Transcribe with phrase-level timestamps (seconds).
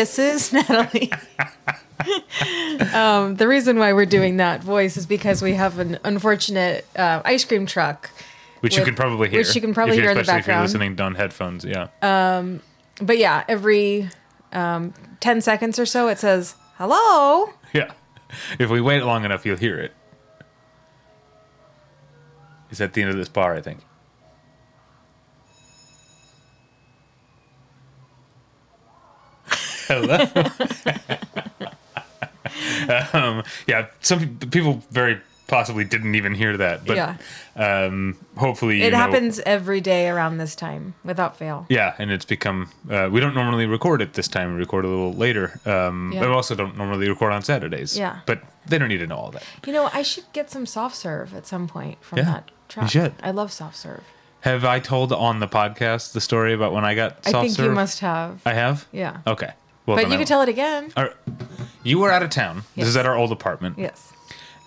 [0.00, 1.12] this is Natalie.
[2.94, 7.20] um, the reason why we're doing that voice is because we have an unfortunate uh,
[7.24, 8.10] ice cream truck.
[8.60, 9.40] Which you can probably hear.
[9.40, 11.88] which you can probably hear in the especially If you're listening on headphones, yeah.
[13.02, 14.10] But yeah, every
[14.52, 17.50] um, 10 seconds or so it says, hello.
[17.72, 17.92] yeah.
[18.58, 19.92] If we wait long enough, you'll hear it.
[22.70, 23.80] It's at the end of this bar, I think.
[29.90, 30.18] Hello.
[33.12, 37.16] um, yeah, some people very possibly didn't even hear that, but Yeah.
[37.56, 41.66] um, hopefully you It know- happens every day around this time without fail.
[41.68, 42.70] Yeah, and it's become.
[42.88, 44.52] Uh, we don't normally record it this time.
[44.54, 45.58] We record a little later.
[45.66, 46.20] Um, Yeah.
[46.20, 47.98] But we also don't normally record on Saturdays.
[47.98, 48.20] Yeah.
[48.26, 49.42] But they don't need to know all that.
[49.66, 52.54] You know, I should get some soft serve at some point from Yeah, that you
[52.68, 52.90] truck.
[52.90, 53.12] should.
[53.22, 54.02] I love soft serve.
[54.42, 57.58] Have I told on the podcast the story about when I got soft I think
[57.58, 57.74] you serve?
[57.74, 58.40] must have.
[58.46, 58.86] I have.
[58.92, 59.18] Yeah.
[59.26, 59.50] Okay.
[59.96, 60.92] Well, but you I could tell it again.
[60.96, 61.12] Right.
[61.82, 62.64] You were out of town.
[62.76, 63.78] This is at our old apartment.
[63.78, 64.12] Yes.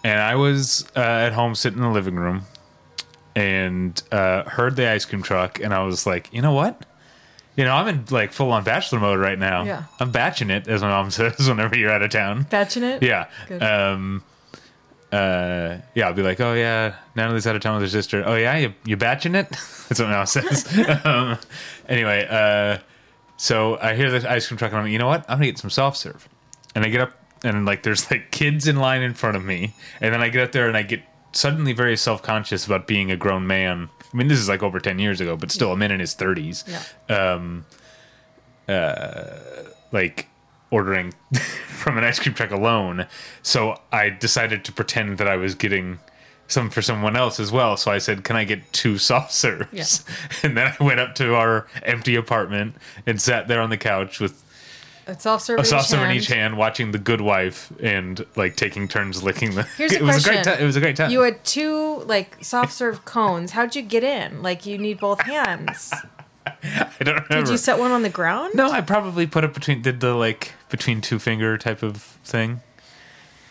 [0.04, 2.44] And I was uh, at home sitting in the living room
[3.36, 5.60] and uh, heard the ice cream truck.
[5.60, 6.86] And I was like, you know what?
[7.56, 9.64] You know, I'm in like full on bachelor mode right now.
[9.64, 9.84] Yeah.
[10.00, 12.44] I'm batching it, as my mom says, whenever you're out of town.
[12.50, 13.04] Batching it?
[13.04, 13.30] Yeah.
[13.48, 13.62] Good.
[13.62, 14.24] Um,
[15.14, 18.24] uh, yeah, I'll be like, oh yeah, Natalie's out of town with her sister.
[18.26, 19.48] Oh yeah, you you batching it?
[19.88, 20.66] That's what my Mom says.
[21.06, 21.38] um,
[21.88, 22.80] anyway, uh,
[23.44, 25.26] so I hear the ice cream truck and I'm like, you know what?
[25.28, 26.30] I'm gonna get some soft serve.
[26.76, 27.12] And I get up
[27.44, 30.44] and like there's like kids in line in front of me, and then I get
[30.44, 31.02] up there and I get
[31.34, 33.90] suddenly very self conscious about being a grown man.
[34.02, 36.14] I mean, this is like over ten years ago, but still, a man in his
[36.14, 36.64] thirties
[37.10, 37.34] Yeah.
[37.34, 37.66] Um,
[38.70, 39.40] uh,
[39.92, 40.30] like
[40.72, 41.14] ordering
[41.68, 43.08] from an ice cream truck alone.
[43.42, 46.00] So I decided to pretend that I was getting
[46.54, 47.76] some for someone else as well.
[47.76, 50.14] So I said, "Can I get two soft serves?" Yeah.
[50.44, 52.76] And then I went up to our empty apartment
[53.06, 54.42] and sat there on the couch with
[55.08, 56.18] A soft serve a in soft each serve in hand.
[56.20, 59.64] each hand, watching The Good Wife and like taking turns licking the.
[59.78, 60.54] Here's a it was a great question.
[60.54, 60.62] time.
[60.64, 61.12] It was a great time.
[61.12, 63.52] You had two like soft serve cones.
[63.52, 64.42] How'd you get in?
[64.42, 65.92] Like you need both hands.
[66.46, 67.36] I don't remember.
[67.46, 68.54] Did you set one on the ground?
[68.56, 72.62] no, I probably put it between did the like between two finger type of thing.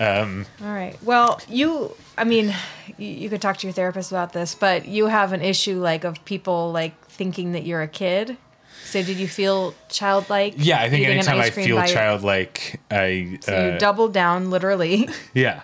[0.03, 0.97] Um, All right.
[1.03, 1.95] Well, you.
[2.19, 2.55] I mean,
[2.99, 6.05] you, you could talk to your therapist about this, but you have an issue like
[6.05, 8.37] of people like thinking that you're a kid.
[8.85, 10.55] So did you feel childlike?
[10.57, 14.13] yeah, I think eating an anytime I feel by- childlike, I So uh, you doubled
[14.13, 15.09] down literally.
[15.35, 15.63] Yeah.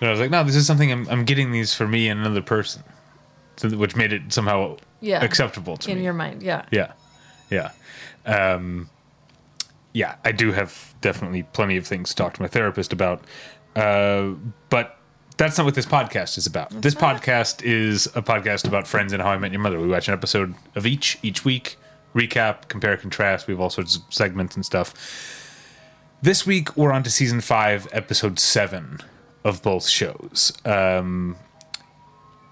[0.00, 2.20] And I was like, no, this is something I'm, I'm getting these for me and
[2.20, 2.84] another person,
[3.56, 5.24] so, which made it somehow Yeah.
[5.24, 5.92] acceptable to me.
[5.92, 6.04] in me.
[6.04, 6.40] your mind.
[6.40, 6.64] Yeah.
[6.70, 6.92] yeah,
[7.50, 7.72] yeah,
[8.24, 8.88] um,
[9.98, 10.14] yeah.
[10.24, 13.24] I do have definitely plenty of things to talk to my therapist about,
[13.74, 14.30] uh,
[14.70, 14.96] but
[15.36, 16.70] that's not what this podcast is about.
[16.70, 19.80] this podcast is a podcast about friends and how I met your mother.
[19.80, 21.78] We watch an episode of each each week,
[22.14, 23.48] recap, compare, contrast.
[23.48, 24.94] We have all sorts of segments and stuff.
[26.22, 29.00] This week we're on to season five, episode seven
[29.42, 30.52] of both shows.
[30.64, 31.36] Um,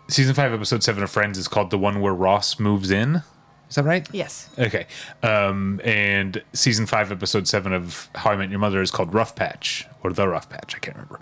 [0.08, 3.22] season five, episode seven of Friends is called "The One Where Ross Moves In."
[3.68, 4.08] Is that right?
[4.12, 4.48] Yes.
[4.58, 4.86] Okay.
[5.22, 9.34] Um, and season five, episode seven of How I Met Your Mother is called Rough
[9.34, 10.74] Patch or The Rough Patch.
[10.76, 11.20] I can't remember.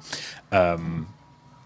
[0.52, 1.08] Um,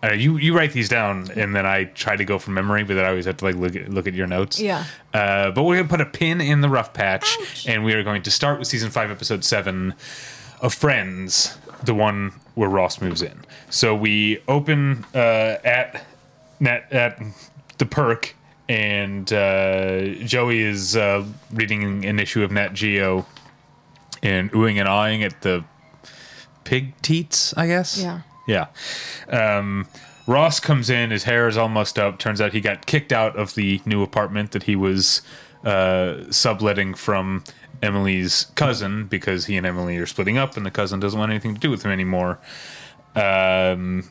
[0.03, 2.95] uh, you you write these down, and then I try to go from memory, but
[2.95, 4.61] then I always have to like look at look at your notes.
[4.61, 4.85] Yeah.
[5.13, 7.37] Uh, but we're gonna put a pin in the rough patch,
[7.67, 9.95] and we are going to start with season five, episode seven
[10.61, 13.41] of Friends, the one where Ross moves in.
[13.71, 16.05] So we open uh, at
[16.61, 17.21] net at
[17.79, 18.37] the perk,
[18.69, 23.27] and uh, Joey is uh, reading an issue of Nat Geo
[24.23, 25.65] and oohing and awing at the
[26.65, 27.99] pig teats, I guess.
[27.99, 28.23] Yeah.
[28.47, 28.67] Yeah.
[29.29, 29.87] Um,
[30.27, 32.19] Ross comes in, his hair is almost up.
[32.19, 35.23] Turns out he got kicked out of the new apartment that he was
[35.65, 37.45] uh, subletting from
[37.83, 41.55] Emily's cousin because he and Emily are splitting up and the cousin doesn't want anything
[41.55, 42.39] to do with him anymore.
[43.15, 44.11] Um,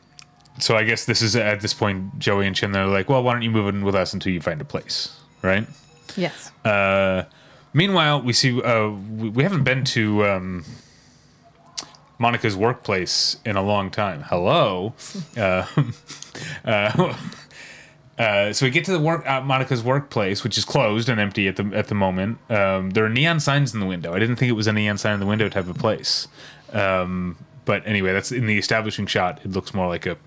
[0.60, 3.34] so I guess this is at this point, Joey and Chandler are like, well, why
[3.34, 5.68] don't you move in with us until you find a place, right?
[6.16, 6.52] Yes.
[6.66, 7.26] Uh,
[7.74, 10.66] meanwhile, we see uh, we, we haven't been to um,
[12.20, 14.24] Monica's workplace in a long time.
[14.24, 14.94] Hello.
[15.38, 15.66] Uh,
[16.66, 17.16] uh,
[18.20, 21.48] uh, so we get to the work uh, Monica's workplace, which is closed and empty
[21.48, 22.40] at the at the moment.
[22.50, 24.14] Um, there are neon signs in the window.
[24.14, 26.28] I didn't think it was a neon sign in the window type of place.
[26.74, 29.42] Um, but anyway, that's in the establishing shot.
[29.44, 30.18] It looks more like a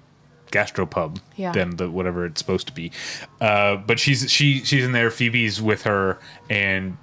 [0.51, 1.53] gastropub Yeah.
[1.53, 2.93] than the whatever it's supposed to be.
[3.41, 5.11] Uh, but she's she she's in there.
[5.11, 6.19] Phoebe's with her,
[6.49, 6.97] and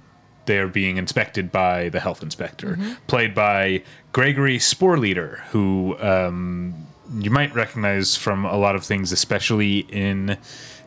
[0.46, 6.86] they're being inspected by the health inspector, played by Gregory Sporleder, who um,
[7.18, 10.38] you might recognize from a lot of things, especially in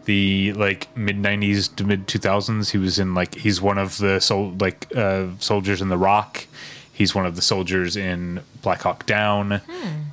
[0.06, 2.72] the like mid '90s to mid 2000s.
[2.72, 6.48] He was in like he's one of the sol- like uh, soldiers in The Rock.
[6.92, 9.62] He's one of the soldiers in Black Hawk Down.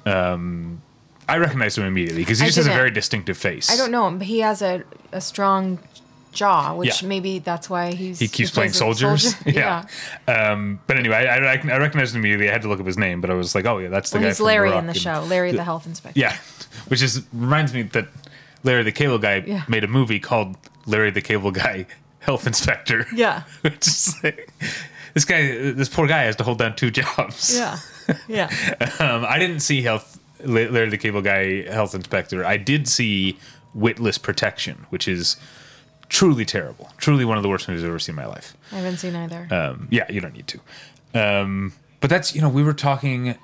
[0.06, 0.81] Um,
[1.29, 2.45] I recognized him immediately because he.
[2.47, 2.79] I just has a didn't.
[2.79, 3.71] very distinctive face.
[3.71, 4.83] I don't know him, but he has a,
[5.13, 5.79] a strong
[6.33, 7.09] jaw, which Yeah.
[7.09, 9.35] maybe that's why he's He keeps playing a soldiers.
[9.43, 9.51] soldier.
[9.59, 9.85] yeah.
[10.27, 12.49] Um, but anyway, I, I, I recognized him immediately.
[12.49, 14.17] I had to look up his name, but I was like, oh yeah, that's the
[14.19, 14.29] Well, guy.
[14.29, 15.25] he's from Larry Rock in the and- show.
[15.29, 16.19] Larry, the health inspector.
[16.19, 16.37] Yeah,
[16.89, 18.09] which is reminds me that
[18.65, 19.65] Larry the Cable Guy Yeah.
[19.69, 21.87] made a movie called Larry the Cable Guy
[22.21, 23.07] Health Inspector.
[23.15, 23.43] Yeah.
[23.63, 24.51] which is like,
[25.15, 27.57] this guy, this poor guy has to hold down two jobs.
[27.57, 27.79] Yeah.
[28.29, 28.51] Yeah.
[29.01, 32.44] Um, I didn't see Health Larry the Cable Guy Health Inspector.
[32.44, 33.38] I did see
[33.75, 35.37] Witless Protection, which is
[36.08, 36.90] truly terrible.
[36.96, 38.56] Truly one of the worst movies I've ever seen in my life.
[38.73, 39.49] I haven't seen either.
[39.50, 40.61] Um, yeah, you don't need to.
[41.14, 43.37] Um, but that's you know we were talking.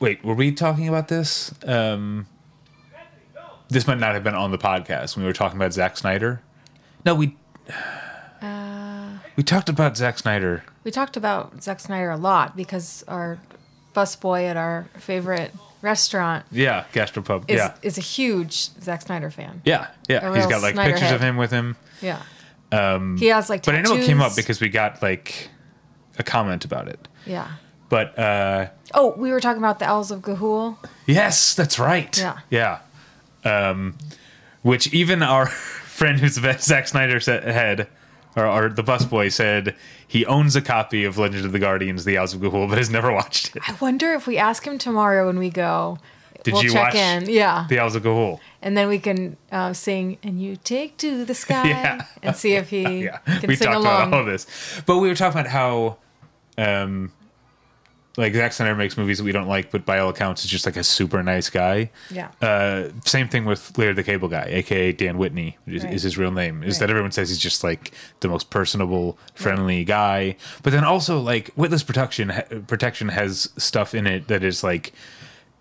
[0.00, 1.52] Wait, were we talking about this?
[1.66, 2.26] Um,
[3.68, 6.42] this might not have been on the podcast when we were talking about Zack Snyder.
[7.04, 7.36] No, we
[9.36, 10.64] we talked about Zack Snyder.
[10.84, 13.38] we talked about Zack Snyder a lot because our
[13.94, 15.52] busboy at our favorite
[15.84, 17.44] restaurant Yeah, Gastropub.
[17.48, 19.62] is yeah, is a huge Zack Snyder fan.
[19.64, 20.26] yeah, yeah.
[20.26, 21.14] a He's real got like Snyder pictures head.
[21.16, 21.76] of him with him.
[22.00, 22.22] Yeah.
[22.72, 23.64] Um, he has like.
[23.64, 25.50] But I know it came up because we got like
[26.18, 27.06] a comment about it.
[27.26, 27.48] Yeah.
[27.88, 30.76] But uh, Oh, we were talking about the Owls of Ga'Hoole.
[31.06, 32.16] Yes, that's right.
[32.18, 32.38] Yeah.
[32.50, 32.78] Yeah.
[33.44, 33.96] Um,
[34.62, 37.86] which even our friend who's the Zack Snyder said, head,
[38.36, 39.74] or, or the busboy said
[40.06, 42.90] he owns a copy of Legend of the Guardians, The Owls of Ga'Hoole, but has
[42.90, 43.62] never watched it.
[43.68, 45.98] I wonder if we ask him tomorrow when we go.
[46.42, 47.28] Did we'll you check watch in.
[47.30, 47.66] Yeah.
[47.70, 48.38] The Owls of Ga'Hoole?
[48.60, 52.06] and then we can uh, sing and you take to the sky Yeah.
[52.22, 53.18] and see if he Yeah.
[53.18, 54.08] can We sing talked along.
[54.08, 54.46] about all this.
[54.86, 55.96] But we were talking about how,
[56.58, 57.12] um,
[58.16, 60.66] like, Zack Snyder makes movies that we don't like, but by all accounts, is just
[60.66, 61.90] like a super nice guy.
[62.10, 62.28] Yeah.
[62.40, 65.92] Uh, same thing with Larry the Cable Guy, aka Dan Whitney, is, Right.
[65.94, 66.62] is his real name.
[66.62, 66.80] Is Right.
[66.80, 67.90] that everyone says he's just like
[68.20, 70.36] the most personable, friendly guy.
[70.62, 72.32] But then also like Witless Protection,
[72.66, 74.92] Protection has stuff in it that is like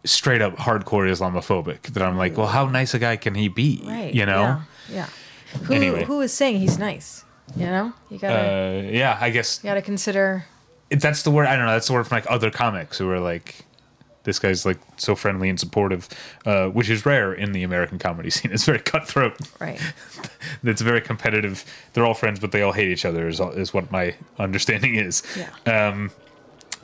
[0.05, 1.93] straight up hardcore Islamophobic.
[1.93, 3.81] That I'm like, well, how nice a guy can he be?
[3.85, 4.13] right.
[4.13, 4.61] You know?
[4.89, 5.07] Yeah.
[5.53, 5.59] yeah.
[5.65, 6.03] Who Anyway.
[6.03, 7.23] who is saying he's nice?
[7.55, 7.93] You know?
[8.09, 8.39] You gotta
[8.87, 10.45] Uh, yeah, I guess you gotta consider
[11.01, 11.47] that's the word.
[11.47, 11.71] I don't know.
[11.71, 13.65] That's the word from like other comics who are like,
[14.23, 16.07] this guy's like so friendly and supportive,
[16.45, 18.51] uh, which is rare in the American comedy scene.
[18.51, 19.37] It's very cutthroat.
[19.59, 19.79] right.
[20.63, 21.65] It's very competitive.
[21.93, 23.27] They're all friends, but they all hate each other.
[23.27, 25.23] Is is what my understanding is.
[25.37, 25.87] Yeah.
[25.87, 26.11] Um,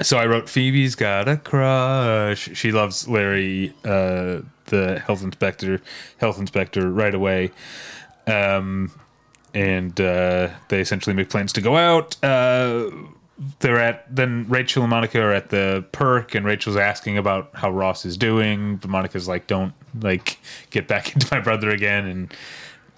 [0.01, 2.49] so I wrote Phoebe's got a crush.
[2.53, 5.81] She loves Larry, uh, the health inspector,
[6.17, 7.51] health inspector, right away.
[8.27, 8.91] Um,
[9.53, 12.15] and uh, they essentially make plans to go out.
[12.23, 12.91] Uh,
[13.59, 17.71] they're at then Rachel and Monica are at the perk, and Rachel's asking about how
[17.71, 20.39] Ross is doing, but Monica's like, "Don't like
[20.69, 22.33] get back into my brother again." And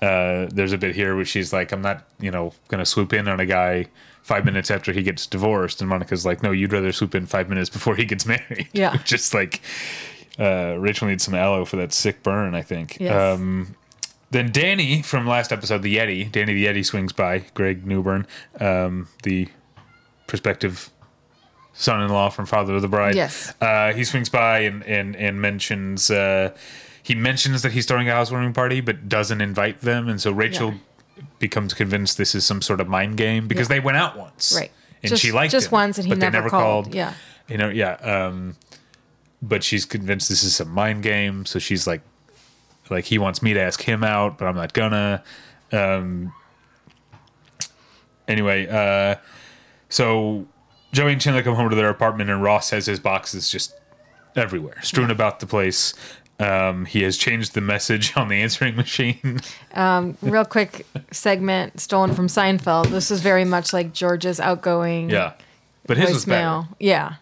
[0.01, 3.27] uh, there's a bit here where she's like, "I'm not, you know, gonna swoop in
[3.27, 3.87] on a guy."
[4.23, 7.49] Five minutes after he gets divorced, and Monica's like, "No, you'd rather swoop in five
[7.49, 8.97] minutes before he gets married." Yeah.
[9.03, 9.61] just like
[10.39, 12.55] uh, Rachel needs some aloe for that sick burn.
[12.55, 12.97] I think.
[12.99, 13.13] Yes.
[13.13, 13.75] Um,
[14.31, 17.39] then Danny from last episode, the Yeti, Danny the Yeti swings by.
[17.53, 18.25] Greg Newbern,
[18.59, 19.49] um, the
[20.31, 20.89] prospective
[21.73, 23.15] son-in-law from Father of the Bride.
[23.15, 23.53] Yes.
[23.61, 26.09] Uh, he swings by and and and mentions.
[26.09, 26.55] Uh,
[27.03, 30.71] he mentions that he's throwing a housewarming party, but doesn't invite them, and so Rachel
[31.17, 31.23] Yeah.
[31.39, 33.75] becomes convinced this is some sort of mind game because Yeah.
[33.75, 34.71] they went out once, Right.
[35.03, 36.93] And Just- she liked just him, once and he but they never called.
[36.95, 37.13] Yeah.
[37.49, 37.93] you know, yeah.
[37.95, 38.55] Um,
[39.41, 42.01] but she's convinced this is some mind game, so she's like,
[42.89, 45.23] like he wants me to ask him out, but I'm not gonna.
[45.71, 46.33] Um,
[48.27, 49.15] anyway, uh,
[49.91, 50.47] so
[50.91, 53.75] Joey and Chandler come home to their apartment, and Ross has his boxes just
[54.35, 55.93] everywhere, strewn about the place.
[56.39, 59.41] Um, he has changed the message on the answering machine.
[59.75, 62.87] Real quick segment stolen from Seinfeld.
[62.87, 65.33] This is very much like George's outgoing yeah,
[65.85, 66.47] but his was better.
[66.47, 66.67] voicemail.
[66.79, 67.15] Yeah.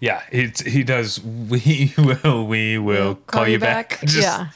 [0.00, 1.22] Yeah, it's, he does.
[1.22, 4.00] We will, we will call, you back.
[4.04, 4.48] Just- yeah.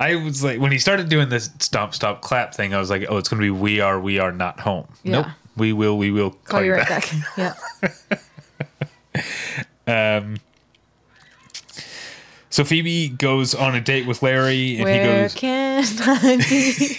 [0.00, 3.04] I was like, when he started doing this stomp, stop, clap thing, I was like,
[3.08, 4.86] oh, it's going to be we are, we are not home.
[5.02, 5.12] Yeah.
[5.12, 5.26] Nope.
[5.56, 7.12] We will, we will call, Call you right back.
[7.36, 7.54] Yeah.
[10.18, 10.36] um,
[12.50, 16.98] So Phoebe goes on a date with Larry, and he Where goes, can I be?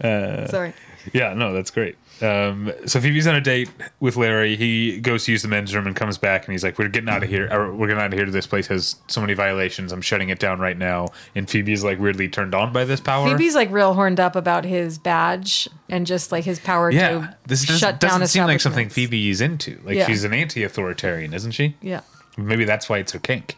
[0.00, 0.72] Uh, Sorry.
[1.12, 1.96] yeah, no, that's great.
[2.24, 3.68] Um, so Phoebe's on a date
[4.00, 4.56] with Larry.
[4.56, 7.08] He goes to use the men's room and comes back, and he's like, "We're getting
[7.10, 7.48] out of here.
[7.52, 8.26] Or, We're getting out of here.
[8.30, 9.92] This place has so many violations.
[9.92, 13.28] I'm shutting it down right now." And Phoebe's like weirdly turned on by this power.
[13.28, 17.36] Phoebe's like real horned up about his badge and just like his power yeah, to
[17.46, 18.94] this does, shut down doesn't seem like something establishments.
[18.94, 19.80] Phoebe is into.
[19.84, 20.06] Like Yeah.
[20.06, 21.76] she's an anti-authoritarian, isn't she?
[21.82, 22.00] Yeah.
[22.36, 23.56] Maybe that's why it's her kink.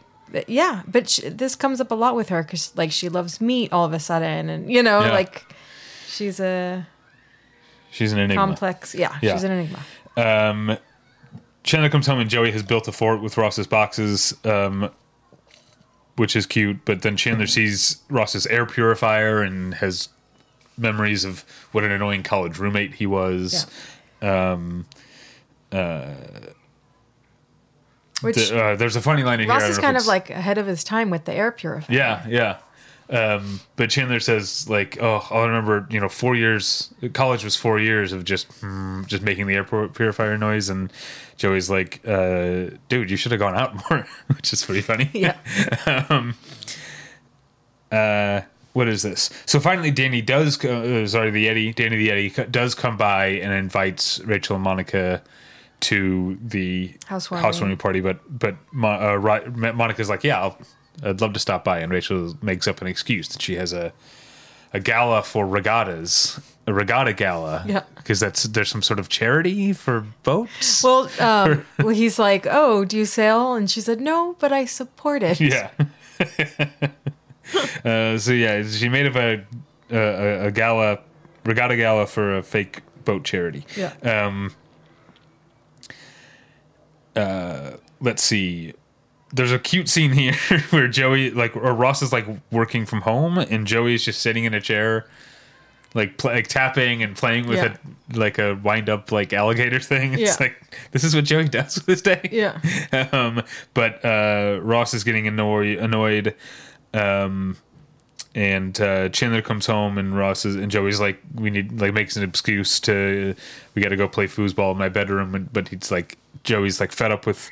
[0.49, 3.73] Yeah, but sh- this comes up a lot with her because like she loves meat
[3.73, 5.13] all of a sudden, and you know, Yeah.
[5.13, 5.45] like
[6.09, 6.87] she's a
[7.97, 8.43] She's an enigma.
[8.47, 8.95] complex.
[8.95, 9.33] Yeah, Yeah.
[9.33, 9.79] she's an enigma.
[10.19, 10.77] Um,
[11.63, 14.91] Chandler comes home and Joey has built a fort with Ross's boxes, um,
[16.17, 16.85] which is cute.
[16.85, 20.11] But then Chandler sees Ross's air purifier and has
[20.77, 23.67] memories of what an annoying college roommate he was.
[28.23, 29.55] Which The- uh, there's a funny line in here.
[29.55, 31.95] Ross is kind of like ahead of his time with the air purifier.
[31.97, 32.57] Yeah, yeah.
[33.09, 36.93] Um, but Chandler says like, "Oh, I remember, you know, four years.
[37.13, 40.93] College was four years of just, mm, just making the air purifier noise." And
[41.37, 45.11] Joey's like, uh, "Dude, you should have gone out more," which is pretty funny.
[45.15, 45.37] Yeah.
[46.11, 46.35] um,
[47.93, 48.41] Uh,
[48.73, 49.31] what is this?
[49.47, 50.63] So finally, Danny does.
[50.63, 51.75] Uh, sorry, the Yeti.
[51.75, 55.23] Danny the Yeti does come by and invites Rachel and Monica
[55.81, 57.45] to the Housewarming.
[57.45, 58.01] housewarming party.
[58.01, 60.59] But but Mo- uh, Monica's like, "Yeah, I'll,
[61.03, 63.93] I'd love to stop by," and Rachel makes up an excuse that she has a
[64.73, 67.65] a gala for regattas, a regatta gala.
[67.67, 67.85] Yeah.
[67.97, 70.83] because that's there's some sort of charity for boats.
[70.83, 74.65] Well, um, well, he's like, "Oh, do you sail?" And she said, "No, but I
[74.65, 75.71] support it." Yeah.
[77.85, 79.45] uh, so yeah, she made up a,
[79.91, 80.99] a a gala,
[81.45, 83.65] regatta gala for a fake boat charity.
[83.77, 83.93] Yeah.
[84.03, 84.55] Um.
[87.15, 88.75] Uh, let's see.
[89.33, 90.35] There's a cute scene here
[90.71, 94.55] where Joey, like, or Ross is like working from home, and Joey's just sitting in
[94.55, 95.09] a chair,
[95.95, 97.75] like, like tapping and playing with Yeah.
[98.15, 100.13] a like a wind up like alligator thing.
[100.19, 100.47] It's Yeah.
[100.47, 102.61] like this is what Joey does with his day Yeah.
[103.13, 103.43] um,
[103.75, 106.35] but uh, Ross is getting annoyed, annoyed,
[106.95, 107.57] um,
[108.35, 112.17] and uh, Chandler comes home, and Ross is, and Joey's like, we need like makes
[112.17, 113.35] an excuse to,
[113.75, 116.93] we got to go play foosball in my bedroom, and, but he's like, Joey's like
[116.93, 117.51] fed up with.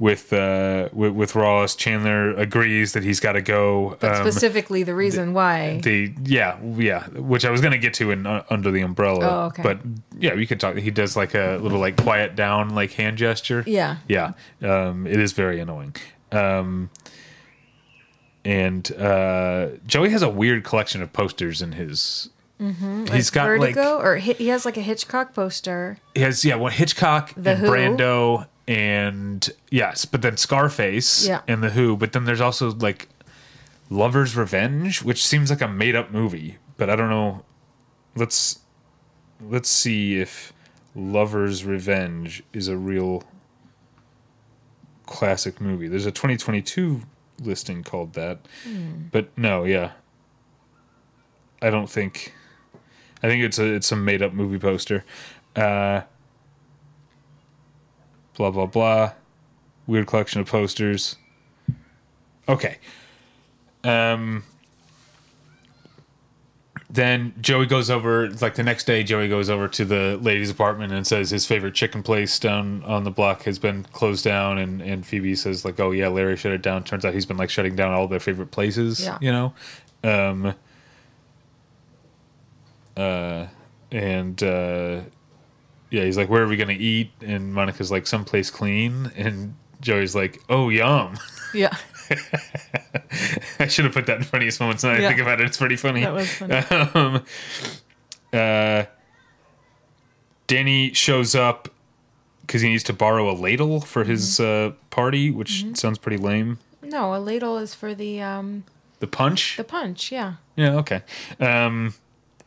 [0.00, 3.96] With uh with, with Ross, Chandler agrees that he's got to go.
[4.00, 5.80] But Um, specifically, the reason why.
[5.84, 9.44] the yeah yeah which i was gonna get to in uh, under the umbrella Oh,
[9.46, 9.62] okay.
[9.62, 9.78] but
[10.18, 13.62] yeah we could talk he does like a little like quiet down like hand gesture
[13.66, 13.98] Yeah.
[14.08, 14.32] yeah
[14.62, 15.94] um it is very annoying
[16.32, 16.90] um
[18.44, 22.30] and uh joey has a weird collection of posters in his
[22.60, 23.06] Mm-hmm.
[23.06, 25.98] he's got Vertigo, like or hi- he has like a Hitchcock poster.
[26.14, 27.68] he has yeah well hitchcock The and Who.
[27.68, 31.42] brando and yes but then scarface Yeah.
[31.48, 33.08] and the who but then there's also like
[33.90, 37.44] lover's revenge which seems like a made-up movie but i don't know
[38.16, 38.60] let's
[39.42, 40.52] let's see if
[40.94, 43.24] lover's revenge is a real
[45.06, 47.02] classic movie there's a 2022
[47.42, 49.02] listing called that hmm.
[49.12, 49.90] but no yeah
[51.60, 52.32] i don't think
[53.22, 55.04] i think it's a it's a made-up movie poster.
[55.56, 56.02] Uh
[58.36, 59.12] blah blah blah.
[59.86, 61.16] Weird collection of posters.
[62.48, 62.78] Okay.
[63.84, 64.44] Um
[66.90, 70.92] then joey goes over like the next day joey goes over to the lady's apartment
[70.92, 74.58] and says his favorite chicken place down on the block has been closed down.
[74.58, 76.84] And and phoebe says like oh yeah larry shut it down.
[76.84, 79.18] Turns out he's been like shutting down all their favorite places Yeah.
[79.20, 79.54] you know?
[80.02, 80.54] Um
[82.96, 83.46] uh
[83.92, 85.00] and uh
[85.90, 90.14] yeah, he's like, "Where are we gonna eat?" And Monica's like, "Someplace clean." And Joey's
[90.16, 91.16] like, "Oh, yum."
[91.52, 91.76] Yeah.
[93.60, 94.82] I should have put that in funniest moments.
[94.82, 95.08] Now that I Yeah.
[95.10, 96.00] think about it, it's pretty funny.
[96.02, 96.54] That was funny.
[96.94, 97.24] um,
[98.32, 98.84] uh,
[100.46, 101.68] Danny shows up
[102.42, 104.72] because he needs to borrow a ladle for his Mm-hmm.
[104.72, 106.58] uh, party, which sounds pretty lame.
[106.82, 108.64] No, a ladle is for the um
[108.98, 109.56] The punch.
[109.56, 110.10] the punch.
[110.12, 110.34] Yeah.
[110.56, 111.02] Yeah, okay.
[111.40, 111.94] Um,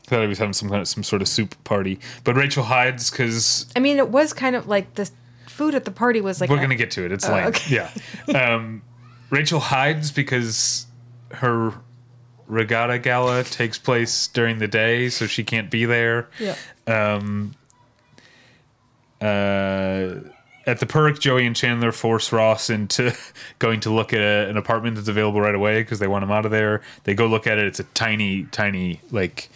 [0.07, 3.11] thought he was having some kind of some sort of soup party, but Rachel hides
[3.11, 5.09] because I mean, it was kind of like the
[5.47, 7.11] food at the party was like We're a- gonna get to it.
[7.11, 7.47] It's Oh, lame.
[7.47, 7.75] okay.
[8.27, 8.53] Yeah.
[8.55, 8.81] Um,
[9.29, 10.85] Rachel hides because
[11.31, 11.73] her
[12.47, 16.29] regatta gala takes place during the day, so she can't be there.
[16.39, 16.55] yeah.
[16.87, 17.53] Um,
[19.21, 20.15] uh,
[20.65, 23.13] at the perk, Joey and Chandler force Ross into
[23.59, 26.31] going to look at a, an apartment that's available right away because they want him
[26.31, 26.81] out of there.
[27.05, 27.65] They go look at it.
[27.67, 29.49] It's a tiny, tiny like.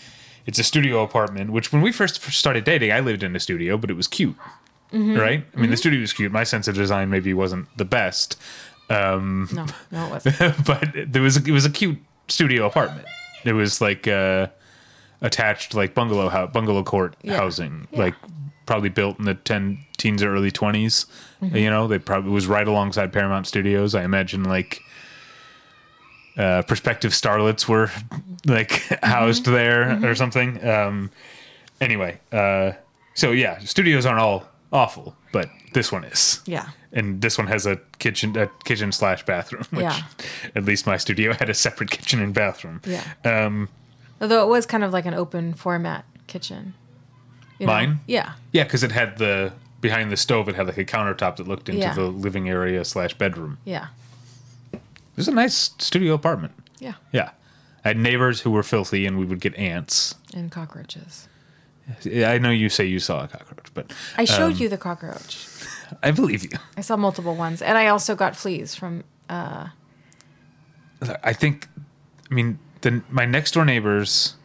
[0.46, 3.78] It's a studio apartment, which when we first started dating, I lived in a studio,
[3.78, 4.36] but it was cute,
[4.92, 5.46] right?
[5.56, 6.32] I mean, the studio was cute.
[6.32, 8.38] My sense of design maybe wasn't the best,
[8.90, 10.66] um, No, no, it wasn't.
[10.66, 13.08] but there was it was a cute studio apartment.
[13.46, 14.48] It was like uh,
[15.22, 17.38] attached like bungalow house, bungalow court Yeah.
[17.38, 18.00] housing, Yeah.
[18.00, 18.16] like
[18.66, 21.06] probably built in the ten teens or early 20s
[21.42, 21.56] Mm-hmm.
[21.58, 23.96] You know, they probably it was right alongside Paramount Studios.
[23.96, 24.80] I imagine like
[26.42, 27.90] uh, prospective starlets were
[28.46, 28.72] like
[29.04, 29.54] housed Mm-hmm.
[30.02, 30.50] there or something.
[30.68, 31.12] Um,
[31.80, 32.72] anyway, uh,
[33.14, 36.42] so yeah, studios aren't all awful, but this one is.
[36.46, 36.68] Yeah.
[36.94, 39.64] and this one has a kitchen, a kitchen slash bathroom.
[39.72, 40.02] Which Yeah.
[40.56, 42.82] At least my studio had a separate kitchen and bathroom.
[42.86, 43.04] Yeah.
[43.24, 43.70] Um,
[44.20, 46.74] Although it was kind of like an open format kitchen.
[47.60, 47.74] You know?
[47.74, 48.00] Mine?
[48.08, 48.34] Yeah.
[48.54, 50.48] yeah, because it had the behind the stove.
[50.50, 51.94] It had like a countertop that looked into Yeah.
[51.94, 53.58] the living area slash bedroom.
[53.66, 53.88] Yeah.
[55.12, 56.54] It was a nice studio apartment.
[56.80, 56.94] Yeah.
[57.12, 57.32] Yeah.
[57.84, 60.16] I had neighbors who were filthy, and we would get ants.
[60.34, 61.28] And cockroaches.
[62.06, 65.48] I know you say you saw a cockroach, but I showed Um, you the cockroach.
[66.04, 66.58] I believe you.
[66.78, 69.04] I saw multiple ones, and I also got fleas from.
[71.24, 71.68] I think,
[72.30, 74.36] I mean, the my next door neighbors,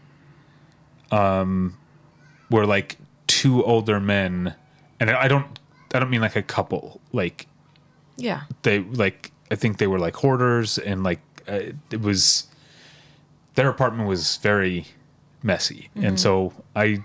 [1.10, 1.76] um,
[2.50, 2.96] were like
[3.26, 4.54] two older men,
[4.98, 5.58] and I don't,
[5.94, 7.00] I don't mean like a couple.
[7.12, 7.46] Like
[8.16, 8.42] Yeah.
[8.62, 12.46] they, like I think they were like hoarders, and like uh, it was,
[13.54, 14.86] their apartment was very
[15.42, 17.04] messy, and so I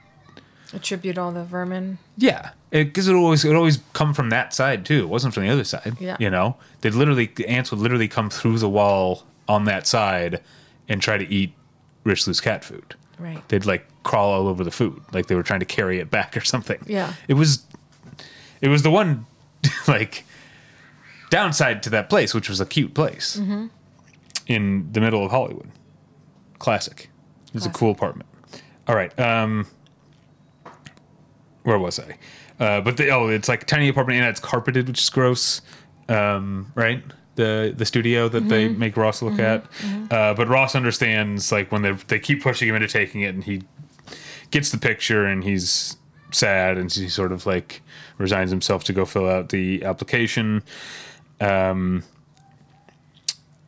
[0.73, 1.97] Attribute all the vermin.
[2.17, 5.01] Yeah, because it, always it always come from that side too.
[5.01, 5.97] It wasn't from the other side.
[5.99, 6.15] Yeah.
[6.19, 10.41] you know, they'd literally the ants would literally come through the wall on that side
[10.87, 11.53] and try to eat
[12.05, 12.95] Rich Lou's cat food.
[13.19, 13.47] Right.
[13.49, 16.35] They'd like crawl all over the food, like they were trying to carry it back
[16.37, 16.79] or something.
[16.87, 17.13] Yeah.
[17.27, 17.65] it was,
[18.61, 19.25] it was the one,
[19.87, 20.23] like,
[21.31, 23.67] downside to that place, which was a cute place Mm-hmm.
[24.47, 25.71] in the middle of Hollywood.
[26.59, 27.09] Classic.
[27.47, 28.29] It was a cool apartment.
[28.87, 29.17] All right.
[29.19, 29.65] Um,
[31.63, 32.17] where was I?
[32.63, 35.61] Uh, but the, oh, it's like a tiny apartment and it's carpeted, which is gross.
[36.09, 37.03] Um, right?
[37.35, 38.79] The the studio that they Mm-hmm.
[38.79, 39.65] make Ross look at.
[40.11, 43.43] Uh, but Ross understands like when they they keep pushing him into taking it, and
[43.43, 43.63] he
[44.51, 45.95] gets the picture and he's
[46.31, 47.81] sad and he sort of like
[48.17, 50.61] resigns himself to go fill out the application.
[51.41, 52.03] Um,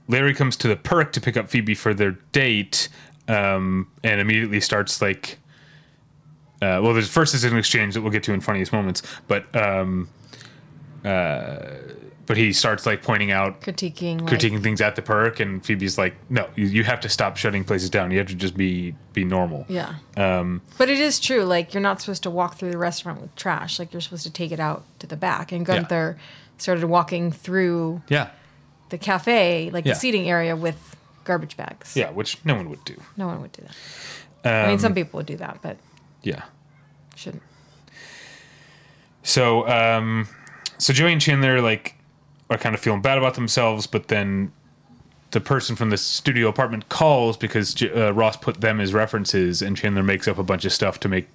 [0.08, 2.90] Larry comes to the perk to pick up Phoebe for their date,
[3.28, 5.40] um, and immediately starts like.
[6.62, 9.54] Uh, well, there's first is an exchange that we'll get to in funniest moments, but
[9.54, 10.08] um,
[11.04, 11.58] uh,
[12.26, 14.22] but he starts like pointing out Critiquing.
[14.22, 17.36] Like, critiquing things at the perk, and Phoebe's like, "No, you, you have to stop
[17.36, 18.12] shutting places down.
[18.12, 19.96] You have to just be be normal." Yeah.
[20.16, 21.44] Um, But it is true.
[21.44, 23.78] Like, you're not supposed to walk through the restaurant with trash.
[23.78, 25.52] Like, you're supposed to take it out to the back.
[25.52, 26.18] And Gunther
[26.64, 28.30] started walking through yeah,
[28.90, 29.94] the cafe, like Yeah.
[29.94, 30.96] the seating area, with
[31.26, 31.96] garbage bags.
[31.96, 32.96] yeah, which no one would do.
[33.18, 33.62] No one would do
[34.44, 34.50] that.
[34.50, 35.78] I mean, Um, some people would do that, but
[36.22, 36.44] Yeah.
[37.16, 37.44] shouldn't.
[39.24, 40.28] So, um,
[40.78, 41.96] so Joey and Chandler like
[42.50, 44.52] are kind of feeling bad about themselves, but then
[45.32, 49.62] the person from the studio apartment calls because J- uh, Ross put them as references,
[49.62, 51.28] and Chandler makes up a bunch of stuff to make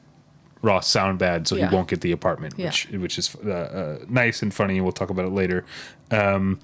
[0.62, 1.68] Ross sound bad, so Yeah.
[1.68, 2.66] he won't get the apartment, Yeah.
[2.66, 4.80] which which is uh, uh, nice and funny.
[4.80, 5.64] We'll talk about it later.
[6.10, 6.58] Um,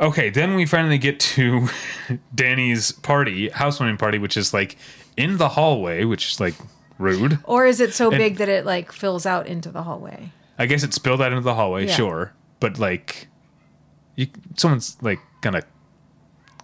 [0.00, 1.68] okay, then we finally get to
[2.34, 4.76] Danny's party, housewarming party, which is like
[5.16, 6.54] in the hallway, which is like
[6.98, 7.38] rude.
[7.44, 10.30] Or is it so And- big that it like fills out into the hallway?
[10.58, 11.92] I guess it spilled out into the hallway, Yeah.
[11.94, 13.28] sure, but like,
[14.14, 15.62] you someone's like gonna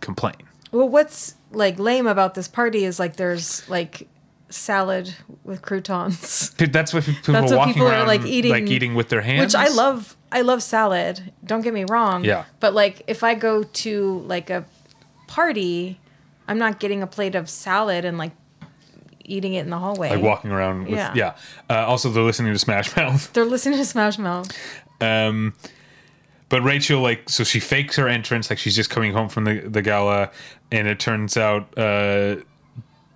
[0.00, 0.36] complain.
[0.70, 4.08] Well, what's like lame about this party is like there's like
[4.52, 8.94] salad with croutons, That's what people That's are what people are, like, eating- like eating
[8.94, 10.16] with their hands, which I love.
[10.30, 11.32] I love salad.
[11.44, 12.24] Don't get me wrong.
[12.24, 12.44] Yeah.
[12.58, 14.64] But like, if I go to like a
[15.26, 16.00] party,
[16.48, 18.32] I'm not getting a plate of salad and like
[19.24, 20.10] eating it in the hallway.
[20.10, 21.12] Like walking around with yeah.
[21.14, 21.36] Yeah.
[21.68, 23.32] Uh, also, they're listening to Smash Mouth.
[23.32, 24.50] They're listening to Smash Mouth.
[25.00, 25.54] Um,
[26.48, 29.60] but Rachel, like, so she fakes her entrance, like she's just coming home from the,
[29.60, 30.30] the gala,
[30.70, 32.36] and it turns out uh,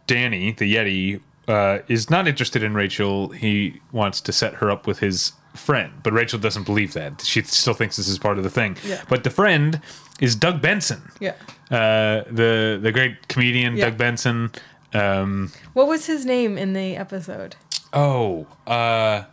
[0.06, 3.28] Danny, the Yeti, uh, is not interested in Rachel.
[3.30, 7.22] He wants to set her up with his friend, but Rachel doesn't believe that.
[7.22, 8.76] She still thinks this is part of the thing.
[8.84, 9.02] Yeah.
[9.08, 9.80] But the friend
[10.20, 11.34] is Doug Benson, Yeah.
[11.70, 13.86] uh, the the great comedian Yeah.
[13.90, 14.50] Doug Benson.
[14.94, 17.56] Um, What was his name in the episode?
[17.92, 19.24] oh, uh,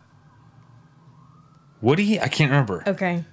[1.82, 2.20] Woody?
[2.22, 2.84] I can't remember.
[2.88, 3.24] Okay.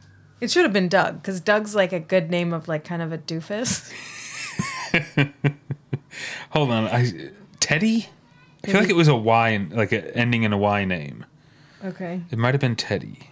[0.40, 3.12] It should have been Doug because Doug's like a good name of like kind of
[3.12, 3.92] a doofus.
[6.50, 8.08] Hold on, I Teddy.
[8.64, 11.24] I feel like it was a Y, like a, ending in a Y name.
[11.84, 12.20] Okay.
[12.30, 13.30] It might have been Teddy.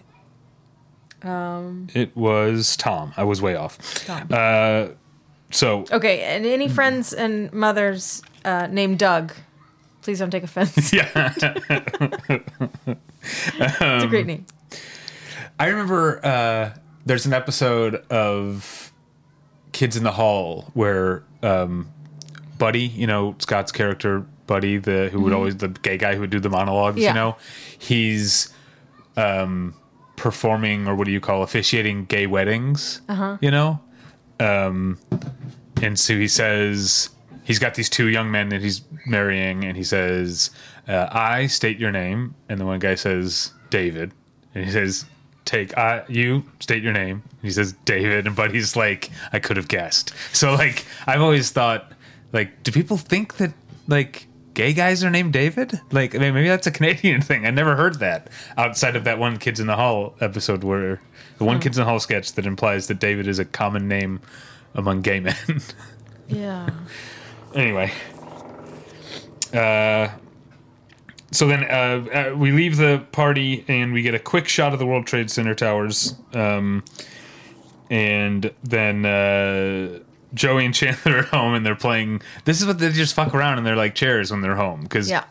[1.23, 3.13] Um, it was Tom.
[3.17, 3.79] I was way off.
[4.07, 4.29] Tom.
[4.31, 4.89] Uh,
[5.51, 9.33] so Okay, and any friends and mothers uh, named Doug,
[10.03, 10.93] please don't take offense.
[10.93, 11.43] yeah, it's
[13.81, 14.47] a great name.
[15.59, 16.71] I remember uh,
[17.05, 18.93] there's an episode of
[19.73, 21.91] Kids in the Hall where um,
[22.59, 26.31] Buddy, you know Scott's character Buddy, the who would always the gay guy who would
[26.31, 27.03] do the monologues, Mm-hmm.
[27.03, 27.11] Yeah.
[27.11, 27.37] you know,
[27.79, 28.53] he's
[29.17, 29.75] um,
[30.17, 33.39] performing or what do you call officiating gay weddings, uh-huh.
[33.41, 33.79] you know,
[34.41, 34.99] um,
[35.81, 37.11] and so he says
[37.45, 40.51] he's got these two young men that he's marrying, and he says,
[40.89, 44.13] uh, "I state your name," and the one guy says David,
[44.55, 45.05] and he says
[45.45, 47.23] take uh, you state your name.
[47.43, 50.13] He says David, and Buddy's like, I could have guessed.
[50.33, 51.93] So like, I've always thought,
[52.33, 53.53] like, do people think that
[53.89, 54.27] like
[54.59, 55.81] gay guys are named David?
[55.93, 57.47] Like, I mean, maybe that's a Canadian thing.
[57.47, 61.01] I never heard that outside of that one Kids in the Hall episode where
[61.39, 64.21] the one Kids in the Hall sketch that implies that David is a common name
[64.75, 65.37] among gay men.
[66.31, 66.69] Yeah.
[67.55, 67.91] anyway
[69.55, 70.09] uh
[71.31, 74.79] so then uh, uh, we leave the party and we get a quick shot of
[74.79, 76.15] the World Trade Center towers.
[76.33, 76.85] Um,
[77.91, 80.01] and then uh,
[80.35, 82.23] Joey and Chandler are home and they're playing.
[82.45, 85.09] This is what they just fuck around in their like chairs when they're home because
[85.09, 85.25] Yeah.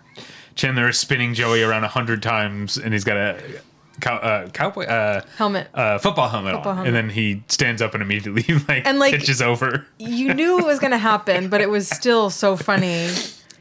[0.56, 3.40] Chandler is spinning Joey around a hundred times and he's got a
[4.02, 5.68] cow, uh, cowboy uh, Helmet.
[5.74, 6.96] uh, football helmet Football on, helmet.
[6.96, 9.86] and then he stands up and immediately like, And, like- pitches over.
[10.00, 13.10] you knew it was going to happen, but it was still so funny.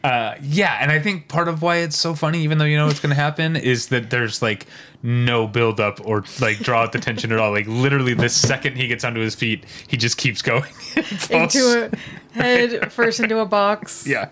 [0.07, 2.87] Uh, yeah, and I think part of why it's so funny, even though you know
[2.87, 4.67] what's going to happen, is that there's like
[5.03, 7.51] no build up or like draw out the tension at all.
[7.51, 10.71] Like literally, the second he gets onto his feet, he just keeps going
[11.31, 11.97] Into a
[12.41, 14.07] head first into a box.
[14.15, 14.29] yeah.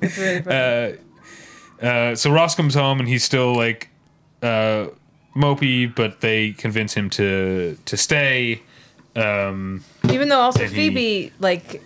[0.00, 0.98] It's really funny.
[1.82, 3.88] Uh, so Ross comes home and he's still like
[4.42, 4.86] uh,
[5.34, 8.62] mopey, but they convince him to to stay.
[9.16, 11.82] Um, Even though also and he- Phoebe like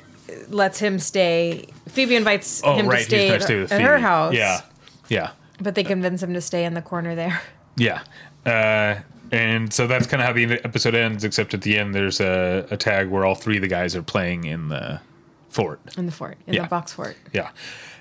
[0.49, 1.67] lets him stay.
[1.89, 4.35] Phoebe invites oh him right, to stay at, stay at her house.
[4.35, 4.61] Yeah,
[5.09, 5.31] yeah.
[5.61, 7.41] But they convince him to stay in the corner there.
[7.77, 8.03] Yeah.
[8.47, 9.01] Uh,
[9.33, 12.67] and so that's kind of how the episode ends, except at the end, there's a,
[12.71, 15.01] a tag where all three of the guys are playing in the
[15.49, 15.81] fort.
[15.97, 16.37] In the fort.
[16.47, 16.63] In Yeah.
[16.63, 17.17] the box fort.
[17.33, 17.51] Yeah.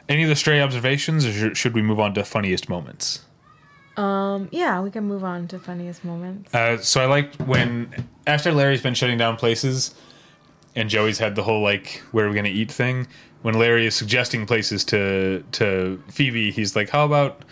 [0.09, 3.21] Any of the stray observations, or should- should we move on to funniest moments?
[3.95, 6.53] Um, yeah, we can move on to funniest moments.
[6.53, 7.93] Uh, so I liked when,
[8.27, 9.93] after Larry's been shutting down places,
[10.75, 13.07] and Joey's had the whole like where are we gonna eat thing.
[13.41, 17.43] When Larry is suggesting places to to Phoebe, he's like, "How about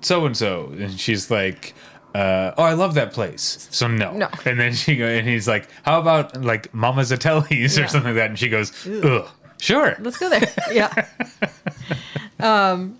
[0.00, 1.74] so and so?" And she's like,
[2.14, 4.28] uh, "Oh, I love that place." So no, No.
[4.46, 7.86] And then she go, and he's like, "How about like Mama Zatelli's or Yeah.
[7.88, 9.28] something like that?" And she goes, "Ugh,
[9.60, 10.48] sure." Let's go there.
[10.72, 11.06] yeah.
[12.38, 12.98] Um,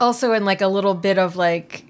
[0.00, 1.84] also, in like a little bit of like,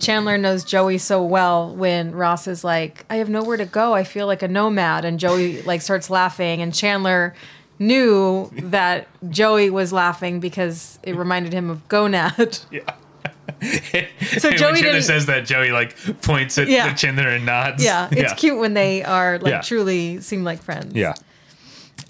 [0.00, 3.92] Chandler knows Joey so well when Ross is like, I have nowhere to go.
[3.94, 5.04] I feel like a nomad.
[5.04, 6.62] And Joey like starts laughing.
[6.62, 7.34] And Chandler
[7.78, 12.64] knew that Joey was laughing because it reminded him of Gonad.
[12.72, 14.06] Yeah.
[14.38, 16.94] So And Joey when Chandler says that, Joey like points at Yeah.
[16.94, 17.82] Chandler and nods.
[17.84, 19.60] Yeah, it's cute when they are like Yeah.
[19.60, 20.94] truly seem like friends.
[20.94, 21.14] Yeah.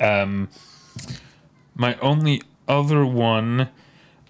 [0.01, 0.49] Um,
[1.75, 3.69] my only other one,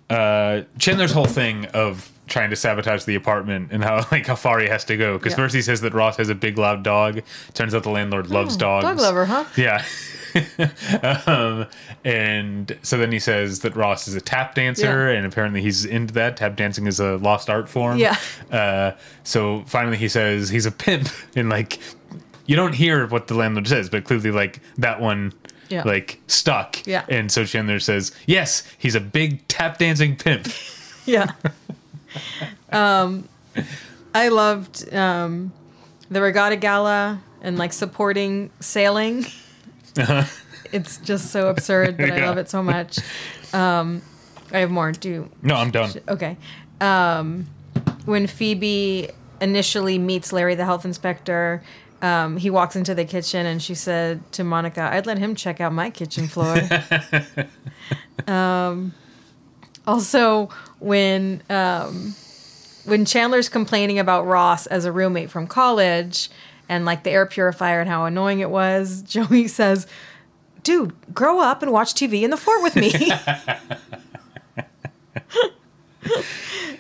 [0.09, 4.59] uh, Chandler's whole thing of trying to sabotage the apartment and how like how far
[4.61, 5.19] he has to go.
[5.19, 5.37] Because Yeah.
[5.37, 7.21] first he says that Ross has a big loud dog.
[7.53, 8.85] Turns out the landlord loves dogs.
[8.85, 9.45] Dog lover, huh?
[9.57, 9.85] Yeah.
[11.27, 11.67] um,
[12.05, 15.17] and so then he says that Ross is a tap dancer, Yeah.
[15.19, 16.37] and apparently he's into that.
[16.37, 17.99] Tap dancing is a lost art form.
[17.99, 18.17] Yeah.
[18.51, 18.93] Uh,
[19.25, 21.79] so finally he says he's a pimp, and like
[22.47, 25.33] you don't hear what the landlord says, but clearly like that one.
[25.69, 25.85] Yeah.
[25.85, 26.85] Like stuck.
[26.85, 27.05] Yeah.
[27.09, 30.49] And so Chandler says, Yes, he's a big tap dancing pimp.
[31.07, 31.31] Yeah.
[32.73, 33.29] um,
[34.15, 35.53] I loved um,
[36.11, 39.27] the regatta gala and like supporting sailing.
[40.73, 42.99] It's just so absurd, but I love it so much.
[43.53, 44.03] Um,
[44.53, 44.93] I have more.
[44.93, 45.91] Do No, I'm done.
[46.09, 46.37] okay.
[46.81, 47.47] Um,
[48.05, 51.63] when Phoebe initially meets Larry, the health inspector,
[52.03, 55.61] um, he walks into the kitchen and she said to Monica, "I'd let him check
[55.61, 56.57] out my kitchen floor."
[58.27, 58.95] um,
[59.87, 62.15] also, when um,
[62.85, 66.31] when Chandler's complaining about Ross as a roommate from college
[66.69, 69.87] and like the air purifier and how annoying it was, Joey says,
[70.63, 72.93] "Dude, grow up and watch TV in the fort with me."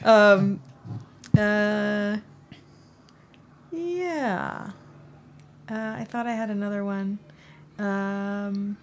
[0.04, 0.60] um,
[1.36, 2.18] uh,
[3.72, 4.70] yeah.
[5.68, 7.18] Uh, I thought I had another one.
[7.78, 8.76] Um,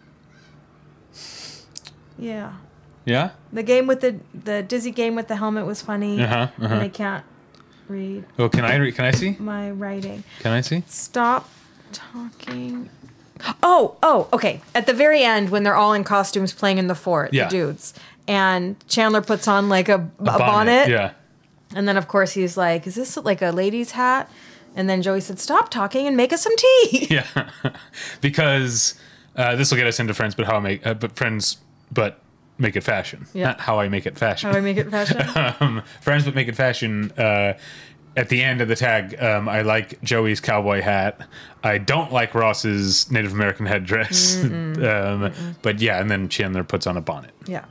[2.17, 2.53] yeah.
[3.07, 3.29] Yeah?
[3.53, 6.21] The game with the the dizzy game with the helmet was funny.
[6.21, 6.65] Uh-huh, uh-huh.
[6.65, 7.23] And I can't
[7.87, 9.37] read Oh, can I re- can I see?
[9.39, 10.23] my writing.
[10.41, 10.83] Can I see?
[10.87, 11.49] Stop
[11.93, 12.89] talking.
[13.63, 14.59] Oh, oh, okay.
[14.75, 17.45] At the very end, when they're all in costumes playing in the fort, Yeah.
[17.45, 17.93] the dudes,
[18.27, 21.11] and Chandler puts on like a, a bonnet, Yeah.
[21.73, 24.29] and then of course he's like, "Is this like a lady's hat?"
[24.75, 27.25] And then Joey said, "Stop talking and make us some tea." Yeah.
[28.21, 28.95] because
[29.37, 31.57] uh, this will get us into friends, but how I make uh, but friends
[31.91, 32.19] but
[32.57, 33.25] make it fashion.
[33.33, 33.45] Yeah.
[33.47, 34.51] Not how I make it fashion.
[34.51, 35.21] How I make it fashion?
[35.59, 37.11] um, friends but make it fashion.
[37.17, 37.53] Uh,
[38.15, 41.21] at the end of the tag, um, I like Joey's cowboy hat.
[41.63, 44.43] I don't like Ross's Native American headdress.
[44.43, 47.31] um, but yeah, and then Chandler puts on a bonnet.
[47.45, 47.65] yeah.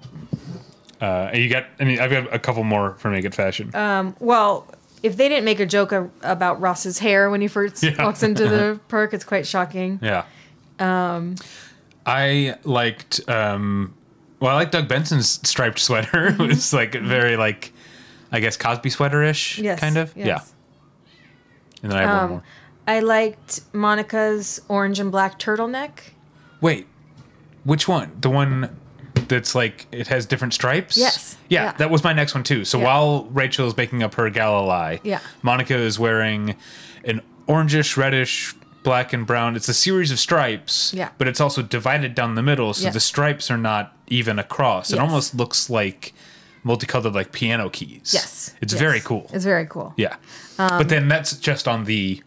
[1.00, 3.74] Uh, and you got, I mean, I've got a couple more for make it fashion.
[3.74, 4.66] Um, well,
[5.02, 8.02] if they didn't make a joke a, about Ross's hair when he first Yeah.
[8.02, 9.98] walks into the park, it's quite shocking.
[10.00, 10.24] Yeah.
[10.78, 11.34] Um,
[12.06, 13.20] I liked.
[13.28, 13.94] Um,
[14.40, 16.26] well, I like Doug Benson's striped sweater.
[16.28, 17.72] it was like very like,
[18.32, 20.12] I guess Cosby sweater ish, Yes, kind of.
[20.16, 20.26] yes.
[20.26, 20.40] Yeah.
[21.82, 22.42] And then I have one Um, more.
[22.88, 25.90] I liked Monica's orange and black turtleneck.
[26.60, 26.86] Wait,
[27.64, 28.12] which one?
[28.20, 28.76] The one
[29.28, 30.96] that's like it has different stripes.
[30.96, 31.36] Yes.
[31.48, 31.72] Yeah, Yeah.
[31.72, 32.64] that was my next one too.
[32.64, 32.84] So Yeah.
[32.84, 35.18] while Rachel is making up her gala lie, Yeah.
[35.42, 36.54] Monica is wearing
[37.04, 38.54] an orangish, reddish,
[38.86, 39.56] black and brown.
[39.56, 40.94] It's a series of stripes.
[40.94, 41.10] Yeah.
[41.18, 42.90] But it's also divided down the middle, so Yeah.
[42.92, 44.92] the stripes are not even across.
[44.92, 46.14] It almost looks like
[46.62, 48.12] multicolored like piano keys.
[48.14, 48.54] Yes.
[48.62, 48.80] It's yes.
[48.80, 49.28] very cool.
[49.34, 49.92] It's very cool.
[49.96, 50.16] yeah.
[50.56, 52.22] but then that's just on the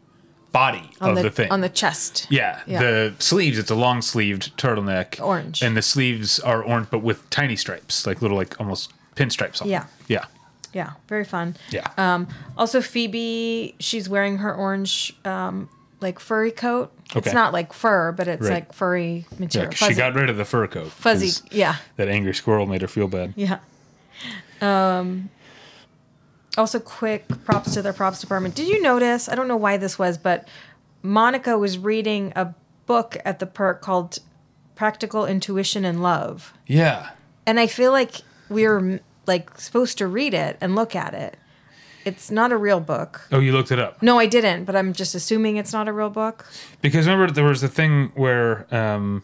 [0.51, 1.51] body On of the, the thing.
[1.51, 2.27] on the chest.
[2.29, 2.79] Yeah, Yeah.
[2.81, 3.57] the sleeves.
[3.57, 5.61] It's a long sleeved turtleneck, Orange.
[5.61, 9.69] and the sleeves are orange, but with tiny stripes, like little, like almost pinstripes on.
[9.69, 9.79] Yeah.
[9.79, 9.89] them.
[10.07, 10.25] yeah,
[10.73, 11.55] Yeah, very fun.
[11.69, 11.87] yeah.
[11.97, 15.69] Um, also, Phoebe, she's wearing her orange, um,
[16.01, 16.91] like furry coat.
[17.15, 17.19] Okay.
[17.19, 18.53] It's not like fur, but it's Right.
[18.55, 19.71] like furry yeah, material.
[19.71, 20.87] 'cause she got rid of the fur coat.
[20.91, 23.33] Fuzzy, Yeah, That angry squirrel made her feel bad.
[23.35, 23.59] yeah.
[24.61, 25.29] Um,
[26.57, 28.55] also, quick props to their props department.
[28.55, 29.29] Did you notice?
[29.29, 30.47] I don't know why this was, but
[31.01, 32.53] Monica was reading a
[32.85, 34.19] book at the perk called
[34.75, 37.09] "Practical Intuition and Love," Yeah,
[37.45, 41.37] and I feel like we were like supposed to read it and look at it.
[42.05, 43.27] It's not a real book.
[43.31, 45.93] Oh, you looked it up No, I didn't, but I'm just assuming it's not a
[45.93, 46.45] real book.
[46.81, 49.23] because remember there was the thing where um,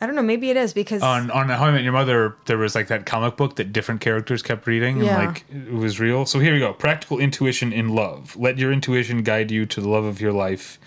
[0.00, 0.22] I don't know.
[0.22, 3.06] Maybe it is because on on How I Met Your Mother there was like that
[3.06, 5.26] comic book that different characters kept reading and Yeah.
[5.26, 6.26] like it was real.
[6.26, 8.36] So here we go: Practical Intuition in Love.
[8.36, 10.80] Let your intuition guide you to the love of your life.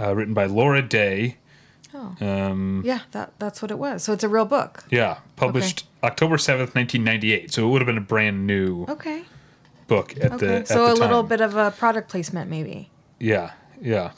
[0.00, 1.36] Uh, written by Laura Day.
[1.94, 2.16] Oh.
[2.22, 4.02] Um, yeah, that that's what it was.
[4.04, 4.84] So it's a real book.
[4.90, 7.52] Yeah, published October seventh, nineteen ninety eight.
[7.52, 9.22] So it would have been a brand new Okay.
[9.86, 10.56] book at the Okay.
[10.58, 11.28] at so the a little time.
[11.28, 12.90] bit of a product placement, maybe.
[13.20, 14.10] Yeah, yeah,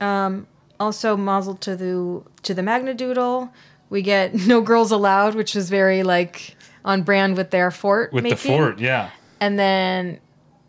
[0.00, 0.46] um,
[0.78, 3.50] Also, mazel to the to the Magnadoodle.
[3.88, 8.24] We get no girls allowed, which is very like on brand with their fort with
[8.24, 8.78] the fort.
[8.78, 9.10] Yeah,
[9.40, 10.20] And then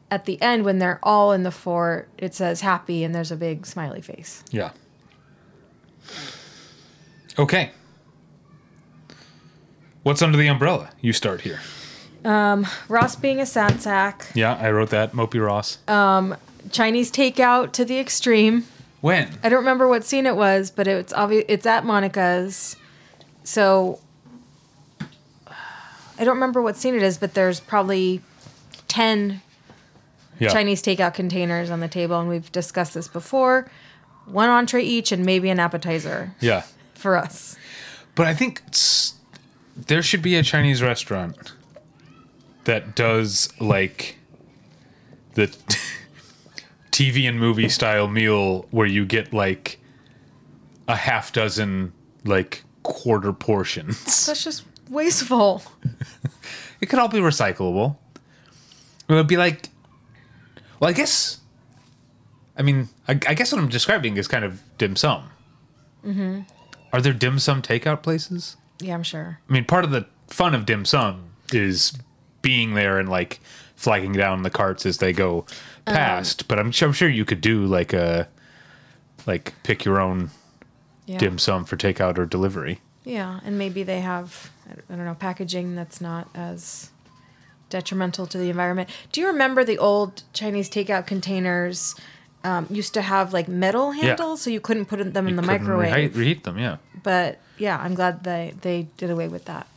[0.10, 3.38] at the end, when they're all in the fort, it says happy, and there's a
[3.38, 4.44] big smiley face.
[4.52, 4.72] yeah.
[7.40, 7.72] Okay.
[10.04, 10.90] What's under the umbrella?
[11.00, 11.60] You start here.
[12.26, 14.28] Um, Ross being a sad sack.
[14.34, 15.14] Yeah, I wrote that.
[15.14, 15.78] Mopey Ross.
[15.88, 16.36] Uh,
[16.72, 18.66] Chinese takeout to the extreme.
[19.02, 19.38] when?
[19.44, 22.76] I don't remember what scene it was, but it's obvious it's at Monica's.
[23.44, 24.00] So
[26.20, 28.22] I don't remember what scene it is, but there's probably
[28.88, 29.42] 10
[30.40, 30.50] Yeah.
[30.50, 33.70] Chinese takeout containers on the table and we've discussed this before.
[34.26, 37.56] One entree each and maybe an appetizer Yeah, for us.
[38.14, 39.16] but I think it's,
[39.88, 41.54] there should be a Chinese restaurant
[42.66, 44.18] that does like
[45.34, 45.48] the
[46.92, 49.80] TV and movie style meal where you get like
[50.88, 51.94] a half dozen
[52.26, 54.26] like quarter portions.
[54.26, 55.64] That's just wasteful.
[56.82, 57.96] It could all be recyclable.
[59.08, 59.70] It would be like,
[60.80, 61.40] well, I guess.
[62.58, 65.30] I mean, I, I guess what I'm describing is kind of dim sum.
[66.06, 66.42] Mm-hmm.
[66.92, 68.58] Are there dim sum takeout places?
[68.82, 69.40] Yeah, I'm sure.
[69.50, 71.94] I mean, part of the fun of dim sum is
[72.42, 73.40] being there and like
[73.76, 75.46] flagging down the carts as they go
[75.86, 76.48] past.
[76.48, 78.28] but I'm, I'm sure you could do like a
[79.28, 80.30] like pick your own
[81.06, 81.18] Yeah.
[81.18, 82.80] dim sum for takeout or delivery.
[83.04, 84.52] Yeah, and maybe they have
[84.90, 86.90] I don't know packaging that's not as
[87.70, 88.90] detrimental to the environment.
[89.12, 91.96] Do you remember the old Chinese takeout containers
[92.44, 95.48] um, used to have like metal handles, so you couldn't put them in You the
[95.48, 96.16] microwave?
[96.18, 96.78] Reheat them, yeah.
[97.04, 99.68] But yeah, I'm glad they they did away with that.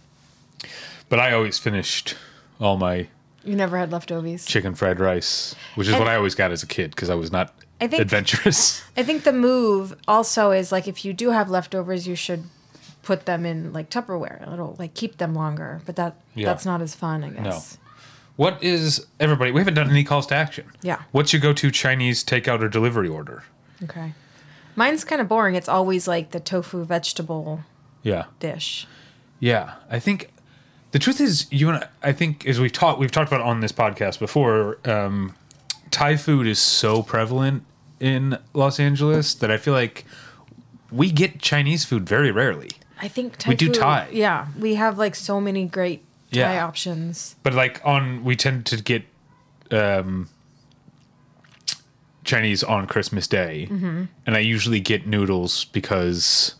[1.09, 2.17] But I always finished
[2.61, 3.09] all my
[3.45, 4.45] You never had leftovers.
[4.47, 7.15] chicken fried rice, which is And- what I always got as a kid because I
[7.15, 8.83] was not I think- adventurous.
[8.97, 12.45] I think the move also is like if you do have leftovers, you should
[13.03, 14.51] put them in like Tupperware.
[14.53, 16.47] It'll like keep them longer, but that Yeah.
[16.47, 17.77] that's not as fun, I guess.
[18.37, 19.51] what is everybody?
[19.53, 20.65] We haven't done any calls to action.
[20.83, 21.03] Yeah.
[21.13, 23.45] What's your go-to Chinese takeout or delivery order?
[23.83, 24.15] Okay.
[24.77, 25.55] Mine's kind of boring.
[25.55, 27.61] It's always like the tofu vegetable
[28.03, 28.87] Yeah, dish.
[29.41, 29.75] yeah.
[29.91, 30.31] I think
[30.91, 33.61] the truth is, you and I, I think as we've talked, we've talked about on
[33.61, 34.79] this podcast before.
[34.85, 35.35] Um,
[35.91, 37.63] Thai food is so prevalent
[38.01, 40.05] in Los Angeles that I feel like
[40.91, 42.71] we get Chinese food very rarely.
[43.01, 44.09] I think Thai We do food- Thai.
[44.13, 46.01] Yeah, we have like so many great
[46.33, 46.67] Thai Yeah.
[46.67, 47.37] options.
[47.45, 49.05] but like on we tend to get
[49.71, 50.29] um
[52.25, 54.05] chinese on christmas day Mm-hmm.
[54.27, 56.55] and i usually get noodles because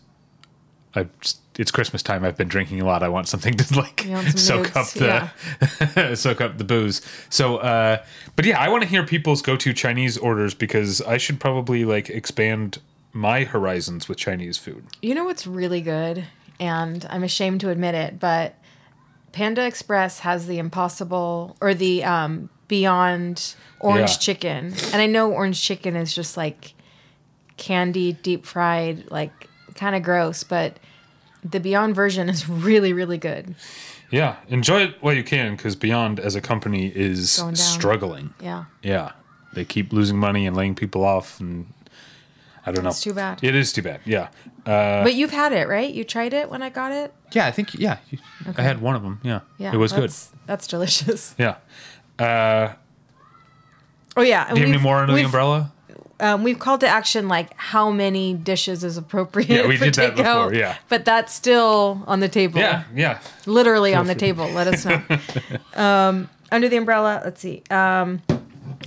[0.95, 1.07] i
[1.57, 2.25] it's Christmas time.
[2.25, 3.01] I've been drinking a lot.
[3.01, 4.93] I want something to like You want some soak up moods,
[5.95, 7.01] the soak up the booze.
[7.29, 8.03] So, uh,
[8.35, 11.85] but yeah, I want to hear people's go to Chinese orders because I should probably
[11.85, 12.79] like expand
[13.13, 14.83] my horizons with Chinese food.
[15.01, 16.25] You know what's really good,
[16.59, 18.55] and I'm ashamed to admit it, but
[19.31, 24.17] Panda Express has the impossible or the um, Beyond Orange Yeah.
[24.17, 26.73] Chicken, and I know orange chicken is just like
[27.57, 30.77] candy, deep fried, like kind of gross, but
[31.43, 33.55] the Beyond version is really, really good.
[34.11, 38.33] Yeah, enjoy it while you can because Beyond as a company is struggling.
[38.41, 38.65] Yeah.
[38.81, 39.11] Yeah,
[39.53, 41.67] they keep losing money and laying people off, and
[42.65, 42.89] I don't know.
[42.91, 43.43] It's too bad.
[43.43, 44.01] It is too bad.
[44.05, 44.29] Yeah.
[44.65, 45.93] Uh, but you've had it, right?
[45.93, 47.13] You tried it when I got it?
[47.33, 47.97] yeah, I think yeah.
[48.09, 48.17] you-
[48.57, 49.19] I had one of them.
[49.23, 49.41] Yeah.
[49.57, 49.73] Yeah.
[49.73, 50.03] It was good.
[50.03, 51.35] that's, That's delicious.
[51.37, 51.55] Yeah.
[52.19, 52.73] Uh,
[54.17, 54.45] Oh, yeah.
[54.47, 55.71] and do you have any more under the umbrella?
[56.21, 60.15] um, we've called to action like how many dishes is appropriate Yeah, we did that
[60.15, 60.77] before, yeah.
[60.87, 62.59] but that's still on the table.
[62.59, 63.19] Yeah, yeah.
[63.45, 64.47] literally on the table.
[64.49, 65.01] Let us know.
[65.75, 67.63] um, under the umbrella, let's see.
[67.69, 68.21] Um,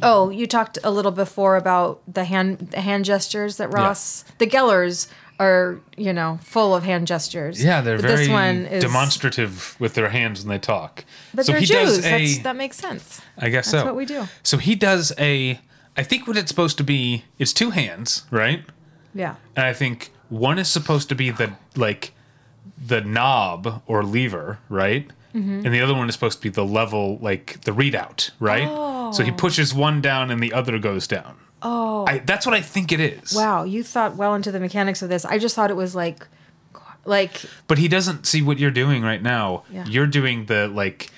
[0.02, 4.46] oh, you talked a little before about the hand the hand gestures that Ross, the
[4.46, 7.62] Gellers are, you know, full of hand gestures.
[7.62, 11.04] Yeah, they're But very this one is, demonstrative with their hands when they talk.
[11.32, 11.96] But so they're he Jews.
[11.96, 12.10] does a.
[12.10, 13.20] That's, that makes sense.
[13.38, 13.86] I guess That's so.
[13.86, 14.26] what we do.
[14.42, 15.60] So he does a.
[15.96, 17.24] I think what it's supposed to be.
[17.38, 18.64] is two hands, right?
[19.14, 19.36] Yeah.
[19.56, 22.12] And I think one is supposed to be the like
[22.76, 25.08] the knob or lever, right?
[25.34, 25.66] Mm-hmm.
[25.66, 28.68] And the other one is supposed to be the level, like the readout, right?
[28.68, 29.12] Oh.
[29.12, 31.36] So he pushes one down and the other goes down.
[31.62, 32.04] Oh.
[32.06, 33.34] I, that's what I think it is.
[33.34, 35.24] Wow, you thought well into the mechanics of this.
[35.24, 36.26] I just thought it was like,
[37.04, 39.64] like But he doesn't see what you're doing right now.
[39.72, 39.84] Yeah.
[39.86, 41.10] You're doing the like.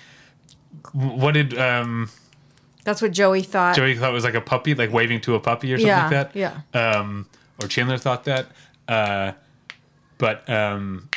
[0.93, 2.11] What did um,
[2.85, 3.77] that's what Joey thought.
[3.77, 6.03] Joey thought it was like a puppy, like waving to a puppy or something yeah,
[6.03, 6.37] like that?
[6.75, 6.99] yeah.
[6.99, 7.27] um,
[7.63, 8.47] or Chandler thought that.
[8.89, 9.33] Uh,
[10.19, 11.09] but um,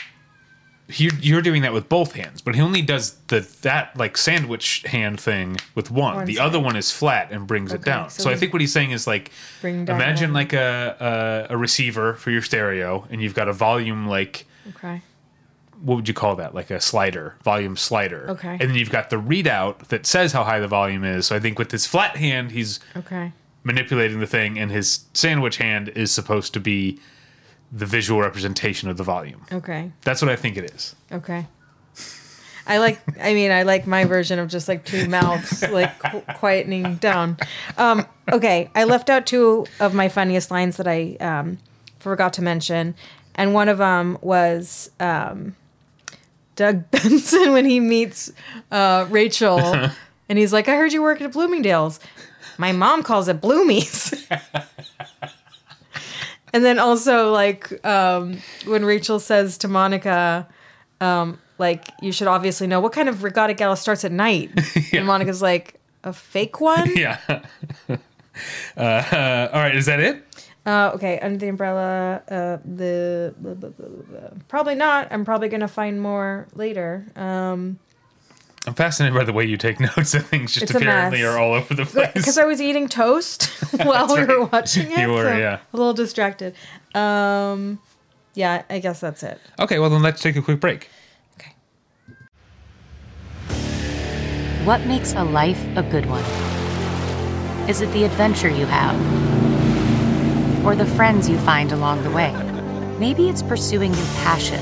[0.90, 4.84] he, you're doing that with both hands, but he only does the that like sandwich
[4.88, 6.16] hand thing with one.
[6.16, 6.46] One the side.
[6.46, 8.10] other one is flat and brings it down.
[8.10, 9.32] so So, I think what he's saying is like,
[9.64, 10.34] imagine one.
[10.34, 15.02] like a, a a receiver for your stereo, and you've got a volume like Okay.
[15.82, 16.54] what would you call that?
[16.54, 18.30] Like a slider, volume slider.
[18.32, 18.52] Okay.
[18.60, 21.26] And then you've got the readout that says how high the volume is.
[21.28, 23.32] So I think with his flat hand, he's Okay.
[23.64, 27.00] manipulating the thing, and his sandwich hand is supposed to be
[27.76, 29.44] the visual representation of the volume.
[29.52, 29.92] Okay.
[30.04, 30.96] That's what I think it is.
[31.12, 31.48] Okay.
[32.66, 33.02] I like.
[33.20, 37.38] I mean, I like my version of just like two mouths, like qu- quietening down.
[37.78, 41.58] Um, okay, I left out two of my funniest lines that I um,
[42.00, 42.96] forgot to mention,
[43.36, 45.58] and one of them was um,
[46.56, 48.32] Doug Benson when he meets
[48.72, 49.60] uh, Rachel,
[50.30, 52.00] and he's like, "I heard you work at Bloomingdale's."
[52.58, 54.26] My mom calls it Bloomies.
[56.54, 60.48] and then also like um, when Rachel says to Monica,
[61.02, 64.52] um, like you should obviously know what kind of regatta gala starts at night,
[64.94, 66.92] and Monica's like a fake one.
[66.96, 67.20] Yeah.
[67.90, 70.24] uh, all right, is that it?
[70.66, 74.30] Uh, okay, under the umbrella, uh, the blah, blah, blah.
[74.48, 75.12] probably not.
[75.12, 77.06] I'm probably gonna find more later.
[77.16, 77.80] Um,
[78.66, 80.54] I'm fascinated by the way you take notes and things.
[80.54, 81.34] Just It's a apparently mess.
[81.34, 82.12] are all over the place.
[82.14, 83.46] because I was eating toast
[83.84, 85.00] while we were watching it.
[85.00, 85.60] You were, so yeah.
[85.74, 86.56] a little distracted.
[86.96, 87.80] Um,
[88.36, 89.40] yeah, I guess that's it.
[89.60, 90.90] okay, well then let's take a quick break.
[91.40, 91.52] Okay.
[94.64, 96.24] What makes a life a good one?
[97.70, 98.96] Is it the adventure you have?
[100.66, 102.32] Or the friends you find along the way?
[102.98, 104.62] Maybe it's pursuing your passion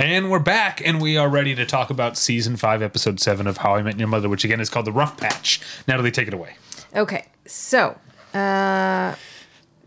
[0.00, 3.58] And we're back, and we are ready to talk about season five, episode seven of
[3.58, 5.60] How I Met Your Mother, which again is called The Rough Patch.
[5.86, 6.56] Natalie, take it away.
[6.96, 7.98] Okay, so
[8.32, 9.14] uh,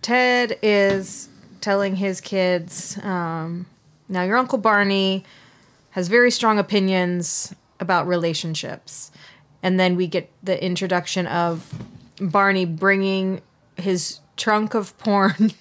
[0.03, 1.30] Ted is
[1.61, 3.66] telling his kids um,
[4.07, 5.26] now your Uncle Barney
[5.89, 9.11] has very strong opinions about relationships.
[9.64, 11.74] And then we get the introduction of
[12.22, 13.41] Barney bringing
[13.78, 15.53] his trunk of porn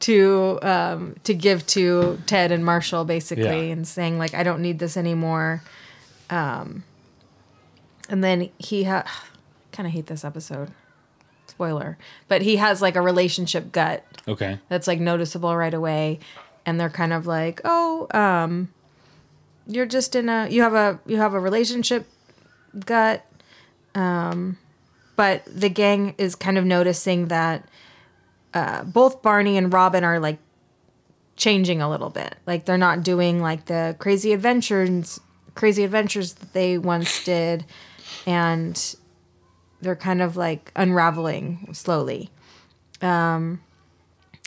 [0.00, 3.72] to um, to give to Ted and Marshall basically Yeah.
[3.72, 5.62] and saying like I don't need this anymore.
[6.30, 6.84] Um,
[8.08, 9.04] and then he ha-
[9.72, 10.70] kind of hate this episode.
[11.48, 11.96] Spoiler,
[12.28, 14.58] but he has like a relationship gut Okay.
[14.68, 16.18] that's like noticeable right away
[16.66, 18.68] and they're kind of like oh um
[19.66, 22.06] you're just in a you have a you have a relationship
[22.84, 23.24] gut
[23.94, 24.58] um
[25.14, 27.64] but the gang is kind of noticing that
[28.56, 30.38] uh, both Barney and Robin are like
[31.36, 32.36] changing a little bit.
[32.46, 35.20] Like they're not doing like the crazy adventures,
[35.54, 37.66] crazy adventures that they once did,
[38.26, 38.96] and
[39.82, 42.30] they're kind of like unraveling slowly.
[43.02, 43.60] Um,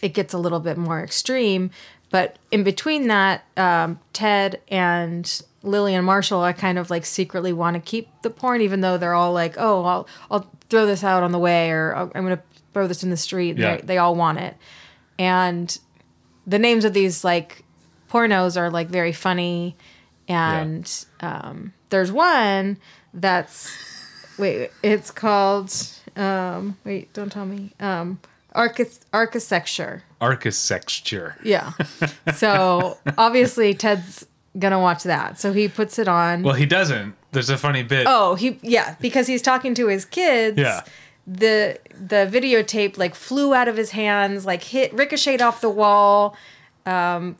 [0.01, 1.69] it gets a little bit more extreme,
[2.09, 7.53] but in between that, um, Ted and Lily and Marshall I kind of like secretly
[7.53, 11.03] want to keep the porn, even though they're all like, "Oh, I'll I'll throw this
[11.03, 12.43] out on the way," or "I'm going to
[12.73, 13.77] throw this in the street." Yeah.
[13.77, 14.55] They, they all want it,
[15.17, 15.77] and
[16.47, 17.63] the names of these like
[18.09, 19.75] pornos are like very funny,
[20.27, 22.77] and um, there's one
[23.13, 23.71] that's
[24.37, 25.73] wait, it's called
[26.15, 28.19] um, wait, don't tell me um,
[28.55, 30.03] Archis- Architecture.
[30.21, 31.35] Architecture.
[31.43, 31.71] Yeah.
[32.35, 34.25] So obviously Ted's
[34.57, 35.39] gonna watch that.
[35.39, 36.43] So he puts it on.
[36.43, 37.15] Well, he doesn't.
[37.31, 38.05] There's a funny bit.
[38.09, 40.57] oh, he yeah, because he's talking to his kids.
[40.57, 40.81] Yeah.
[41.31, 46.35] The the videotape like flew out of his hands, like hit ricocheted off the wall,
[46.85, 47.35] um,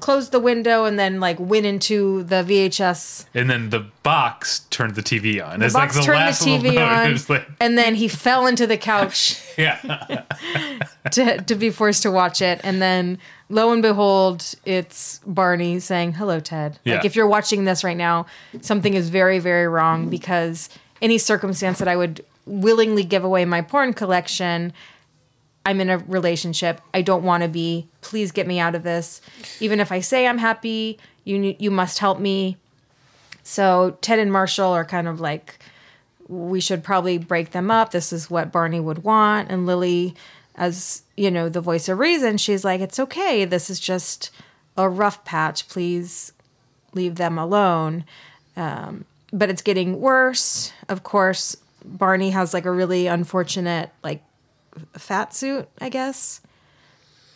[0.00, 3.26] closed the window, and then like went into the VHS.
[3.34, 5.60] And then the box turned the TV on.
[5.60, 8.46] The it's box like the turned last the TV on, like, and then he fell
[8.46, 9.40] into the couch.
[9.58, 9.78] yeah.
[11.12, 12.60] to, to be forced to watch it.
[12.62, 16.78] And then lo and behold, it's Barney saying, Hello, Ted.
[16.84, 16.96] Yeah.
[16.96, 18.26] Like, if you're watching this right now,
[18.60, 20.68] something is very, very wrong because
[21.02, 24.72] any circumstance that I would willingly give away my porn collection,
[25.66, 26.80] I'm in a relationship.
[26.94, 27.88] I don't want to be.
[28.00, 29.20] Please get me out of this.
[29.60, 32.56] Even if I say I'm happy, you you must help me.
[33.42, 35.58] So Ted and Marshall are kind of like,
[36.26, 37.90] we should probably break them up.
[37.90, 39.50] This is what Barney would want.
[39.50, 40.14] And Lily,
[40.54, 43.44] as you know, the voice of reason, she's like, it's okay.
[43.44, 44.30] This is just
[44.76, 45.68] a rough patch.
[45.68, 46.32] Please
[46.94, 48.04] leave them alone.
[48.56, 50.72] Um, but it's getting worse.
[50.88, 51.56] Of course,
[51.96, 54.22] Barney has like a really unfortunate like
[54.94, 56.40] fat suit, I guess.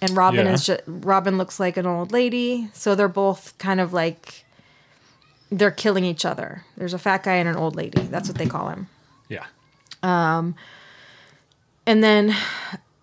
[0.01, 0.53] And Robin Yeah.
[0.53, 4.45] is just Robin looks like an old lady, so they're both kind of like
[5.51, 6.65] they're killing each other.
[6.77, 8.03] There's a fat guy and an old lady.
[8.03, 8.89] That's what they call him.
[9.29, 9.47] Yeah.
[10.03, 10.55] Um
[11.87, 12.35] And then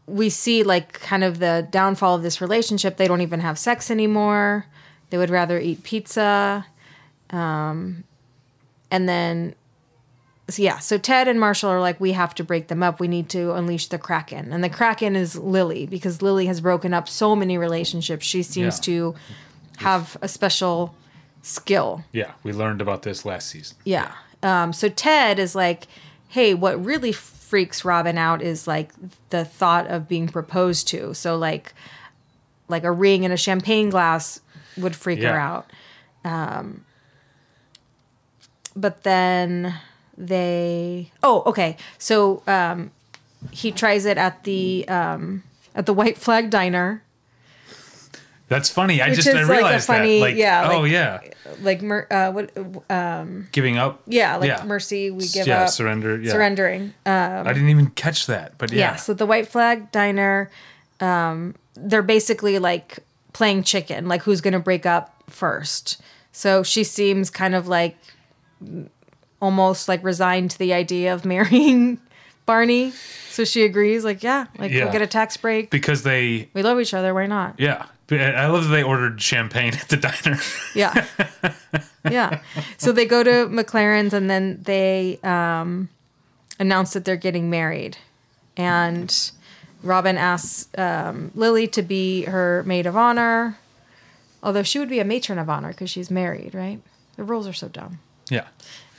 [0.07, 2.97] we see like kind of the downfall of this relationship.
[2.97, 4.65] They don't even have sex anymore.
[5.11, 6.65] They would rather eat pizza.
[7.29, 8.03] Um,
[8.89, 9.53] and then,
[10.49, 12.99] so yeah, so Ted and Marshall are like, we have to break them up.
[12.99, 14.51] We need to unleash the Kraken.
[14.53, 18.25] And the Kraken is Lily because Lily has broken up so many relationships.
[18.25, 18.81] She seems Yeah.
[18.83, 19.15] to
[19.77, 20.95] have a special
[21.41, 22.03] skill.
[22.11, 22.31] Yeah.
[22.43, 23.77] We learned about this last season.
[23.85, 24.11] Yeah.
[24.43, 25.87] Um, so Ted is like,
[26.29, 28.91] hey, what really freaks Robin out is like
[29.31, 31.13] the thought of being proposed to.
[31.13, 31.73] So like,
[32.67, 34.39] like a ring and a champagne glass
[34.77, 35.71] would freak her out.
[36.23, 36.85] Um,
[38.75, 39.75] but then
[40.19, 41.77] they, oh, okay.
[41.97, 42.91] So um,
[43.51, 45.43] he tries it at the um,
[45.73, 47.01] at the White Flag Diner.
[48.49, 48.99] That's funny.
[49.01, 50.25] I just I like a funny- that.
[50.25, 51.19] Like, yeah, oh yeah,
[51.61, 52.51] Like, mer- uh, what?
[52.89, 54.01] Um, Giving up.
[54.07, 54.63] Yeah, like Yeah.
[54.65, 55.11] mercy.
[55.11, 55.69] We give yeah, up.
[55.69, 56.19] surrender.
[56.19, 56.31] Yeah.
[56.31, 56.93] Surrendering.
[57.05, 58.91] I didn't even catch that, but yeah.
[58.91, 58.95] yeah.
[58.95, 60.49] so the white flag diner
[61.01, 62.99] um they're basically like
[63.31, 66.01] playing chicken like who's gonna break up first
[66.33, 67.95] so she seems kind of like
[69.41, 71.99] almost like resigned to the idea of marrying
[72.45, 72.91] barney.
[73.29, 74.83] So she agrees like yeah like Yeah.
[74.85, 75.69] we'll get a tax break.
[75.69, 77.55] Because they we love each other why not?
[77.59, 77.85] Yeah.
[78.11, 80.39] I love that they ordered champagne at the diner.
[80.75, 81.05] yeah.
[82.09, 82.39] Yeah.
[82.77, 85.89] So they go to mclaren's and then they um
[86.59, 87.97] announce that they're getting married.
[88.57, 89.13] And
[89.83, 93.57] robin asks um, lily to be her maid of honor.
[94.41, 96.81] Although she would be a matron of honor because she's married right?
[97.15, 97.99] The rules are so dumb.
[98.29, 98.47] Yeah.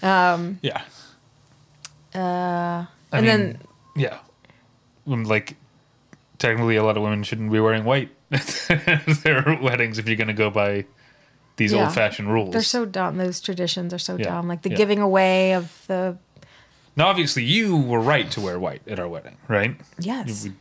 [0.02, 0.58] Um.
[0.62, 0.82] Yeah.
[2.14, 3.58] uh, I and mean, then
[3.96, 4.18] yeah,
[5.04, 5.56] When, like
[6.38, 10.28] technically, a lot of women shouldn't be wearing white at their weddings if you're going
[10.28, 10.84] to go by
[11.56, 11.84] these Yeah.
[11.84, 12.52] old-fashioned rules.
[12.52, 14.76] they're so dumb those traditions are so Yeah, dumb like the yeah.
[14.76, 16.16] giving away of the
[16.96, 19.76] now, obviously, you were right to wear white at our wedding, right?
[20.00, 20.52] yes We,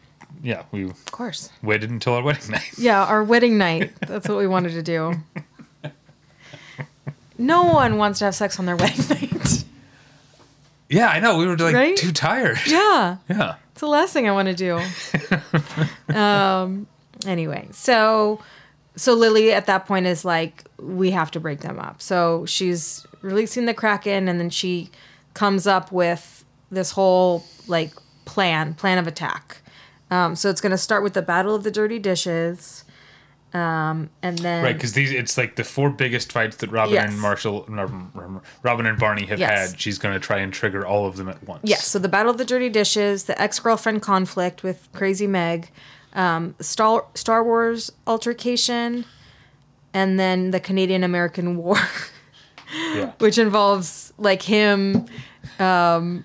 [0.43, 2.71] yeah, we of course waited until our wedding night.
[2.77, 3.91] Yeah, our wedding night.
[4.01, 5.15] That's what we wanted to do.
[7.39, 9.63] No one wants to have sex on their wedding night.
[10.89, 11.37] Yeah, I know.
[11.37, 11.95] We were like Right?
[11.97, 12.57] too tired.
[12.67, 13.55] Yeah, Yeah.
[13.71, 16.13] it's the last thing I want to do.
[16.15, 16.87] um.
[17.25, 18.39] Anyway, so
[18.95, 22.01] so Lily at that point is like, we have to break them up.
[22.01, 24.89] So she's releasing the Kraken, and then she
[25.33, 27.91] comes up with this whole like
[28.25, 29.61] plan plan of attack.
[30.11, 32.83] Um, so it's going to start with the Battle of the Dirty Dishes.
[33.53, 37.09] Um, and then Right, because these it's like the four biggest fights that Robin Yes.
[37.11, 37.65] and Marshall,
[38.61, 39.71] Robin, and Barney have Yes.
[39.71, 39.79] had.
[39.79, 41.61] She's going to try and trigger all of them at once.
[41.63, 45.71] Yes, so the Battle of the Dirty Dishes, the ex girlfriend conflict with Crazy Meg,
[46.13, 49.05] um, Star Star Wars altercation,
[49.95, 51.77] and then the Canadian American War,
[52.93, 53.13] yeah.
[53.17, 55.07] which involves like him
[55.59, 56.23] um,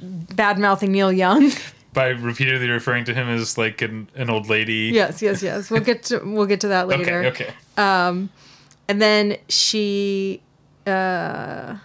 [0.00, 1.52] bad mouthing Neil Young.
[1.96, 4.90] By repeatedly referring to him as like an, an old lady.
[4.92, 5.70] yes, yes, yes.
[5.70, 7.24] We'll get to we'll get to that later.
[7.24, 7.46] Okay.
[7.46, 7.54] Okay.
[7.76, 8.28] Um,
[8.88, 10.42] and then she
[10.86, 11.76] uh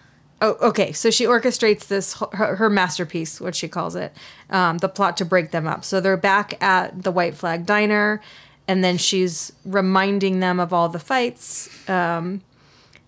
[0.42, 4.16] oh okay so she orchestrates this her, her masterpiece what she calls it
[4.50, 8.22] um, the plot to break them up so they're back at the white flag diner
[8.68, 12.42] and then she's reminding them of all the fights um,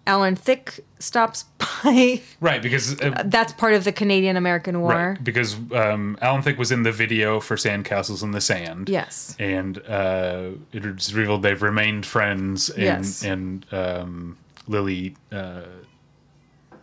[0.05, 1.45] alan thicke stops
[1.83, 6.41] by Right, because uh, that's part of the canadian american war right, because um, Alan
[6.41, 8.89] Thicke was in the video for Sandcastles in the Sand.
[8.89, 13.23] yes and uh, it was revealed they've remained friends, and Yes.
[13.23, 14.37] and um,
[14.67, 15.61] Lily uh,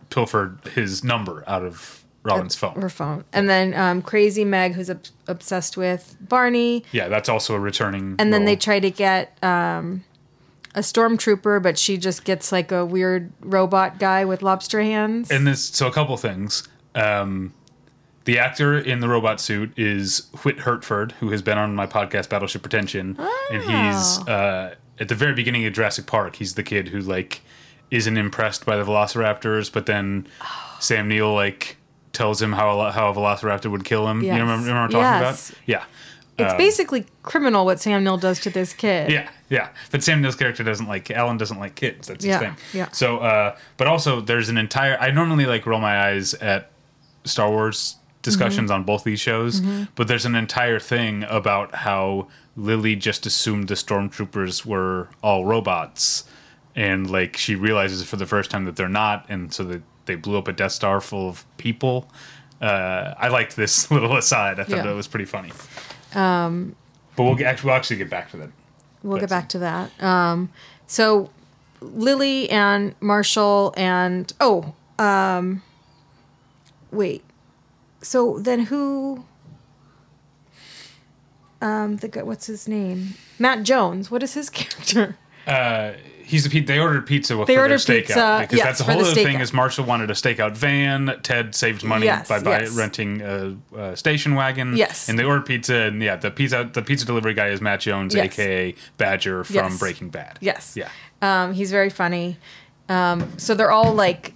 [0.09, 2.79] pilfered his number out of Robin's phone.
[2.79, 7.55] her phone and then um, crazy meg who's ob- obsessed with barney Yeah, that's also
[7.55, 8.15] a returning.
[8.19, 10.03] and then they try to get um,
[10.75, 15.29] a stormtrooper, but she just gets like a weird robot guy with lobster hands.
[15.31, 16.67] and this so a couple things.
[16.95, 17.53] Um,
[18.25, 22.29] the actor in the robot suit is Whit Hertford, who has been on my podcast
[22.29, 23.17] Battleship Pretension,
[23.51, 24.31] and he's Oh.
[24.31, 26.35] uh, at the very beginning of Jurassic Park.
[26.35, 27.41] He's the kid who like
[27.89, 30.27] isn't impressed by the Velociraptors, but then
[30.79, 31.77] Sam Neill like
[32.13, 34.21] tells him how a, how a Velociraptor would kill him.
[34.21, 34.35] Yes.
[34.35, 35.49] You remember, remember talking Yes.
[35.49, 35.59] about?
[35.65, 35.83] Yeah.
[36.45, 39.11] It's basically criminal what Sam Neill does to this kid.
[39.11, 39.69] Yeah, yeah.
[39.91, 42.07] But Sam Neill's character doesn't like Alan doesn't like kids.
[42.07, 42.55] That's his thing.
[42.73, 42.89] yeah.
[42.91, 44.97] So, uh, but also there's an entire.
[44.99, 46.71] I normally like roll my eyes at
[47.25, 48.81] Star Wars discussions Mm-hmm.
[48.81, 49.61] on both these shows,
[49.95, 56.25] but there's an entire thing about how Lily just assumed the stormtroopers were all robots,
[56.75, 60.13] and like she realizes for the first time that they're not, and so that they
[60.15, 62.09] blew up a Death Star full of people.
[62.61, 64.59] Uh, I liked this little aside.
[64.59, 64.83] I thought Yeah.
[64.83, 65.51] that was pretty funny.
[66.13, 66.75] Um,
[67.15, 68.49] but we'll get, actually we'll actually get back to that.
[69.03, 70.03] We'll get back to that.
[70.03, 70.49] Um,
[70.87, 71.29] so
[71.81, 75.63] Lily and Marshall and oh, um,
[76.91, 77.23] wait.
[78.01, 79.25] So then who?
[81.61, 83.15] Um, the what's his name?
[83.37, 84.09] Matt Jones.
[84.09, 85.17] What is his character?
[85.45, 85.93] Uh,
[86.31, 88.77] he's a they ordered pizza with They for ordered their stakeout pizza, because yes, that's
[88.79, 91.19] the whole the other thing is Marshall wanted a stakeout van.
[91.21, 92.75] Ted saved money Yes, by, by yes.
[92.75, 94.75] renting a, a station wagon.
[94.75, 95.09] Yes.
[95.09, 98.15] and they ordered pizza, and yeah, the pizza the pizza delivery guy is Matt Jones,
[98.15, 99.77] aka Badger from.
[99.77, 100.37] Breaking Bad.
[100.41, 100.75] Yes.
[100.75, 100.89] yeah,
[101.21, 102.37] Um, he's very funny.
[102.89, 104.33] Um, so they're all like,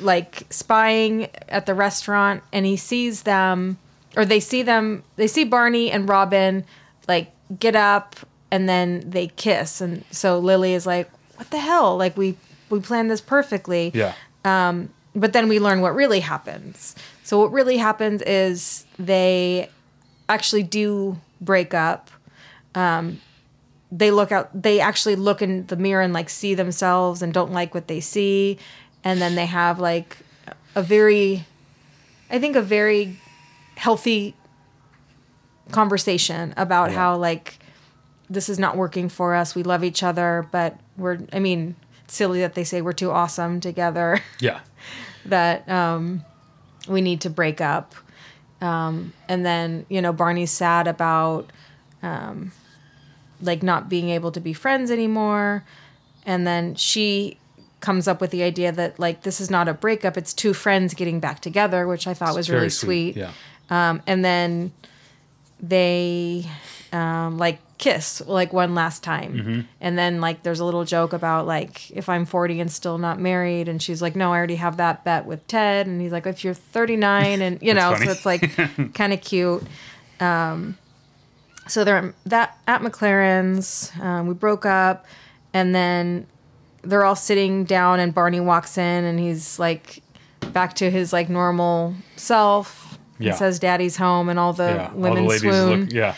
[0.00, 3.78] like spying at the restaurant, and he sees them,
[4.16, 5.02] or they see them.
[5.16, 6.64] They see Barney and Robin,
[7.08, 8.16] like get up,
[8.50, 11.96] and then they kiss, and so Lily is like, "What the hell?
[11.96, 12.36] Like we
[12.70, 14.14] we planned this perfectly." yeah.
[15.14, 16.94] but then we learn what really happens.
[17.24, 19.68] So what really happens is they
[20.28, 22.10] actually do break up.
[22.74, 23.20] Um,
[23.90, 24.50] they look out.
[24.52, 28.00] They actually look in the mirror and like see themselves and don't like what they
[28.00, 28.58] see,
[29.02, 30.18] and then they have like
[30.74, 31.46] a very,
[32.30, 33.18] I think a very
[33.76, 34.34] healthy
[35.72, 36.96] conversation about Yeah.
[36.96, 37.58] how like
[38.28, 39.54] this is not working for us.
[39.54, 41.18] We love each other, but we're.
[41.32, 41.76] I mean,
[42.08, 44.20] silly that they say we're too awesome together.
[44.40, 44.60] Yeah.
[45.24, 46.24] that um,
[46.88, 47.94] we need to break up.
[48.60, 51.50] Um, and then, you know, Barney's sad about
[52.02, 52.52] um,
[53.40, 55.64] like not being able to be friends anymore.
[56.24, 57.38] And then she
[57.80, 60.94] comes up with the idea that like this is not a breakup, it's two friends
[60.94, 63.16] getting back together, which I thought was Very really sweet.
[63.16, 63.32] Yeah.
[63.70, 64.72] Um, and then
[65.60, 66.46] they
[66.92, 69.34] um, like kiss like one last time.
[69.34, 69.60] Mm-hmm.
[69.80, 73.20] And then like there's a little joke about like if I'm 40 and still not
[73.20, 76.26] married and she's like no, I already have that bet with Ted and he's like
[76.26, 79.62] if you're 39 and you know That's so it's like kind of cute.
[80.20, 80.78] Um,
[81.68, 83.92] so they're that at McLaren's.
[84.00, 85.04] Um, we broke up
[85.52, 86.26] and then
[86.82, 90.02] they're all sitting down and Barney walks in and he's like
[90.52, 92.98] back to his like normal self.
[93.18, 93.30] Yeah.
[93.30, 95.80] And says daddy's home and all the Yeah, women all the swoon.
[95.86, 95.92] look.
[95.92, 96.14] Yeah.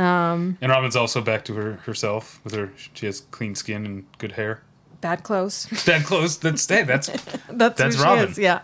[0.00, 2.70] Um, and Robin's also back to her herself with her.
[2.94, 4.62] She has clean skin and good hair.
[5.00, 5.66] Bad clothes.
[5.86, 6.38] Bad clothes.
[6.38, 7.08] That's hey, that's
[7.50, 8.28] That's, That's Robin.
[8.28, 8.38] is.
[8.38, 8.60] Yeah.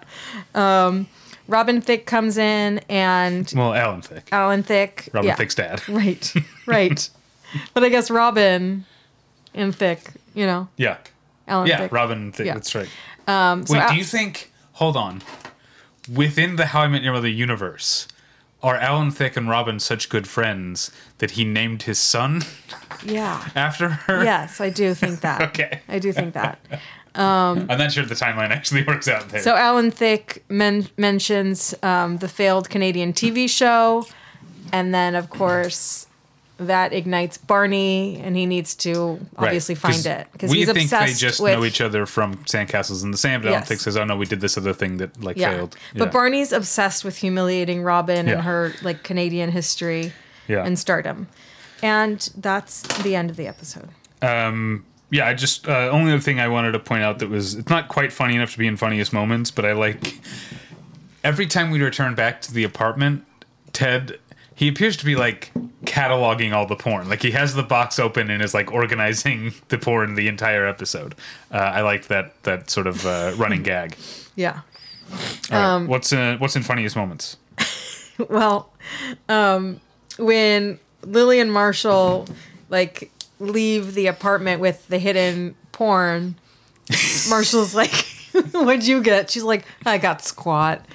[0.54, 1.08] Um,
[1.48, 4.28] Robin Thicke comes in and well, Alan Thicke.
[4.32, 5.08] Alan Thicke.
[5.12, 5.34] Robin yeah.
[5.36, 5.86] Thicke's dad.
[5.88, 6.34] Right.
[6.66, 7.08] Right.
[7.74, 8.84] but I guess Robin
[9.54, 10.98] and Thicke, you know, Yeah.
[11.48, 11.92] Alan Yeah, Thicke.
[11.92, 12.46] Robin Thicke.
[12.46, 12.54] Yeah.
[12.54, 12.88] That's right.
[13.28, 14.52] Um, so Wait, Al- do you think?
[14.72, 15.22] Hold on.
[16.12, 18.08] Within the How I Met Your Mother universe,
[18.62, 22.42] are Alan Thicke and Robin such good friends that he named his son
[23.04, 23.48] Yeah.
[23.54, 24.24] after her?
[24.24, 25.40] Yes, I do think that.
[25.50, 25.80] Okay.
[25.88, 26.58] I do think that.
[27.14, 29.40] I'm not sure the timeline actually works out there.
[29.40, 34.06] So Alan Thicke men- mentions um, the failed Canadian TV show,
[34.72, 36.05] and then of course
[36.58, 41.06] that ignites Barney, and he needs to obviously find it because we he's think obsessed
[41.20, 41.52] they just with.
[41.52, 43.42] know each other from Sandcastles in the Sand.
[43.42, 43.68] But Alan Yes.
[43.68, 46.52] Thicke says, "Oh no, we did this other thing that like yeah, failed." but Barney's
[46.52, 48.32] obsessed with humiliating Robin Yeah.
[48.34, 50.12] and her like Canadian history
[50.48, 50.64] Yeah.
[50.64, 51.26] and stardom,
[51.82, 53.90] and that's the end of the episode.
[54.22, 57.68] yeah, I just uh, only other thing I wanted to point out that was it's
[57.68, 60.18] not quite funny enough to be in funniest moments, but I like
[61.22, 63.24] every time we return back to the apartment,
[63.72, 64.18] Ted
[64.54, 65.52] he appears to be like
[65.96, 67.08] cataloging all the porn.
[67.08, 71.14] Like he has the box open and is like organizing the porn the entire episode.
[71.50, 73.96] Uh, I liked that that sort of uh, running gag.
[74.36, 74.60] Yeah.
[75.50, 77.36] Right, Um, what's uh, what's in funniest moments?
[78.30, 78.72] Well,
[79.28, 79.78] um,
[80.18, 82.26] when Lily and Marshall
[82.70, 86.34] like leave the apartment with the hidden porn,
[87.28, 87.92] Marshall's like,
[88.52, 90.86] "What'd you get?" She's like, "I got squat,"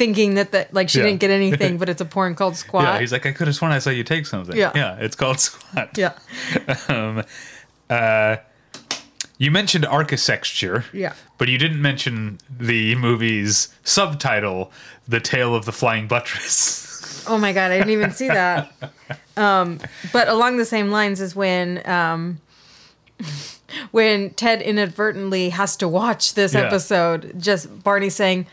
[0.00, 1.04] thinking that that like she Yeah.
[1.06, 2.84] didn't get anything, but it's a porn called squat.
[2.84, 4.56] Yeah, he's like, I could have sworn I saw you take something.
[4.56, 4.72] Yeah.
[4.74, 5.90] yeah, it's called squat.
[5.96, 6.12] yeah,
[6.88, 7.22] Um,
[7.90, 8.36] uh,
[9.38, 10.84] you mentioned architecture.
[10.92, 11.12] Yeah.
[11.38, 14.70] But you didn't mention the movie's subtitle,
[15.08, 17.24] The Tale of the Flying Buttress.
[17.28, 18.72] Oh my god, I didn't even see that.
[19.36, 19.80] Um,
[20.12, 22.40] but along the same lines is when um,
[23.90, 26.62] when Ted inadvertently has to watch this Yeah.
[26.66, 27.32] episode.
[27.38, 28.46] Just Barney saying,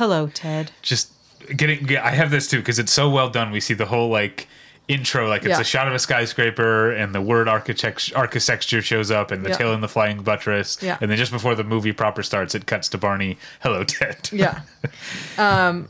[0.00, 1.12] "Hello, Ted." Just
[1.56, 3.50] getting, yeah, I have this too because it's so well done.
[3.50, 4.48] We see the whole like
[4.88, 5.60] intro, like it's Yeah.
[5.60, 9.56] a shot of a skyscraper, and the word architecture, architecture shows up, and the Yeah.
[9.58, 10.78] tail in the flying buttress.
[10.80, 10.96] Yeah.
[11.00, 13.36] And then just before the movie proper starts, it cuts to Barney.
[13.60, 14.30] Hello, Ted.
[14.32, 14.62] Yeah.
[15.38, 15.88] um,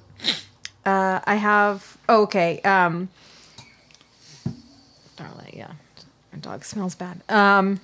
[0.84, 1.96] uh, I have.
[2.08, 2.60] Oh, okay.
[2.62, 3.08] Um,
[5.16, 5.72] darling, yeah.
[6.32, 7.20] Our dog smells bad.
[7.28, 7.80] Um,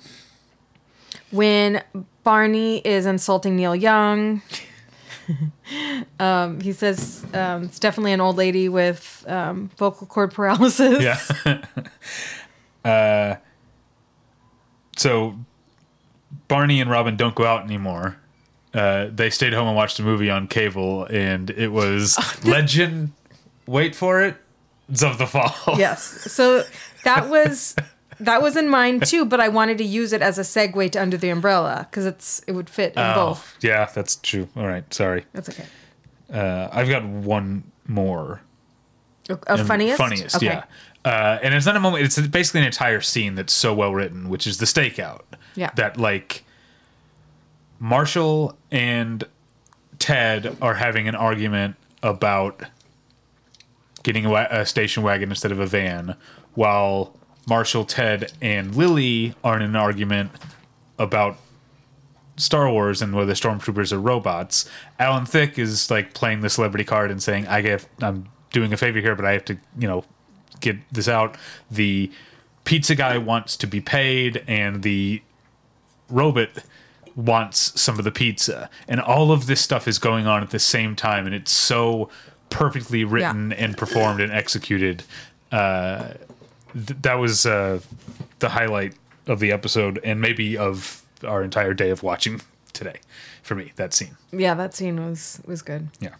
[1.31, 1.83] when
[2.23, 4.41] Barney is insulting Neil Young,
[6.19, 11.01] um, he says um, it's definitely an old lady with um, vocal cord paralysis.
[11.45, 11.61] Yeah.
[12.85, 13.35] uh,
[14.95, 15.35] so
[16.47, 18.17] Barney and Robin don't go out anymore.
[18.73, 23.13] Uh, they stayed home and watched a movie on cable, and it was Legend.
[23.65, 24.35] Wait for it.
[24.89, 25.77] Of the Fall.
[25.77, 26.01] Yes.
[26.31, 26.63] So
[27.03, 27.75] that was
[28.19, 31.01] that was in mine too, but I wanted to use it as a segue to
[31.01, 33.55] Under the Umbrella because it's it would fit in Oh, both.
[33.61, 34.47] yeah, that's true.
[34.55, 35.25] All right, sorry.
[35.33, 35.65] That's okay.
[36.33, 38.41] Uh, I've got one more.
[39.29, 39.97] A funniest?
[39.97, 40.45] Funniest, Okay.
[40.45, 40.63] yeah.
[41.05, 42.03] Uh, and it's not a moment.
[42.05, 45.21] It's basically an entire scene that's so well written, which is the stakeout.
[45.55, 45.69] Yeah.
[45.75, 46.43] That like
[47.79, 49.23] Marshall and
[49.99, 52.61] Ted are having an argument about
[54.03, 56.15] getting a, wa- a station wagon instead of a van,
[56.53, 57.16] while
[57.47, 60.31] Marshall, Ted, and Lily are in an argument
[60.99, 61.37] about
[62.35, 64.69] Star Wars and whether stormtroopers are robots.
[64.99, 68.77] Alan Thicke is like playing the celebrity card and saying, "I get, I'm doing a
[68.77, 70.03] favor here, but I have to, you know,
[70.59, 71.37] get this out."
[71.71, 72.11] The
[72.65, 75.21] pizza guy wants to be paid, and the
[76.09, 76.49] robot
[77.15, 80.59] wants some of the pizza, and all of this stuff is going on at the
[80.59, 82.09] same time, and it's so
[82.49, 85.03] perfectly written and performed and executed.
[85.51, 86.09] Uh,
[86.85, 87.79] th- that was uh,
[88.39, 88.93] the highlight
[89.27, 92.41] of the episode, and maybe of our entire day of watching
[92.73, 92.99] today.
[93.43, 94.17] For me, that scene.
[94.31, 95.87] Yeah, that scene was was good.
[95.99, 96.15] Yeah.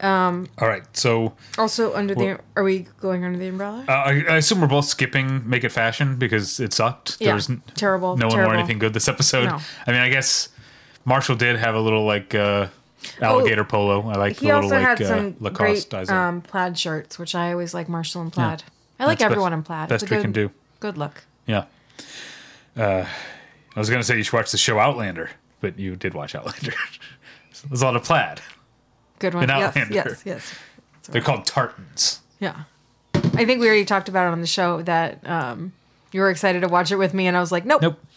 [0.00, 0.46] Um.
[0.58, 0.82] All right.
[0.96, 3.84] So Also, under Well- the are we going under the umbrella?
[3.88, 7.16] uh, I, I assume we're both skipping Make It Fashion because it sucked.
[7.18, 9.46] Yeah, There was n- terrible, No one wore anything good this episode.
[9.46, 9.58] No.
[9.86, 10.50] I mean, I guess
[11.06, 12.66] Marshall did have a little like uh,
[13.22, 14.06] alligator polo.
[14.10, 17.18] I like he the little also like had uh, some Lacoste great um, plaid shirts,
[17.18, 18.64] which I always like Marshall and plaid.
[18.98, 19.88] I like That's everyone best- in plaid.
[19.88, 20.50] best a we good, can do.
[20.80, 21.24] Good look.
[21.46, 21.64] Yeah.
[22.76, 23.04] Uh,
[23.74, 25.30] I was gonna say you should watch the show Outlander,
[25.60, 26.72] but you did watch Outlander.
[27.68, 28.40] There's a lot of plaid.
[29.18, 29.44] Good one.
[29.44, 29.94] An Yes, Outlander.
[29.94, 30.54] yes, yes.
[31.08, 32.20] They're called tartans.
[32.40, 32.64] Yeah.
[33.14, 35.72] I think we already talked about it on the show that um,
[36.12, 37.82] you were excited to watch it with me, and I was like, nope.
[37.82, 38.00] Nope.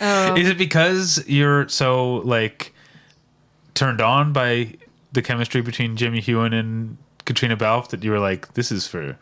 [0.00, 2.72] Is it because you're so like
[3.74, 4.74] turned on by
[5.12, 6.96] the chemistry between Jimmy Heughan and
[7.28, 9.16] Caitríona Balfe that you were like, this is for,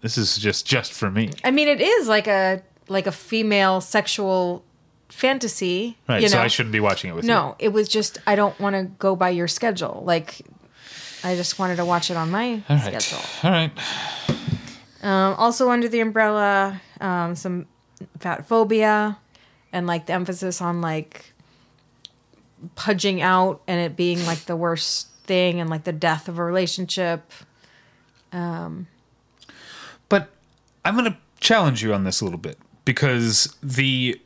[0.00, 3.80] this is just just for me, I mean, it is like a like a female
[3.80, 4.64] sexual
[5.08, 5.98] fantasy.
[6.08, 6.22] right?
[6.22, 6.42] You so know?
[6.42, 7.28] I shouldn't be watching it with you.
[7.28, 10.02] No, it was just I don't want to go by your schedule.
[10.04, 10.42] Like,
[11.22, 13.02] I just wanted to watch it on my All right.
[13.02, 13.24] schedule.
[13.42, 13.70] All right.
[15.02, 17.66] Um, also under the umbrella, um, some
[18.18, 19.18] fat phobia,
[19.72, 21.32] and like the emphasis on like
[22.74, 26.44] pudging out and it being like the worst thing and like the death of a
[26.44, 27.32] relationship.
[28.32, 28.86] Um,
[30.08, 30.30] but
[30.84, 34.20] I'm going to challenge you on this a little bit because the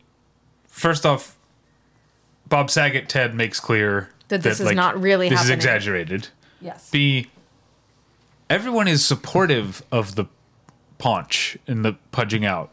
[0.66, 1.36] first off,
[2.48, 5.58] Bob Saget Ted makes clear That this is not really this happening.
[5.58, 6.28] is exaggerated.
[6.60, 6.90] Yes.
[6.90, 7.28] B,
[8.48, 10.26] everyone is supportive of the
[10.98, 12.70] paunch and the pudging out.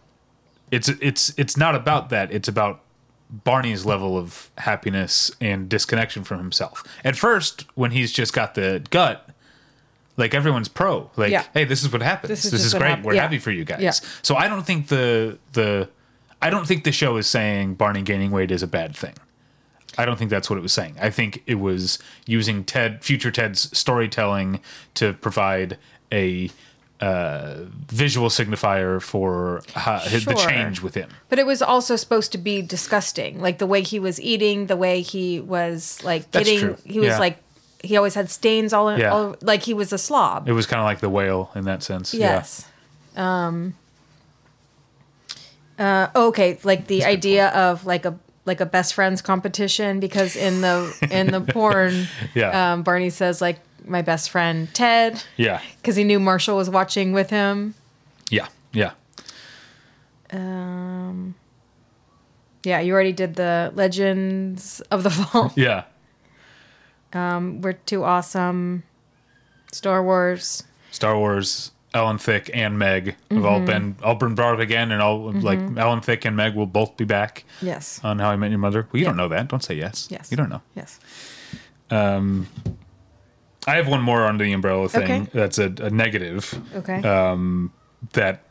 [0.71, 2.31] It's it's it's not about that.
[2.31, 2.81] It's about
[3.29, 6.83] Barney's level of happiness and disconnection from himself.
[7.03, 9.29] At first, when he's just got the gut,
[10.15, 11.11] like everyone's pro.
[11.17, 11.43] Like, Yeah.
[11.53, 12.29] hey, this is what happens.
[12.29, 12.89] This This is is, just what great.
[12.95, 13.21] hap- We're yeah.
[13.23, 13.81] happy for you guys.
[13.81, 13.91] Yeah.
[14.21, 15.89] So I don't think the the
[16.41, 19.15] I don't think the show is saying Barney gaining weight is a bad thing.
[19.97, 20.95] I don't think that's what it was saying.
[21.01, 21.97] I think it was
[22.27, 24.59] using Ted, future Ted's storytelling
[24.93, 25.77] to provide
[26.11, 26.51] a
[26.99, 27.55] uh,
[27.89, 31.09] visual signifier for how, the change with him.
[31.29, 34.77] But it was also supposed to be disgusting, like the way he was eating, the
[34.77, 36.59] way he was like That's getting.
[36.59, 36.77] true.
[36.85, 37.19] He was Yeah.
[37.19, 37.37] like
[37.83, 39.11] he always had stains all, in, Yeah.
[39.13, 40.49] all like he was a slob.
[40.49, 42.13] It was kind of like the whale in that sense.
[42.13, 42.65] Yes.
[43.15, 43.75] Um.
[45.77, 46.07] Uh.
[46.15, 46.57] Okay.
[46.63, 51.27] Like the idea of like a like a best friends competition because in the in
[51.31, 52.73] the porn, Yeah.
[52.73, 55.61] um, Barney says like my best friend Ted Yeah.
[55.81, 57.73] because he knew Marshall was watching with him.
[58.29, 58.47] Yeah.
[58.73, 58.91] Yeah.
[60.31, 61.35] Um.
[62.63, 65.53] Yeah, you already did the Legends of the Fall.
[65.55, 65.83] Yeah.
[67.13, 68.83] Um, We're too awesome.
[69.71, 70.63] Star Wars.
[70.91, 73.45] Star Wars, Alan Thicke and Meg have Mm-hmm.
[73.45, 76.65] all been all been brought up again, and all like Alan Thicke and Meg will
[76.65, 78.01] both be back Yes.
[78.03, 78.87] on How I Met Your Mother.
[78.91, 79.47] Well, you don't know that.
[79.47, 80.07] Don't say yes.
[80.11, 80.29] Yes.
[80.31, 80.61] You don't know.
[80.75, 80.99] Yes.
[83.67, 85.03] I have one more under the umbrella thing.
[85.03, 85.27] Okay.
[85.33, 87.01] That's a, a negative Okay.
[87.01, 88.43] that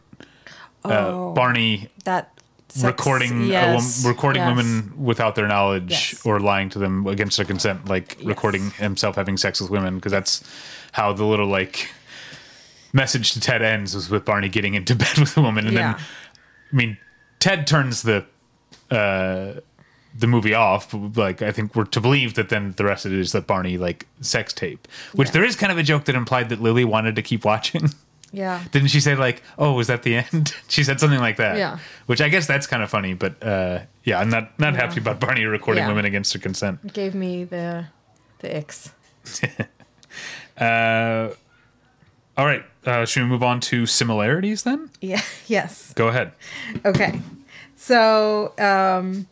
[0.84, 1.32] uh, Oh.
[1.34, 2.30] Barney that
[2.68, 4.54] sex- recording a yes, recording yes.
[4.56, 6.22] women without their knowledge Yes.
[6.26, 10.12] or lying to them against their consent, like recording himself having sex with women, because
[10.12, 10.44] that's
[10.92, 11.88] how the little like
[12.92, 15.94] message to Ted ends was with Barney getting into bed with a woman, and Yeah.
[15.94, 16.04] then
[16.72, 16.98] I mean
[17.40, 18.24] Ted turns the
[18.90, 19.60] uh,
[20.18, 20.90] the movie off.
[20.92, 23.46] but, Like I think we're to believe that then the rest of it is that
[23.46, 25.32] Barney like sex tape, which Yeah.
[25.32, 27.90] there is kind of a joke that implied that Lily wanted to keep watching.
[28.32, 28.62] Yeah.
[28.72, 31.56] Didn't she say like, "Oh, was that the end?" she said something like that.
[31.58, 31.78] Yeah.
[32.06, 35.20] Which I guess that's kind of funny, but uh, yeah, I'm not not happy about
[35.20, 35.88] Barney recording Yeah.
[35.88, 36.80] women against their consent.
[36.84, 37.86] It gave me the
[38.40, 38.90] the icks.
[40.58, 41.28] Uh,
[42.38, 44.90] all right, uh, should we move on to similarities then?
[45.00, 45.20] Yeah.
[45.46, 45.92] Yes.
[45.94, 46.32] Go ahead.
[46.84, 47.20] Okay.
[47.76, 49.26] So, um,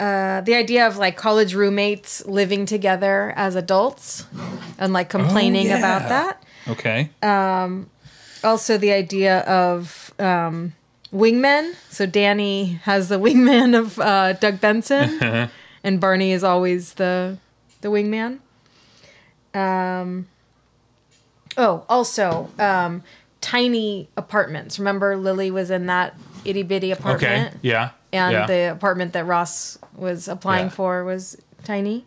[0.00, 4.24] uh, the idea of like college roommates living together as adults
[4.78, 5.78] and like complaining yeah.
[5.78, 6.42] about that.
[6.68, 7.10] Okay.
[8.44, 10.74] Also, the idea of um,
[11.12, 11.74] wingmen.
[11.90, 15.50] So, Danny has the wingman of uh, Doug Benson,
[15.84, 17.38] and Barney is always the
[17.80, 18.38] the wingman.
[19.54, 20.28] Um,
[21.56, 23.02] oh, also, um,
[23.40, 24.78] tiny apartments.
[24.78, 27.22] Remember, Lily was in that itty bitty apartment.
[27.22, 27.34] okay.
[27.40, 27.64] apartment.
[27.64, 27.90] Yeah.
[28.12, 28.46] And yeah.
[28.46, 30.70] the apartment that Ross was applying Yeah.
[30.70, 32.04] for was tiny.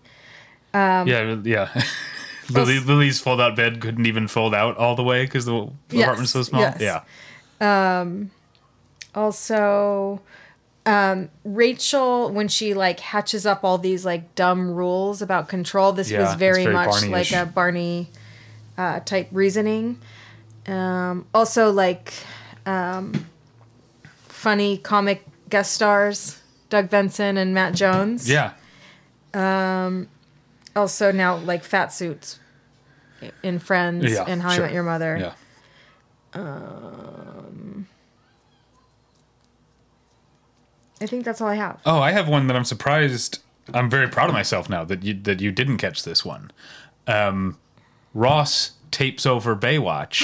[0.74, 1.38] yeah.
[1.44, 1.84] Yeah.
[2.50, 6.04] Lily, Lily's fold out bed couldn't even fold out all the way because the Yes,
[6.04, 6.62] apartment's so small.
[6.62, 6.82] yes.
[6.82, 7.02] Yeah.
[9.14, 10.22] Also,
[10.86, 16.10] um, Rachel, when she like hatches up all these like dumb rules about control, this
[16.10, 17.32] Yeah, was very, very much Barney-ish.
[17.32, 18.10] like a Barney
[18.78, 20.00] uh, type reasoning.
[20.68, 22.14] Um, also, like
[22.66, 23.28] um,
[24.28, 28.28] funny comic guest stars, Doug Benson and Matt Jones.
[28.30, 28.54] Yeah.
[30.76, 32.40] Also, now like fat suits
[33.44, 34.64] in Friends Yeah, and How sure.
[34.64, 35.18] I Met Your Mother.
[35.20, 35.34] Yeah.
[36.34, 37.88] Um,
[41.02, 41.80] I think that's all I have.
[41.86, 43.40] Oh, I have one that I'm surprised.
[43.74, 46.52] I'm very proud of myself now that you that you didn't catch this one.
[47.08, 47.58] Um,
[48.14, 50.22] Ross tapes over Baywatch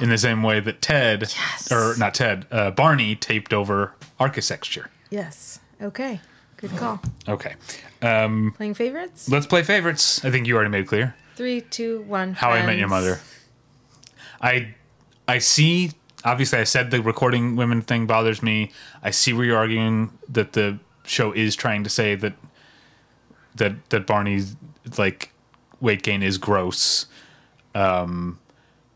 [0.02, 1.72] in the same way that Ted, Yes.
[1.72, 4.90] or not Ted, uh, Barney taped over Architecture.
[5.10, 5.58] Yes.
[5.82, 6.20] Okay.
[6.58, 7.00] Good call.
[7.26, 7.54] Okay,
[8.02, 9.28] Um, Playing favorites?
[9.30, 10.22] let's play favorites.
[10.24, 11.14] I think you already made clear.
[11.36, 12.34] Three, two, one.
[12.34, 13.04] How I Met Your Friends.
[13.06, 13.20] Mother.
[14.42, 14.74] I
[15.26, 15.92] I see.
[16.22, 18.72] Obviously, I said the recording women thing bothers me.
[19.02, 22.34] I see where you're arguing that the show is trying to say that
[23.54, 24.54] that that Barney's
[24.98, 25.32] like
[25.80, 27.06] weight gain is gross.
[27.74, 28.38] Um,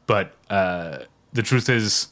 [0.06, 0.98] but uh,
[1.32, 2.08] the truth is,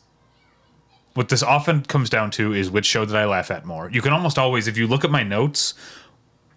[1.15, 3.91] what this often comes down to is which show did I laugh at more.
[3.91, 5.75] You can almost always, if you look at my notes,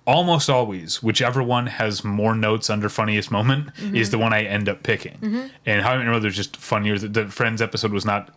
[0.05, 4.69] almost always, whichever one has more notes under funniest moment is the one I end
[4.69, 5.51] up picking.
[5.65, 6.97] And How I Met Your Mother is just funnier.
[6.97, 8.33] The, the Friends episode was not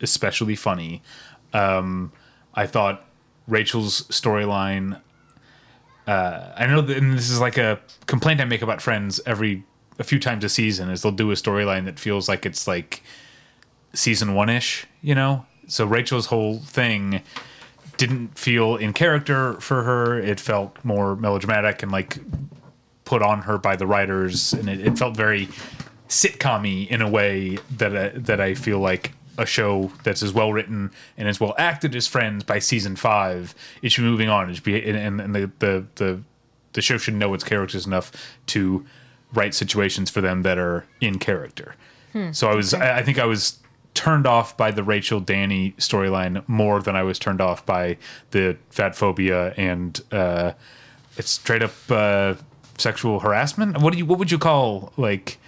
[0.00, 1.02] especially funny.
[1.52, 2.12] Um,
[2.54, 3.06] I thought
[3.46, 5.00] Rachel's storyline
[6.06, 9.64] uh, I know that and this is like a complaint I make about Friends every
[9.98, 13.02] a few times a season is they'll do a storyline that feels like it's like
[13.92, 15.46] season one ish, you know.
[15.70, 17.22] So Rachel's whole thing
[17.96, 20.18] didn't feel in character for her.
[20.18, 22.18] It felt more melodramatic and like
[23.04, 25.48] put on her by the writers, and it, it felt very
[26.08, 30.52] sitcom in a way that I, that I feel like a show that's as well
[30.52, 34.50] written and as well acted as Friends by season five, it should be moving on.
[34.50, 36.22] It should be, and, and the, the the
[36.72, 38.12] the show should know its characters enough
[38.46, 38.84] to
[39.32, 41.74] write situations for them that are in character.
[42.12, 42.32] Hmm.
[42.32, 43.58] so I was, I, I think I was
[43.94, 47.96] turned off by the Rachel Danny storyline more than I was turned off by
[48.30, 50.52] the fat phobia and uh,
[51.16, 52.34] it's straight up uh,
[52.78, 53.78] sexual harassment.
[53.82, 55.38] What do you, what would you call like?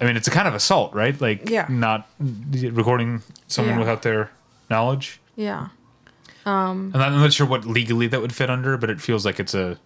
[0.00, 1.20] I mean, it's a kind of assault, right?
[1.20, 1.66] Like, Yeah.
[1.68, 3.80] not recording someone Yeah.
[3.80, 4.30] without their
[4.70, 5.18] knowledge.
[5.34, 5.68] Yeah.
[6.46, 9.40] I'm not, I'm not sure what legally that would fit under, but it feels like
[9.40, 9.78] it's a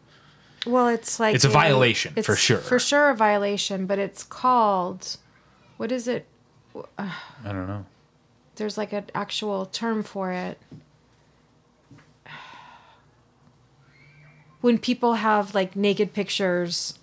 [0.66, 2.58] Well, it's like It's a violation, for it's sure.
[2.58, 5.16] For sure, a violation, but it's called.
[5.76, 6.26] What is it?
[6.98, 7.12] I
[7.44, 7.84] don't know.
[8.56, 10.58] There's like an actual term for it.
[14.60, 16.98] When people have like naked pictures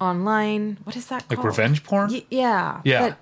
[0.00, 1.30] online, what is that called?
[1.30, 1.46] Like called?
[1.46, 2.10] revenge porn?
[2.12, 2.80] Y- yeah.
[2.84, 3.08] Yeah.
[3.08, 3.18] But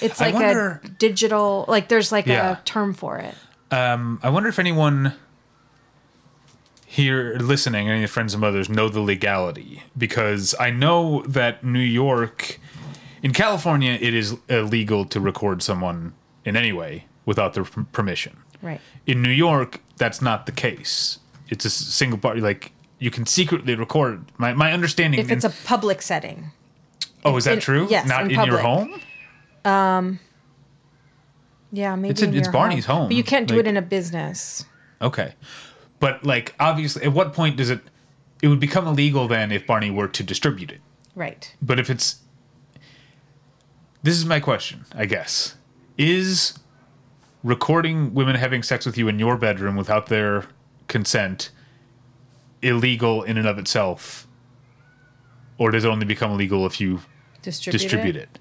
[0.00, 1.64] it's like wonder- a digital.
[1.68, 2.58] Like there's like Yeah.
[2.58, 3.34] a term for it.
[3.70, 5.14] Um, I wonder if anyone
[6.84, 12.58] here listening, any friends and mothers, know the legality because I know that New York,
[13.22, 16.12] in California, it is illegal to record someone
[16.44, 18.36] in any way without their permission.
[18.60, 18.80] Right.
[19.06, 21.18] In New York, that's not the case.
[21.48, 22.40] It's a single party.
[22.40, 24.24] Like you can secretly record.
[24.38, 25.20] My my understanding.
[25.20, 26.50] If it's a public setting.
[27.24, 27.86] oh, is that in- true?
[27.90, 29.00] yes, not in in, your home.
[29.64, 30.18] Um,
[31.72, 33.08] yeah, maybe It's a- in it's Barney's home.
[33.08, 34.64] But you can't do Like- it in a business.
[35.00, 35.34] Okay.
[36.00, 37.80] But like obviously at what point does it
[38.42, 40.80] it would become illegal then if Barney were to distribute it.
[41.14, 41.54] Right.
[41.62, 42.16] But if it's
[44.02, 45.56] This is my question, I guess.
[45.96, 46.58] Is
[47.44, 50.46] recording women having sex with you in your bedroom without their
[50.88, 51.50] consent
[52.62, 54.26] illegal in and of itself?
[55.58, 57.00] Or does it only become illegal if you
[57.42, 58.22] Distribute, distribute it.
[58.34, 58.38] it?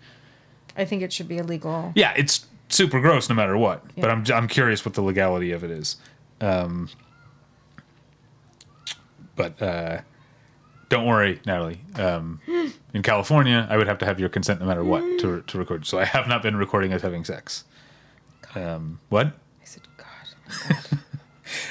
[0.77, 1.91] I think it should be illegal.
[1.95, 3.83] Yeah, it's super gross no matter what.
[3.97, 5.97] But I'm I'm curious what the legality of it is.
[6.39, 6.89] Um,
[9.35, 10.01] but uh,
[10.91, 11.79] don't worry, Natalie.
[11.95, 12.39] Um,
[12.93, 15.85] in California, I would have to have your consent no matter what to to record.
[15.87, 17.63] So I have not been recording us having sex.
[18.53, 19.27] Um, what?
[19.27, 20.99] I said, God.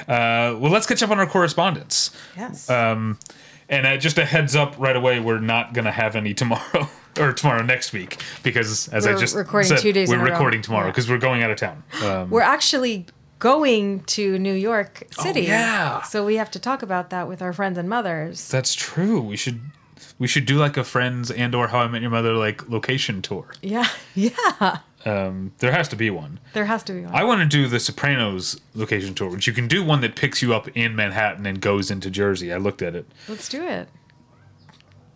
[0.06, 2.10] Uh, well, let's catch up on our correspondence.
[2.36, 2.68] Yes.
[2.68, 3.18] Um,
[3.70, 6.86] and uh, just a heads up right away, we're not going to have any tomorrow
[7.18, 10.20] or tomorrow next week because, as I We're just recording said, two days we're in
[10.20, 10.30] a row.
[10.32, 10.90] recording tomorrow Yeah.
[10.90, 11.82] because we're going out of town.
[12.04, 13.06] Um, We're actually
[13.40, 15.40] going to New York City.
[15.48, 16.02] Oh, yeah.
[16.02, 18.48] So we have to talk about that with our friends and mothers.
[18.48, 19.20] That's true.
[19.20, 19.60] We should
[20.20, 23.20] we should do like a Friends and or How I Met Your Mother like location
[23.22, 23.48] tour.
[23.62, 23.88] Yeah.
[24.14, 24.78] Yeah.
[25.06, 26.40] Um, there has to be one.
[26.52, 27.14] There has to be one.
[27.14, 30.42] I want to do the Sopranos location tour, which you can do one that picks
[30.42, 32.52] you up in Manhattan and goes into Jersey.
[32.52, 33.88] I looked at it, Let's do it.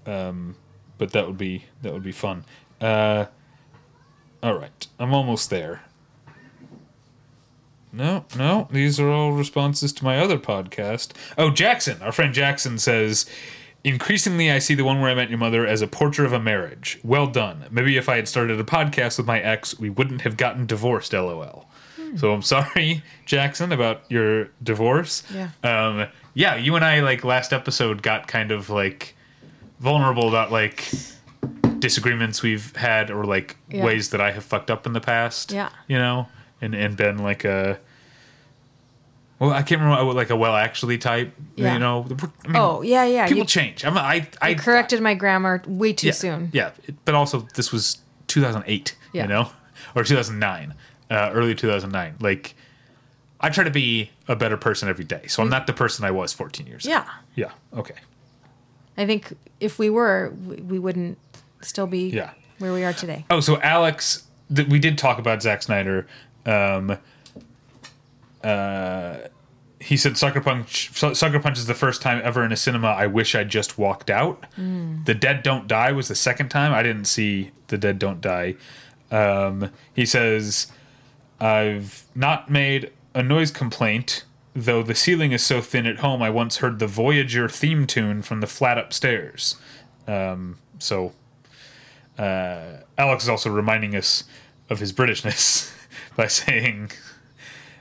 [0.07, 0.57] Um,
[0.97, 2.45] but that would be that would be fun.
[2.81, 3.27] Uh,
[4.43, 5.83] all right, I'm almost there.
[7.95, 11.13] No, no, these are all responses to my other podcast.
[11.39, 13.25] Oh, Jackson, our friend Jackson says,
[13.85, 16.41] increasingly I see the one where I met your mother as a portrait of a
[16.41, 16.99] marriage.
[17.05, 17.67] Well done.
[17.71, 21.13] Maybe if I had started a podcast with my ex, we wouldn't have gotten divorced.
[21.13, 21.69] LOL.
[22.17, 25.23] So I'm sorry, Jackson, about your divorce.
[25.33, 25.51] Yeah.
[25.63, 29.15] Um, yeah, you and I like last episode got kind of like
[29.81, 30.89] vulnerable about like
[31.79, 33.85] disagreements we've had or like Yeah.
[33.85, 35.53] ways that I have fucked up in the past.
[35.53, 35.71] Yeah.
[35.89, 36.29] You know,
[36.65, 37.79] and and been like a
[39.39, 41.35] well, I can't remember like a well actually type.
[41.57, 41.75] Yeah.
[41.75, 43.27] You know, I mean, Oh, yeah, yeah.
[43.27, 43.85] people You, change.
[43.85, 46.51] I'm I I corrected my grammar way too yeah, soon.
[46.53, 46.71] Yeah,
[47.05, 47.99] but also this was
[48.29, 48.97] 2008.
[49.13, 49.23] Yeah.
[49.23, 49.51] You know,
[49.95, 50.75] or 2009,
[51.11, 52.17] uh, early 2009.
[52.21, 52.55] Like.
[53.41, 56.11] I try to be a better person every day, so I'm not the person I
[56.11, 56.95] was 14 years ago.
[56.95, 57.05] Yeah.
[57.35, 57.79] Yeah.
[57.79, 57.97] Okay.
[58.97, 61.19] I think if we were, we, we wouldn't
[61.61, 62.31] still be Yeah.
[62.59, 63.27] where we are today.
[63.29, 64.23] Oh, so Alex,
[64.55, 66.07] th- we did talk about Zack Snyder.
[66.47, 66.99] Um,
[68.43, 69.17] uh,
[69.81, 70.93] he said Sucker Punch.
[70.93, 74.11] Sucker Punch is the first time ever in a cinema I wish I just walked
[74.11, 74.47] out.
[75.05, 76.73] The Dead Don't Die was the second time.
[76.73, 78.55] I didn't see The Dead Don't Die.
[79.11, 80.73] Um, he says
[81.41, 84.25] I've not made a noise complaint.
[84.57, 88.23] Though the ceiling is so thin at home, I once heard the Voyager theme tune
[88.23, 89.57] from the flat upstairs.
[90.07, 91.13] Um, so
[92.17, 94.25] uh, Alex is also reminding us
[94.71, 95.74] of his Britishness
[96.17, 96.91] by saying,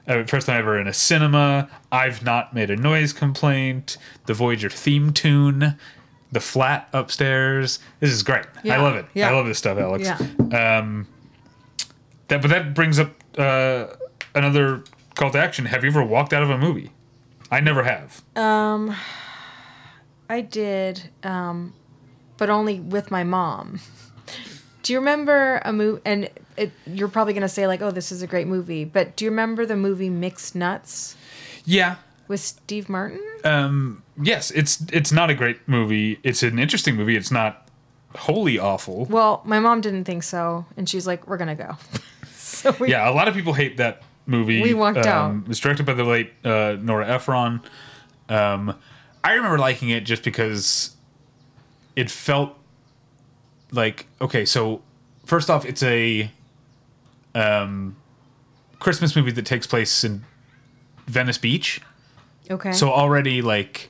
[0.08, 1.70] Uh, first time ever in a cinema.
[1.92, 3.98] I've not made a noise complaint.
[4.26, 5.78] The Voyager theme tune.
[6.32, 7.80] The flat upstairs.
[8.00, 8.46] This is great.
[8.64, 8.76] Yeah.
[8.76, 9.06] I love it.
[9.14, 9.30] Yeah.
[9.30, 10.06] I love this stuff, Alex.
[10.06, 10.18] Yeah.
[12.28, 13.88] That, but that brings up uh,
[14.34, 14.84] another
[15.16, 15.66] call to action.
[15.66, 16.92] Have you ever walked out of a movie?
[17.52, 18.24] I never have.
[20.30, 21.74] I did, um,
[22.38, 23.80] but only with my mom.
[24.82, 26.02] Do you remember a movie?
[26.06, 28.86] And it, you're probably going to say, like, oh, this is a great movie.
[28.86, 31.16] But do you remember the movie Mixed Nuts
[31.66, 31.96] yeah.
[32.28, 33.22] with Steve Martin?
[34.22, 34.52] Yes.
[34.52, 36.20] It's it's not a great movie.
[36.24, 37.16] It's an interesting movie.
[37.16, 37.68] It's not
[38.16, 39.06] wholly awful.
[39.06, 40.66] Well, my mom didn't think so.
[40.78, 41.78] And she's like, we're going to go.
[42.36, 44.62] so we, Yeah, a lot of people hate that movie.
[44.62, 45.36] We walked out.
[45.36, 47.62] It was directed by the late uh, Nora Ephron.
[48.30, 48.76] Um,
[49.24, 50.96] I remember liking it just because
[51.96, 52.58] it felt
[53.72, 54.46] like okay.
[54.46, 54.82] So
[55.26, 56.32] first off, it's a
[57.36, 57.96] um,
[58.80, 60.24] Christmas movie that takes place in
[61.08, 61.82] Venice Beach.
[62.50, 62.72] okay.
[62.72, 63.90] So already like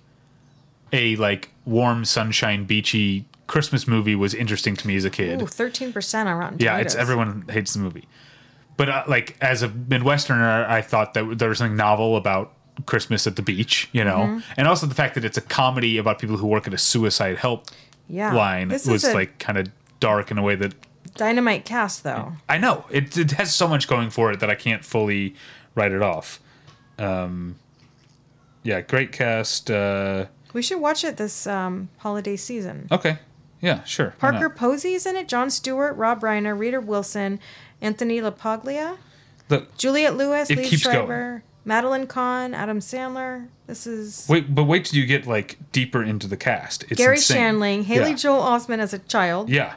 [0.91, 5.41] a like warm sunshine beachy Christmas movie was interesting to me as a kid.
[5.41, 8.08] Ooh, 13% on Rotten Yeah, it's everyone hates the movie.
[8.78, 12.54] But uh, like as a Midwesterner, I thought that there was something novel about
[12.88, 14.39] Christmas at the beach, you know, Mm-hmm.
[14.58, 17.38] and also the fact that it's a comedy about people who work at a suicide
[17.38, 17.68] help
[18.08, 18.34] Yeah.
[18.34, 19.68] line This was a like kind of
[20.00, 20.74] dark in a way that
[21.16, 22.34] dynamite cast, though.
[22.49, 25.36] I know it, it has so much going for it that I can't fully
[25.76, 26.39] write it off.
[26.97, 27.56] Um,
[28.64, 29.70] yeah, great cast.
[29.72, 32.88] Uh, We should watch it this um, holiday season.
[32.91, 33.20] okay,
[33.62, 34.14] yeah, sure.
[34.20, 35.28] Parker Posey's in it.
[35.28, 37.39] Jon Stewart, Rob Reiner, Rita Wilson,
[37.82, 38.97] Anthony LaPaglia,
[39.49, 43.47] Look, Juliette Lewis, Liev Schreiber, Madeline Kahn, Adam Sandler.
[43.68, 46.84] This is wait, but wait till you get like deeper into the cast.
[46.89, 47.56] It's Gary insane.
[47.56, 48.16] Shandling, Haley yeah.
[48.18, 49.76] Joel Osment as a child, Yeah.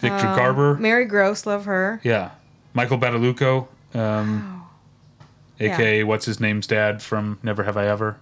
[0.00, 0.74] Victor Garber.
[0.76, 2.00] Mary Gross, love her.
[2.02, 2.30] Yeah.
[2.74, 4.64] Michael Badalucco, um,
[5.58, 8.16] aka what's his name's dad from Never Have I Ever.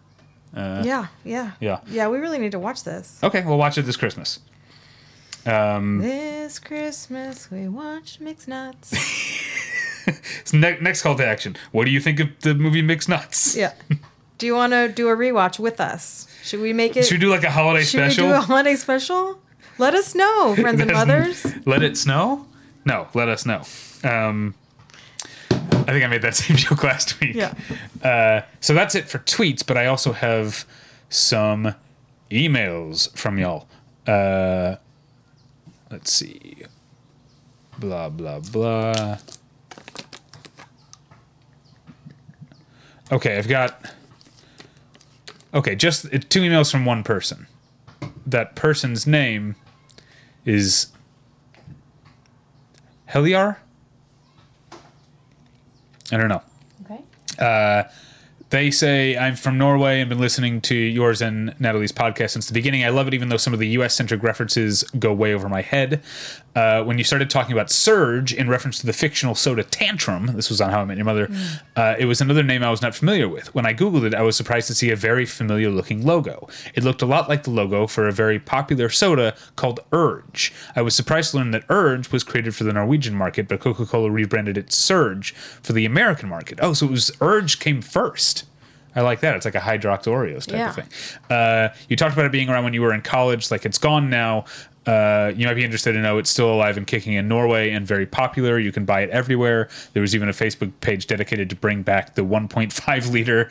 [0.55, 1.81] yeah, yeah, Uh, yeah.
[1.87, 2.09] yeah.
[2.09, 3.18] We really need to watch this.
[3.22, 4.41] Okay, we'll watch it this Christmas.
[5.47, 8.91] Um, This Christmas we watch Mixed Nuts.
[10.45, 11.57] so ne- next call to action.
[11.72, 13.55] What do you think of the movie Mixed Nuts?
[13.57, 13.72] yeah.
[14.39, 16.26] Do you want to do a rewatch with us?
[16.45, 17.05] Should we make it?
[17.05, 18.26] Should we do like a holiday should special?
[18.26, 19.41] we do a holiday special?
[19.79, 21.47] Let us know, friends and mothers.
[21.64, 22.47] Let it snow?
[22.85, 23.62] No, let us know.
[24.05, 24.55] Um,
[25.51, 27.35] I think I made that same joke last week.
[27.35, 27.55] Yeah.
[28.03, 30.64] Uh, so that's it for tweets, but I also have
[31.09, 31.74] some
[32.31, 33.68] emails from y'all.
[34.07, 34.76] Uh,
[35.91, 36.64] let's see.
[37.79, 39.18] Blah, blah, blah.
[43.11, 43.93] Okay, I've got.
[45.55, 47.47] Okay, just uh, two emails from one person.
[48.26, 49.57] That person's name
[50.49, 50.88] is
[53.09, 53.57] Heliar?
[56.11, 56.42] I don't know.
[56.84, 57.03] Okay.
[57.38, 57.84] Uh,
[58.51, 62.55] they say, I'm from Norway and been listening to yours and Natalie's podcast since the
[62.55, 62.82] beginning.
[62.82, 65.61] I love it, even though some of the US centric references go way over my
[65.61, 66.03] head.
[66.59, 70.48] Uh, when you started talking about Surge in reference to the fictional soda Tantrum, this
[70.50, 71.28] was on How I Met Your Mother,
[71.76, 73.54] uh, it was another name I was not familiar with.
[73.54, 76.48] When I Googled it, I was surprised to see a very familiar looking logo.
[76.74, 80.52] It looked a lot like the logo for a very popular soda called Urge.
[80.74, 83.86] I was surprised to learn that Urge was created for the Norwegian market, but Coca
[83.86, 85.32] Cola rebranded it Surge
[85.62, 86.59] for the American market.
[86.61, 88.44] Oh, so it was Urge came first.
[88.96, 89.36] I like that.
[89.36, 90.68] It's like a Hydrox Oreos type Yeah.
[90.70, 90.86] of thing.
[91.30, 93.48] Uh, you talked about it being around when you were in college.
[93.48, 94.46] Like it's gone now.
[94.87, 97.87] Uh, you might be interested to know it's still alive and kicking in Norway and
[97.87, 98.59] very popular.
[98.59, 99.68] You can buy it everywhere.
[99.93, 103.51] There was even a Facebook page dedicated to bring back the 1.5 liter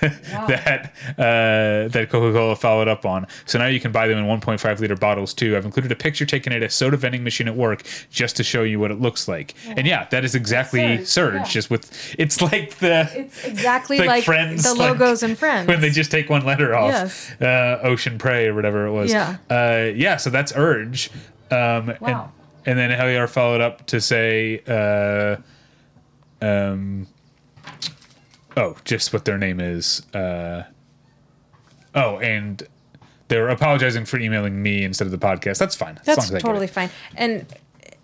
[0.00, 3.26] that uh, that Coca Cola followed up on.
[3.46, 5.56] So now you can buy them in 1.5 liter bottles too.
[5.56, 8.62] I've included a picture taken at a soda vending machine at work just to show
[8.62, 9.54] you what it looks like.
[9.66, 11.44] And yeah, that is exactly Surge, Surge, yeah.
[11.44, 15.68] just with it's like the It's exactly like like, Friends, the like, logos in Friends.
[15.68, 16.90] when they just take one letter off.
[16.90, 17.40] Yes.
[17.40, 19.12] Uh, Ocean Prey or whatever it was.
[19.12, 19.36] Yeah.
[19.50, 20.16] Uh, yeah.
[20.16, 20.77] So that's Urge.
[21.50, 22.32] Um, Wow.
[22.64, 25.36] And, and then Heliar followed up to say, uh,
[26.44, 27.06] um,
[28.56, 30.02] oh, just what their name is.
[30.14, 30.64] Uh,
[31.94, 32.62] oh, and
[33.28, 35.58] they were apologizing for emailing me instead of the podcast.
[35.58, 35.98] That's fine.
[36.04, 36.90] That's totally fine.
[37.16, 37.46] And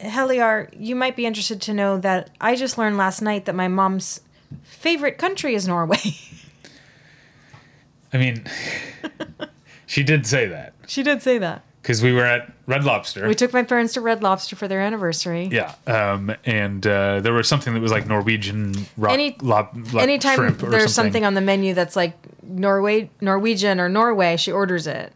[0.01, 3.68] Heliar, you might be interested to know that I just learned last night that my
[3.68, 4.20] mom's
[4.62, 5.99] favorite country is Norway.
[8.12, 8.45] I mean,
[9.87, 11.62] she did say that she did say that.
[11.85, 13.28] Because we were at Red Lobster.
[13.28, 15.51] We took my parents to Red Lobster for their anniversary.
[15.53, 20.03] Yeah, um, and uh, there was something that was like Norwegian rock, Any- lob, lob-
[20.03, 20.89] Anytime there's something.
[20.89, 25.12] something on the menu that's like Norway, Norwegian or Norway, she orders it.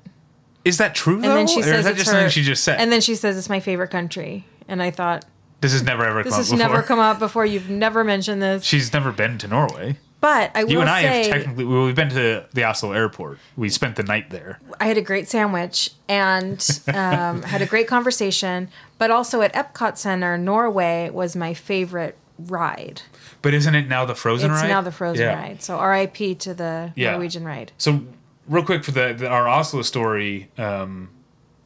[0.67, 2.43] Is that true And though, then she or says is that just her, something she
[2.43, 2.79] just said?
[2.81, 4.45] And then she says it's my favorite country.
[4.69, 5.25] And I thought
[5.63, 6.69] this has never ever this come has up before.
[6.75, 7.47] never come up before.
[7.47, 8.65] You've never mentioned this.
[8.65, 9.97] She's never been to Norway.
[10.21, 12.93] But I will You and I say, have technically well, we've been to the Oslo
[12.93, 13.39] airport.
[13.57, 14.59] We spent the night there.
[14.81, 16.59] I had a great sandwich and
[16.93, 18.69] um, had a great conversation.
[18.99, 23.03] But also at Epcot Center, Norway was my favorite ride.
[23.43, 24.69] But isn't it now the Frozen it's ride?
[24.69, 25.35] now the Frozen Yeah.
[25.41, 25.63] ride.
[25.63, 26.35] So R.I.P.
[26.37, 27.13] to the Yeah.
[27.13, 27.71] Norwegian ride.
[27.79, 28.01] So
[28.49, 30.51] real quick for the, the our Oslo story.
[30.59, 31.11] Um,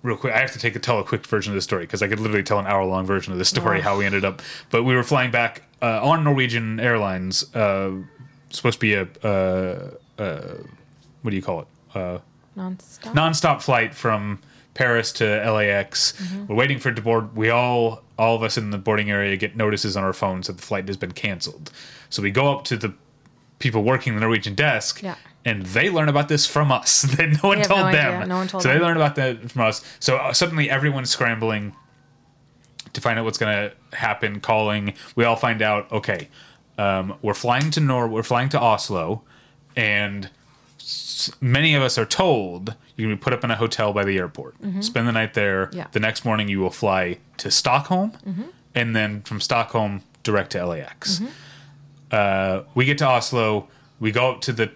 [0.03, 2.03] real quick, I have to take a tell a quick version of the story because
[2.03, 3.83] I could literally tell an hour long version of the story Oh.
[3.83, 4.43] how we ended up.
[4.71, 7.55] But we were flying back uh, on Norwegian Airlines.
[7.55, 7.93] Uh,
[8.57, 9.91] supposed to be a uh,
[10.23, 10.55] uh,
[11.23, 11.67] what do you call it?
[11.95, 12.19] Uh,
[12.57, 13.13] Nonstop.
[13.15, 14.41] nonstop flight from
[14.75, 16.15] Paris to LAX.
[16.49, 17.35] We're waiting for it to board.
[17.37, 20.57] We all, all of us in the boarding area, get notices on our phones that
[20.57, 21.71] the flight has been canceled.
[22.11, 22.93] So we go up to the
[23.59, 25.15] people working the Norwegian desk, Yeah.
[25.45, 27.03] and they learn about this from us.
[27.17, 28.03] that no one told no idea.
[28.03, 28.29] them.
[28.29, 28.83] No one told so they them.
[28.83, 29.83] learned about that from us.
[30.01, 31.75] So uh, suddenly everyone's scrambling
[32.93, 34.41] to find out what's going to happen.
[34.41, 34.95] Calling.
[35.17, 35.91] We all find out.
[35.93, 36.29] Okay,
[36.79, 38.09] um, we're flying to Nor.
[38.09, 39.23] We're flying to Oslo,
[39.77, 40.31] and
[40.79, 43.93] s- many of us are told you're going to be put up in a hotel
[43.93, 45.67] by the airport, spend the night there.
[45.67, 45.77] Mm-hmm.
[45.79, 45.87] Yeah.
[45.93, 48.13] The next morning you will fly to Stockholm,
[48.75, 51.19] and then from Stockholm direct to LAX.
[51.19, 51.27] Mm-hmm.
[52.11, 53.69] Uh, we get to Oslo.
[54.01, 54.71] We go up to the.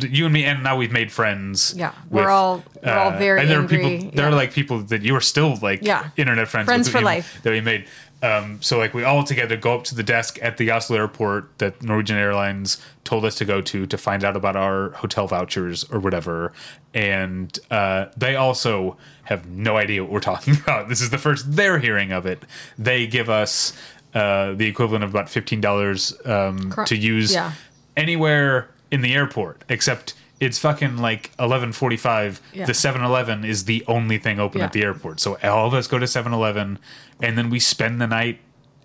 [0.00, 1.74] You and me, and now we've made friends.
[1.76, 4.78] Yeah, we're all- we're all very and there angry, Are people, there are like people
[4.84, 6.10] that you are still like Yeah.
[6.16, 6.66] internet friends.
[6.66, 7.40] Friends with for you- life.
[7.42, 7.86] that we made.
[8.22, 11.56] Um, so like we all together go up to the desk at the Oslo airport
[11.58, 15.84] that Norwegian Airlines told us to go to to find out about our hotel vouchers
[15.84, 16.52] or whatever,
[16.94, 20.88] and uh, they also have no idea what we're talking about.
[20.88, 22.42] This is the first they're hearing of it.
[22.76, 23.72] They give us
[24.14, 27.52] uh, the equivalent of about fifteen dollars um, Cor- to use yeah.
[27.96, 30.14] anywhere in the airport except.
[30.40, 32.40] It's fucking like 11:45.
[32.52, 32.66] Yeah.
[32.66, 34.66] The 7-Eleven is the only thing open Yeah.
[34.66, 35.20] at the airport.
[35.20, 36.78] So all of us go to 7-Eleven
[37.20, 38.38] and then we spend the night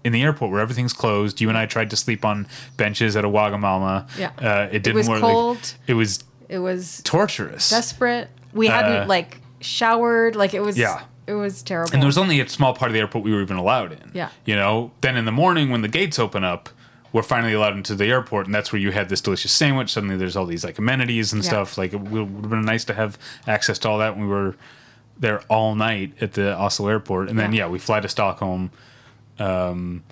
[0.03, 1.39] in the airport where everything's closed.
[1.41, 2.47] You and I tried to sleep on
[2.77, 4.07] benches at a Wagamama.
[4.17, 4.31] Yeah.
[4.37, 5.21] Uh, it didn't it was work.
[5.21, 5.73] cold.
[5.87, 7.69] it was It was torturous.
[7.69, 8.29] desperate.
[8.53, 10.35] We hadn't Uh, like showered.
[10.35, 10.77] Like it was.
[10.77, 11.01] Yeah.
[11.25, 11.93] It was terrible.
[11.93, 14.11] and there was only a small part of the airport we were even allowed in.
[14.13, 14.27] Yeah.
[14.43, 16.67] You know, then in the morning when the gates open up,
[17.13, 19.91] we're finally allowed into the airport, and that's where you had this delicious sandwich.
[19.93, 21.49] Suddenly, there's all these like amenities and Yeah.
[21.49, 21.77] stuff.
[21.77, 24.55] Like it would have been nice to have access to all that when we were
[25.17, 27.65] there all night at the Oslo airport, and then Yeah.
[27.65, 28.71] yeah, we fly to Stockholm.
[29.39, 30.03] Um,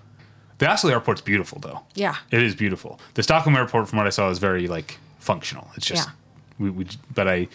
[0.60, 1.82] the Oslo airport's beautiful, though.
[1.96, 2.16] Yeah.
[2.30, 3.00] it is beautiful.
[3.16, 5.70] The Stockholm airport, from what I saw, is very like functional.
[5.76, 6.14] It's just Yeah.
[6.60, 7.48] we, we but I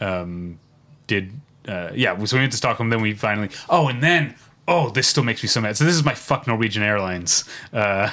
[0.00, 0.58] um,
[1.06, 1.32] did
[1.68, 2.16] uh, yeah.
[2.24, 2.90] So we went to Stockholm.
[2.90, 4.34] Then we finally oh, and then
[4.68, 5.76] oh, this still makes me so mad.
[5.76, 8.10] So this is my fuck Norwegian Airlines uh,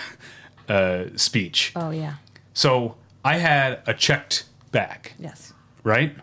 [0.70, 1.74] uh, speech.
[1.76, 2.16] Oh yeah.
[2.54, 2.96] So
[3.26, 5.54] I had a checked bag, Yes.
[5.84, 6.16] right?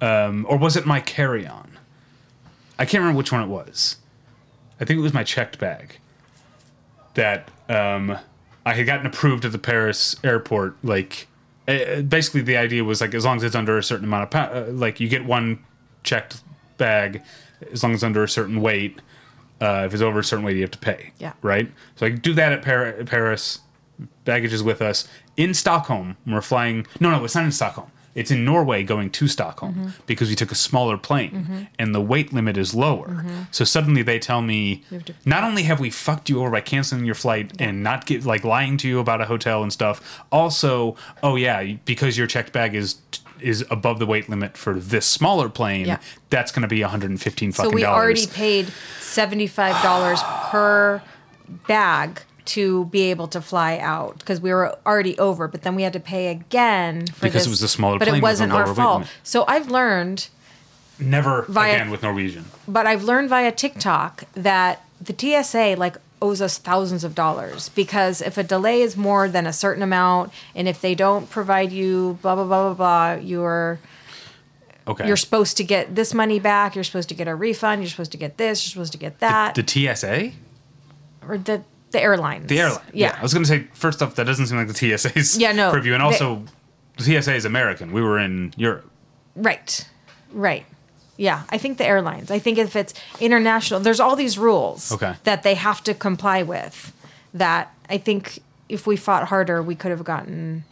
[0.00, 1.78] Um, or was it my carry-on?
[2.78, 3.96] I can't remember which one it was.
[4.80, 5.98] I think it was my checked bag
[7.14, 8.16] that um,
[8.64, 10.76] I had gotten approved at the Paris airport.
[10.84, 11.26] Like,
[11.66, 14.68] uh, basically, the idea was like as long as it's under a certain amount of
[14.68, 15.64] uh, like you get one
[16.04, 16.42] checked
[16.76, 17.22] bag
[17.72, 19.00] as long as it's under a certain weight.
[19.60, 21.12] Uh, if it's over a certain weight, you have to pay.
[21.18, 21.32] Yeah.
[21.42, 21.70] Right.
[21.96, 23.60] So I do that at Par- Paris.
[24.24, 26.16] Baggage is with us in Stockholm.
[26.26, 26.86] We're flying.
[27.00, 27.90] No, no, it's not in Stockholm.
[28.14, 29.88] It's in Norway going to Stockholm Mm-hmm.
[30.06, 33.24] because we took a smaller plane and the weight limit is lower.
[33.52, 37.04] So suddenly they tell me, to- not only have we fucked you over by canceling
[37.04, 40.96] your flight and not get like lying to you about a hotel and stuff, also,
[41.22, 42.96] oh yeah, because your checked bag is
[43.40, 45.98] is above the weight limit for this smaller plane, Yeah.
[46.30, 47.96] that's going to be 115 fucking So we dollars.
[48.02, 50.20] already paid seventy five dollars
[50.50, 51.02] per
[51.66, 55.82] bag to be able to fly out because we were already over, but then we
[55.82, 58.10] had to pay again for Because this, it was a smaller plane.
[58.10, 59.06] but it wasn't our fault.
[59.22, 60.28] So I've learned,
[60.98, 62.46] Never Via- again with Norwegian.
[62.66, 68.20] but I've learned via TikTok that the TSA like owes us thousands of dollars because
[68.20, 72.18] if a delay is more than a certain amount and if they don't provide you
[72.22, 73.78] blah blah blah blah blah, you're
[74.86, 75.06] Okay.
[75.06, 76.74] you're supposed to get this money back.
[76.74, 77.82] You're supposed to get a refund.
[77.82, 78.64] You're supposed to get this.
[78.64, 79.54] You're supposed to get that.
[79.54, 80.32] the TSA?
[81.28, 82.46] or the the airlines.
[82.46, 82.80] The airline.
[82.92, 83.16] Yeah.
[83.18, 85.70] I was going to say, first off, that doesn't seem like the TSA's Yeah, no,
[85.70, 85.92] purview.
[85.94, 86.44] And they- also,
[86.98, 87.92] the TSA is American.
[87.92, 88.90] We were in Europe.
[89.36, 89.86] right.
[90.32, 90.66] Right.
[91.18, 91.42] Yeah.
[91.50, 92.30] I think the airlines.
[92.30, 95.14] I think if it's international, there's all these rules Okay.
[95.24, 96.92] that they have to comply with.
[97.34, 98.38] That I think
[98.70, 100.64] if we fought harder, we could have gotten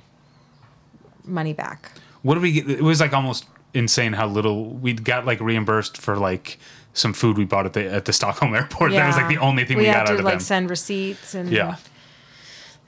[1.24, 1.90] money back.
[2.23, 2.70] What did we get?
[2.70, 3.44] It was like almost
[3.74, 6.59] insane how little we got like reimbursed for like
[6.94, 8.93] some food we bought at the at the Stockholm airport.
[8.93, 10.40] That was like the only thing we, had got to out of like them.
[10.40, 11.77] send receipts and yeah.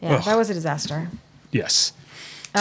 [0.01, 0.15] yeah.
[0.17, 0.25] Ugh.
[0.25, 1.09] That was a disaster.
[1.51, 1.93] Yes.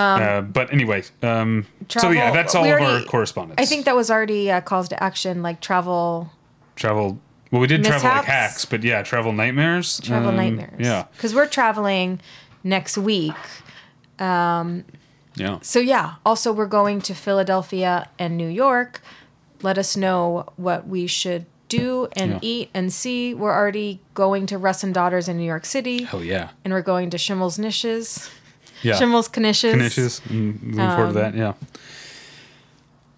[0.01, 3.59] Uh, but anyway, um, so yeah, that's all we of already- our correspondence.
[3.61, 6.31] I think that was already uh, calls to action, like travel
[6.75, 7.19] travel.
[7.51, 9.99] Well, we did travel like hacks, but yeah, travel nightmares.
[10.01, 10.73] travel Um, nightmares.
[10.79, 11.05] Yeah.
[11.13, 12.19] because we're traveling
[12.63, 13.35] next week
[14.19, 15.59] Yeah.
[15.61, 19.01] So yeah, also we're going to Philadelphia and New York.
[19.61, 22.39] Let us know what we should do and Yeah.
[22.41, 23.33] eat and see.
[23.33, 26.07] We're already going to Russ and Daughters in New York City.
[26.11, 26.49] Oh yeah.
[26.65, 28.29] And we're going to Schimmel's Knishes.
[28.83, 28.95] Yeah.
[28.95, 29.73] Schimmel's Knishes.
[29.73, 30.21] Knishes.
[30.21, 31.35] Mm, Looking forward to that.
[31.35, 31.53] Yeah.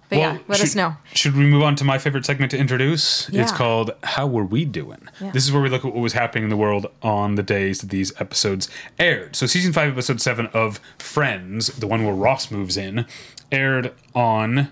[0.09, 0.95] But yeah, let should, us know.
[1.13, 3.29] Should we move on to my favorite segment to introduce?
[3.29, 5.07] It's called How Were We Doing?
[5.21, 5.29] Yeah.
[5.29, 7.81] This is where we look at what was happening in the world on the days
[7.81, 9.35] that these episodes aired.
[9.35, 13.05] So, season 5, episode 7 of Friends, the one where Ross moves in,
[13.51, 14.69] aired on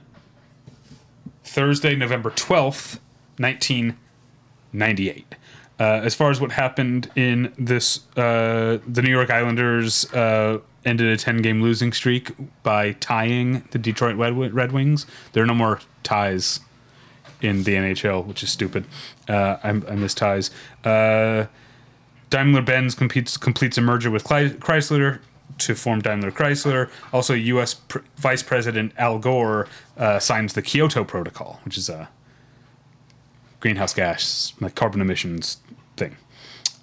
[1.43, 2.97] Thursday, November 12th,
[3.37, 5.35] 1998.
[5.79, 10.57] Uh, as far as what happened in this, uh, the New York Islanders uh,
[10.87, 12.31] ended a 10 game losing streak
[12.63, 15.05] by tying the Detroit Red, Wings.
[15.33, 16.61] There are no more ties
[17.41, 18.85] in the NHL, which is stupid.
[19.27, 20.49] Uh, I, I miss ties.
[20.83, 21.45] Uh,
[22.29, 25.19] Daimler Benz competes, completes a merger with Chrysler
[25.59, 26.89] to form Daimler Chrysler.
[27.13, 27.73] Also, U.S.
[27.73, 32.09] Pr- Vice President Al Gore uh, signs the Kyoto Protocol, which is a
[33.59, 35.57] greenhouse gas, like carbon emissions
[35.95, 36.15] thing.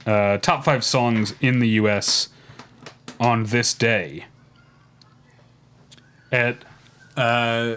[0.07, 2.29] Uh, top five songs in the U.S.
[3.25, 4.27] on this day.
[6.31, 6.65] At
[7.17, 7.77] uh,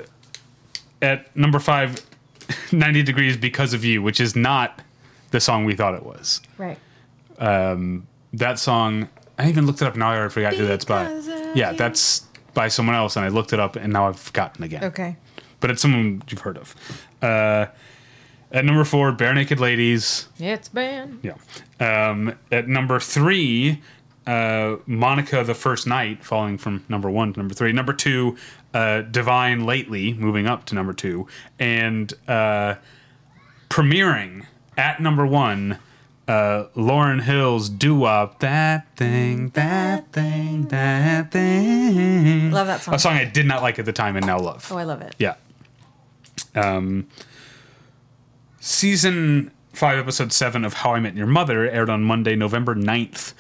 [1.01, 2.03] at number five,
[2.71, 4.81] 90 Degrees Because of You, which is not
[5.31, 6.41] the song we thought it was.
[6.57, 6.77] Right.
[8.33, 9.95] That song, I even looked it up.
[9.95, 11.03] Now I already forgot who that's by.
[11.55, 11.77] Yeah, you.
[11.77, 14.83] that's by someone else, and I looked it up, and now I've forgotten again.
[14.83, 15.15] Okay.
[15.59, 16.75] But it's someone you've heard of.
[17.21, 17.67] Uh,
[18.51, 20.27] at number four, Barenaked Ladies.
[20.39, 21.19] It's been.
[21.21, 21.35] Yeah.
[21.79, 23.81] Um, at number three,
[24.27, 27.71] uh, Monica the First Night, falling from number one to number three.
[27.71, 28.37] Number two,
[28.73, 31.27] uh, Divine Lately, moving up to number two.
[31.57, 32.75] And uh,
[33.69, 34.45] premiering
[34.77, 35.79] at number one,
[36.27, 42.51] uh, Lauryn Hill's Doo Wop, That Thing, That Thing, That Thing.
[42.51, 42.93] Love that song.
[42.93, 44.67] A song I did not like at the time and now love.
[44.69, 45.15] Oh, I love it.
[45.17, 45.35] Yeah.
[46.53, 47.07] Um,
[48.59, 53.33] season 5, episode 7 of How I Met Your Mother aired on Monday, November 9th,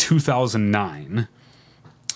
[0.00, 1.28] 2009.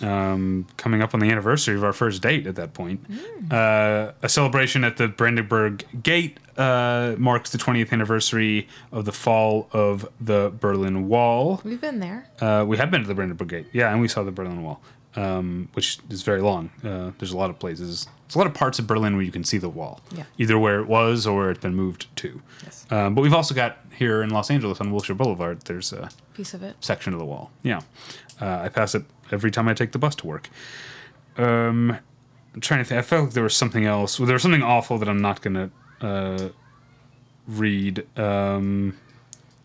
[0.02, 3.01] Um, coming up on the anniversary of our first date at that point.
[3.48, 9.69] Uh, a celebration at the Brandenburg Gate uh, marks the 20th anniversary of the fall
[9.73, 11.61] of the Berlin Wall.
[11.62, 12.28] We've been there.
[12.40, 14.81] Uh, we have been to the Brandenburg Gate, yeah, and we saw the Berlin Wall,
[15.16, 16.70] um, which is very long.
[16.82, 19.31] Uh, there's a lot of places, there's a lot of parts of Berlin where you
[19.32, 20.24] can see the wall, Yeah.
[20.39, 22.41] either where it was or where it's been moved to.
[22.65, 22.86] Yes.
[22.91, 25.62] Um, but we've also got here in Los Angeles on Wilshire Boulevard.
[25.62, 26.77] There's a Piece of it.
[26.81, 27.51] section of the wall.
[27.62, 27.81] Yeah,
[28.41, 30.49] uh, I pass it every time I take the bus to work.
[31.36, 31.97] Um,
[32.55, 32.99] I'm trying to think.
[32.99, 34.19] I felt like there was something else.
[34.19, 35.70] Well, there was something awful that I'm not gonna
[36.01, 36.49] uh,
[37.47, 38.07] read.
[38.19, 38.97] Um,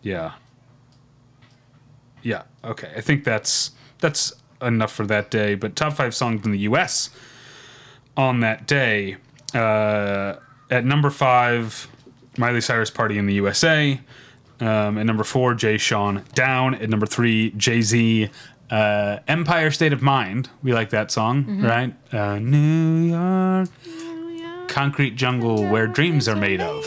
[0.02, 0.32] yeah.
[2.22, 2.42] Yeah.
[2.64, 2.92] Okay.
[2.96, 5.54] I think that's that's enough for that day.
[5.54, 7.10] But top five songs in the U.S.
[8.16, 9.16] on that day.
[9.54, 10.36] Uh,
[10.70, 11.88] at number five,
[12.38, 14.00] Miley Cyrus "Party in the USA."
[14.60, 16.74] Um, at number four, Jay Sean Down.
[16.74, 18.28] At number three, Jay Z,
[18.70, 20.50] uh, Empire State of Mind.
[20.62, 21.94] We like that song, right?
[22.12, 23.68] Uh, New York,
[24.68, 26.86] Concrete Jungle, Where Dreams Are Made of.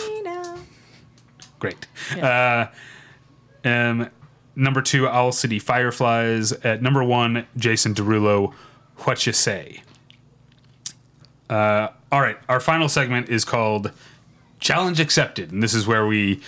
[1.59, 1.87] Great.
[2.21, 2.67] Uh,
[3.65, 4.09] um,
[4.55, 6.51] number two, Owl City Fireflies.
[6.51, 8.53] At number one, Jason Derulo,
[8.99, 9.81] What You Say.
[11.49, 13.91] Uh, all right, our final segment is called
[14.59, 16.41] Challenge Accepted, and this is where we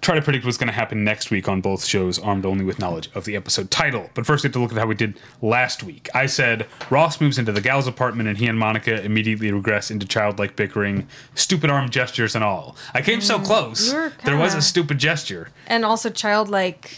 [0.00, 2.78] try to predict what's going to happen next week on both shows, armed only with
[2.78, 4.10] knowledge of the episode title.
[4.14, 6.08] But first, we have to look at how we did last week.
[6.14, 10.06] I said Ross moves into the gal's apartment, and he and Monica immediately regress into
[10.06, 12.76] childlike bickering, stupid arm gestures, and all.
[12.92, 13.92] I came so close.
[13.92, 15.50] you were There was a stupid gesture.
[15.66, 16.96] And also childlike,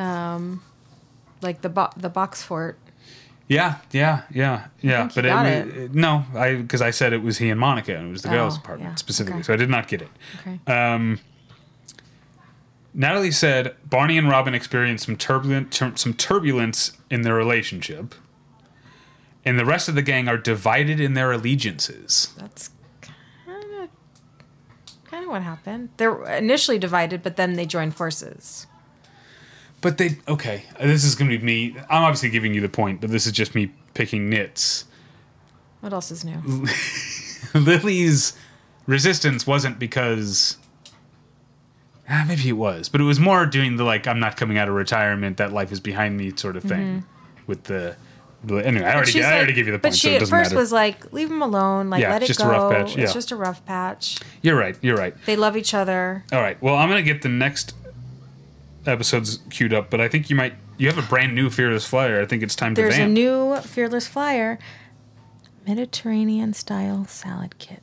[0.00, 0.62] um,
[1.42, 2.78] like the bo- the box fort.
[3.48, 5.08] Yeah, yeah, yeah, yeah.
[5.12, 5.94] but got it, it.
[5.94, 8.56] no, I because I said it was he and Monica, and it was the girls'
[8.56, 9.46] Oh, apartment yeah, specifically, okay.
[9.46, 10.08] so I did not get it.
[10.40, 10.60] Okay.
[12.92, 18.14] Natalie said Barney and Robin experienced some turbulent tur- some turbulence in their relationship,
[19.44, 22.32] and the rest of the gang are divided in their allegiances.
[22.36, 22.70] That's
[23.02, 23.90] kind of
[25.04, 25.90] kind of what happened.
[25.98, 28.66] They're initially divided, but then they joined forces.
[29.80, 30.64] But they okay.
[30.80, 31.76] This is going to be me.
[31.88, 34.84] I'm obviously giving you the point, but this is just me picking nits.
[35.80, 36.66] What else is new?
[37.58, 38.34] Lily's
[38.86, 40.58] resistance wasn't because
[42.08, 44.68] ah, maybe it was, but it was more doing the like I'm not coming out
[44.68, 47.04] of retirement, that life is behind me sort of thing.
[47.46, 47.96] With the
[48.48, 49.82] anyway, I already I already gave you the point.
[49.82, 50.56] But she so at first matter.
[50.56, 51.90] was like, "Leave him alone.
[51.90, 52.46] Like, Yeah, let it just go.
[52.46, 53.04] a rough patch, yeah.
[53.04, 54.18] It's just a rough patch.
[54.42, 54.76] you're right.
[54.80, 55.14] You're right.
[55.26, 56.60] They love each other." All right.
[56.62, 57.74] Well, I'm gonna get the next
[58.90, 62.20] episodes queued up, but I think you might you have a brand new Fearless Flyer.
[62.20, 64.58] I think it's time There's to a new Fearless Flyer
[65.66, 67.82] Mediterranean style salad kit.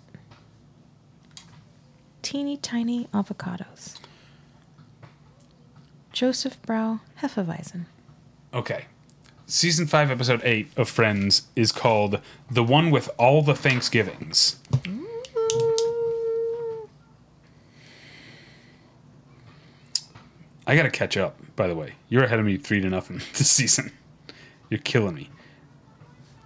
[2.22, 3.96] Teeny tiny avocados.
[6.14, 7.86] Josephsbrau Hefeweizen.
[8.54, 8.86] okay.
[9.50, 12.20] Season 5, Episode 8 of Friends is called
[12.52, 14.58] The One with All the Thanksgivings.
[14.84, 15.07] Mm.
[20.70, 21.94] I gotta catch up, by the way.
[22.10, 23.94] You're ahead of me 3 to nothing this season.
[24.70, 25.30] You're killing me.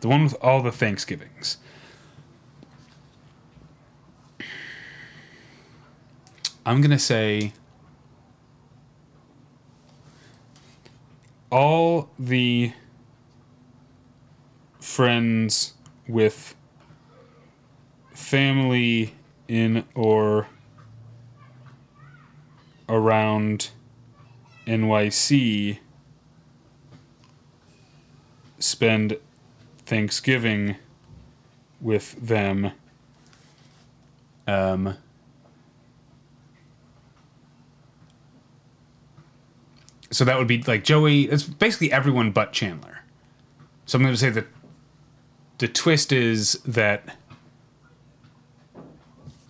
[0.02, 1.58] The one with all the Thanksgivings.
[6.64, 7.54] I'm gonna say
[11.52, 12.74] all the
[14.80, 15.74] friends
[16.08, 16.56] with
[18.14, 19.16] family
[19.48, 20.48] in or
[22.88, 23.72] around
[24.68, 25.80] NYC
[28.60, 29.18] spend
[29.86, 30.76] Thanksgiving
[31.80, 32.72] with them.
[34.48, 34.96] Um,
[40.12, 41.24] so that would be like Joey.
[41.24, 43.00] It's basically everyone but Chandler.
[43.86, 44.48] So I'm going to say that
[45.58, 47.18] the twist is that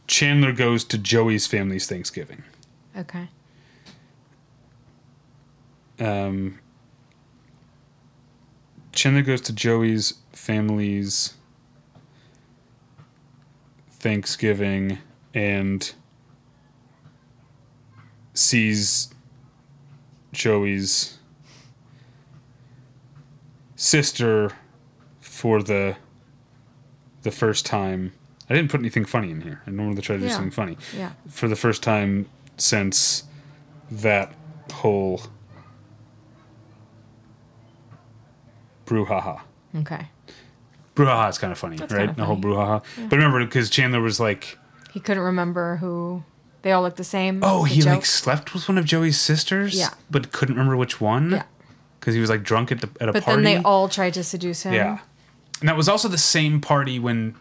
[0.08, 2.44] Chandler goes to Joey's family's Thanksgiving.
[2.98, 3.30] Okay.
[6.02, 6.58] Um,
[8.92, 11.36] Chandler goes to Joey's family's
[13.92, 14.98] Thanksgiving
[15.34, 15.94] and
[18.34, 19.14] sees
[20.34, 21.18] Joey's
[23.76, 24.54] sister
[25.20, 25.98] for the
[27.22, 28.14] the first time.
[28.50, 29.62] I didn't put anything funny in here.
[29.68, 30.34] I normally try to do Yeah.
[30.34, 30.78] something funny.
[30.98, 31.12] Yeah.
[31.30, 33.24] For the first time since
[33.92, 34.34] that
[34.74, 35.22] whole
[38.92, 39.42] brouhaha.
[39.76, 40.08] Okay.
[40.96, 42.08] Brouhaha is kind of funny, That's right?
[42.08, 42.84] kinda The whole brouhaha.
[43.10, 44.58] But remember, because Chandler was like,
[44.92, 46.24] He couldn't remember who.
[46.64, 47.40] They all look the same.
[47.44, 49.90] oh, he like slept with one of Joey's sisters, Yeah.
[50.12, 51.32] but couldn't remember which one.
[51.32, 51.44] Yeah.
[52.00, 53.44] because he was like drunk at, the, at a But party.
[53.44, 54.74] then they all tried to seduce him.
[54.74, 55.00] yeah,
[55.60, 57.36] and that was also the same party when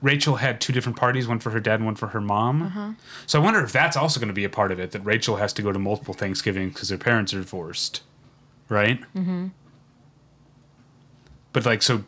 [0.00, 2.62] Rachel had two different parties, one for her dad and one for her mom.
[2.62, 2.90] Uh-huh.
[3.26, 5.36] So I wonder if that's also going to be a part of it that Rachel
[5.36, 8.02] has to go to multiple Thanksgivings because her parents are divorced,
[8.68, 9.00] right?
[9.14, 9.48] Mm-hmm.
[11.58, 12.04] But like, so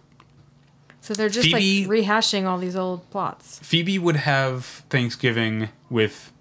[1.00, 3.58] So they're just Phoebe- like rehashing all these old plots.
[3.64, 6.32] Phoebe would have Thanksgiving with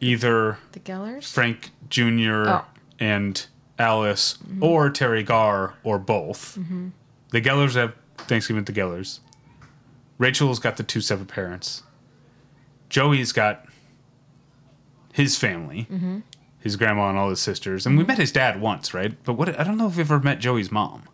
[0.00, 1.30] either The Gellers?
[1.30, 2.00] Frank Jr.
[2.00, 2.04] Oh.
[2.14, 2.64] Mm-hmm.
[3.04, 3.46] and
[3.78, 6.58] Alice, or Teri Garr, or both.
[7.30, 9.20] The Gellers have Thanksgiving with the Gellers.
[10.18, 11.82] Rachel's got the two separate parents.
[12.90, 13.66] Joey's got
[15.12, 16.18] his family, Mm-hmm.
[16.58, 19.14] his grandma and all his sisters, and we met his dad once, right?
[19.24, 21.04] But what I don't know if we've ever met Joey's mom.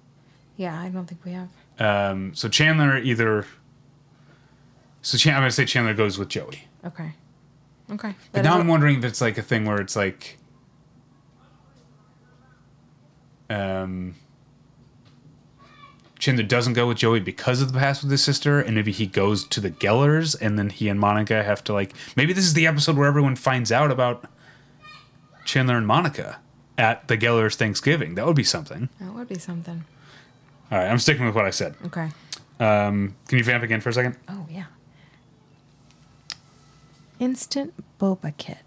[0.56, 1.48] Yeah, I don't think we have.
[1.78, 3.46] Um, so Chandler either.
[5.02, 6.64] So Chan- I'm gonna say Chandler goes with Joey.
[6.84, 7.12] Okay.
[7.92, 8.14] Okay.
[8.32, 10.38] But now I'm wondering if it's like a thing where it's like,
[13.48, 14.14] um,
[16.18, 19.06] Chandler doesn't go with Joey because of the past with his sister, and maybe he
[19.06, 21.92] goes to the Gellers, and then he and Monica have to like.
[22.16, 24.24] Maybe this is the episode where everyone finds out about
[25.44, 26.38] Chandler and Monica
[26.78, 28.14] at the Gellers Thanksgiving.
[28.16, 28.88] That would be something.
[29.00, 29.84] that would be something.
[30.70, 31.74] All right, I'm sticking with what I said.
[31.86, 32.10] Okay.
[32.58, 34.16] Um, can you vamp again for a second?
[34.28, 34.64] Oh, yeah.
[37.20, 38.58] Instant boba kit.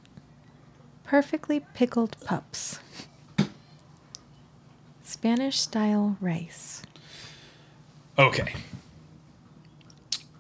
[1.03, 2.79] Perfectly pickled pups.
[5.03, 6.83] Spanish style rice.
[8.17, 8.53] Okay.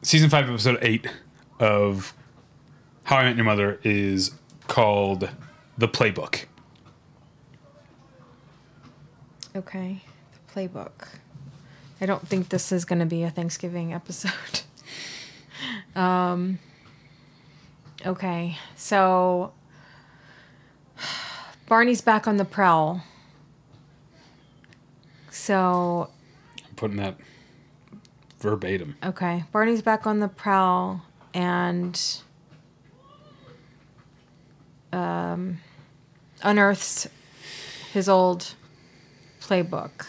[0.01, 1.07] Season 5, episode 8
[1.59, 2.13] of
[3.03, 4.31] How I Met Your Mother is
[4.67, 5.29] called
[5.77, 6.45] The Playbook.
[9.55, 10.01] Okay.
[10.33, 11.07] The playbook.
[12.01, 14.61] I don't think this is going to be a Thanksgiving episode.
[15.95, 16.59] um.
[18.05, 18.57] Okay.
[18.75, 19.51] So
[21.67, 23.03] Barney's back on the prowl.
[25.29, 26.09] So
[26.67, 27.17] I'm putting that
[28.39, 28.95] verbatim.
[29.03, 29.43] Okay.
[29.51, 31.03] Barney's back on the prowl
[31.33, 32.21] and
[34.91, 35.59] um,
[36.41, 37.07] unearths
[37.93, 38.55] his old
[39.41, 40.05] playbook.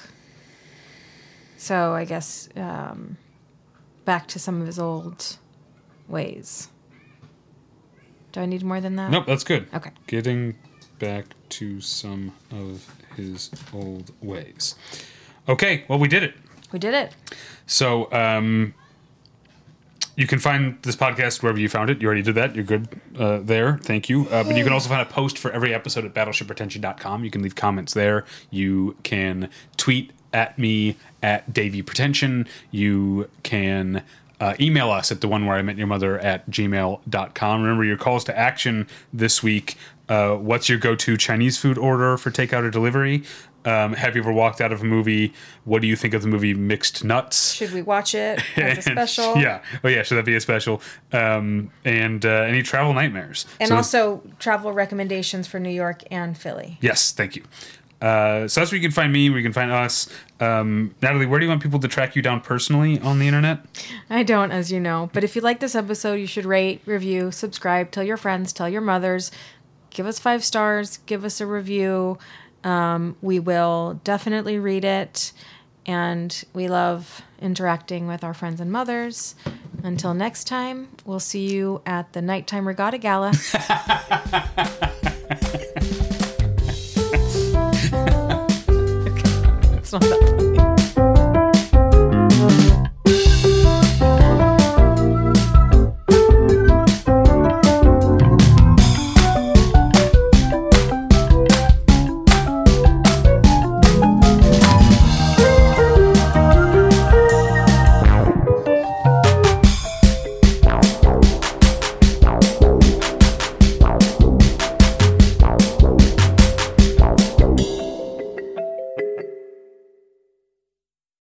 [1.61, 3.19] So I guess um,
[4.07, 5.37] back to some of his old
[6.09, 6.69] ways.
[8.32, 9.11] Do I need more than that?
[9.11, 9.69] Nope, that's good.
[9.74, 9.91] Okay.
[10.07, 10.57] Getting
[10.99, 14.74] back to some of his old ways.
[15.51, 16.35] Okay, well, we did it.
[16.73, 17.15] We did it.
[17.66, 18.73] So, um,
[20.16, 22.01] you can find this podcast wherever you found it.
[22.01, 22.55] You already did that.
[22.55, 22.89] You're good
[23.19, 23.77] uh, there.
[23.78, 24.27] Thank you.
[24.28, 27.23] Uh, but you can also find a post for every episode at battleshippretension.com.
[27.23, 28.24] You can leave comments there.
[28.51, 32.47] You can tweet at me at Davy Pretension.
[32.70, 34.02] You can
[34.40, 37.62] uh, email us at the one where I met your mother at gmail.com.
[37.62, 39.77] Remember your calls to action this week.
[40.09, 43.23] Uh, what's your go to Chinese food order for takeout or delivery?
[43.62, 45.35] Um, have you ever walked out of a movie?
[45.65, 47.52] What do you think of the movie Mixed Nuts?
[47.52, 49.36] Should we watch it as a special?
[49.36, 49.62] yeah.
[49.85, 50.02] Oh, yeah.
[50.02, 50.81] Should that be a special?
[51.12, 53.44] Um, and uh, any travel nightmares?
[53.61, 56.78] And So- also travel recommendations for New York and Philly.
[56.81, 57.44] yes, thank you.
[58.01, 60.09] Uh, so that's where you can find me, where you can find us.
[60.41, 63.65] Um, Natalie, where do you want people to track you down personally on the internet?
[64.09, 65.11] I don't, as you know.
[65.13, 68.69] But if you like this episode, you should rate, review, subscribe, tell your friends, tell
[68.69, 69.31] your mothers,
[69.91, 72.19] give us five stars, give us a review.
[72.65, 75.33] Um, we will definitely read it.
[75.87, 79.35] And we love interacting with our friends and mothers.
[79.83, 83.33] Until next time, we'll see you at the Nighttime Regatta Gala.
[89.93, 90.40] it's not that.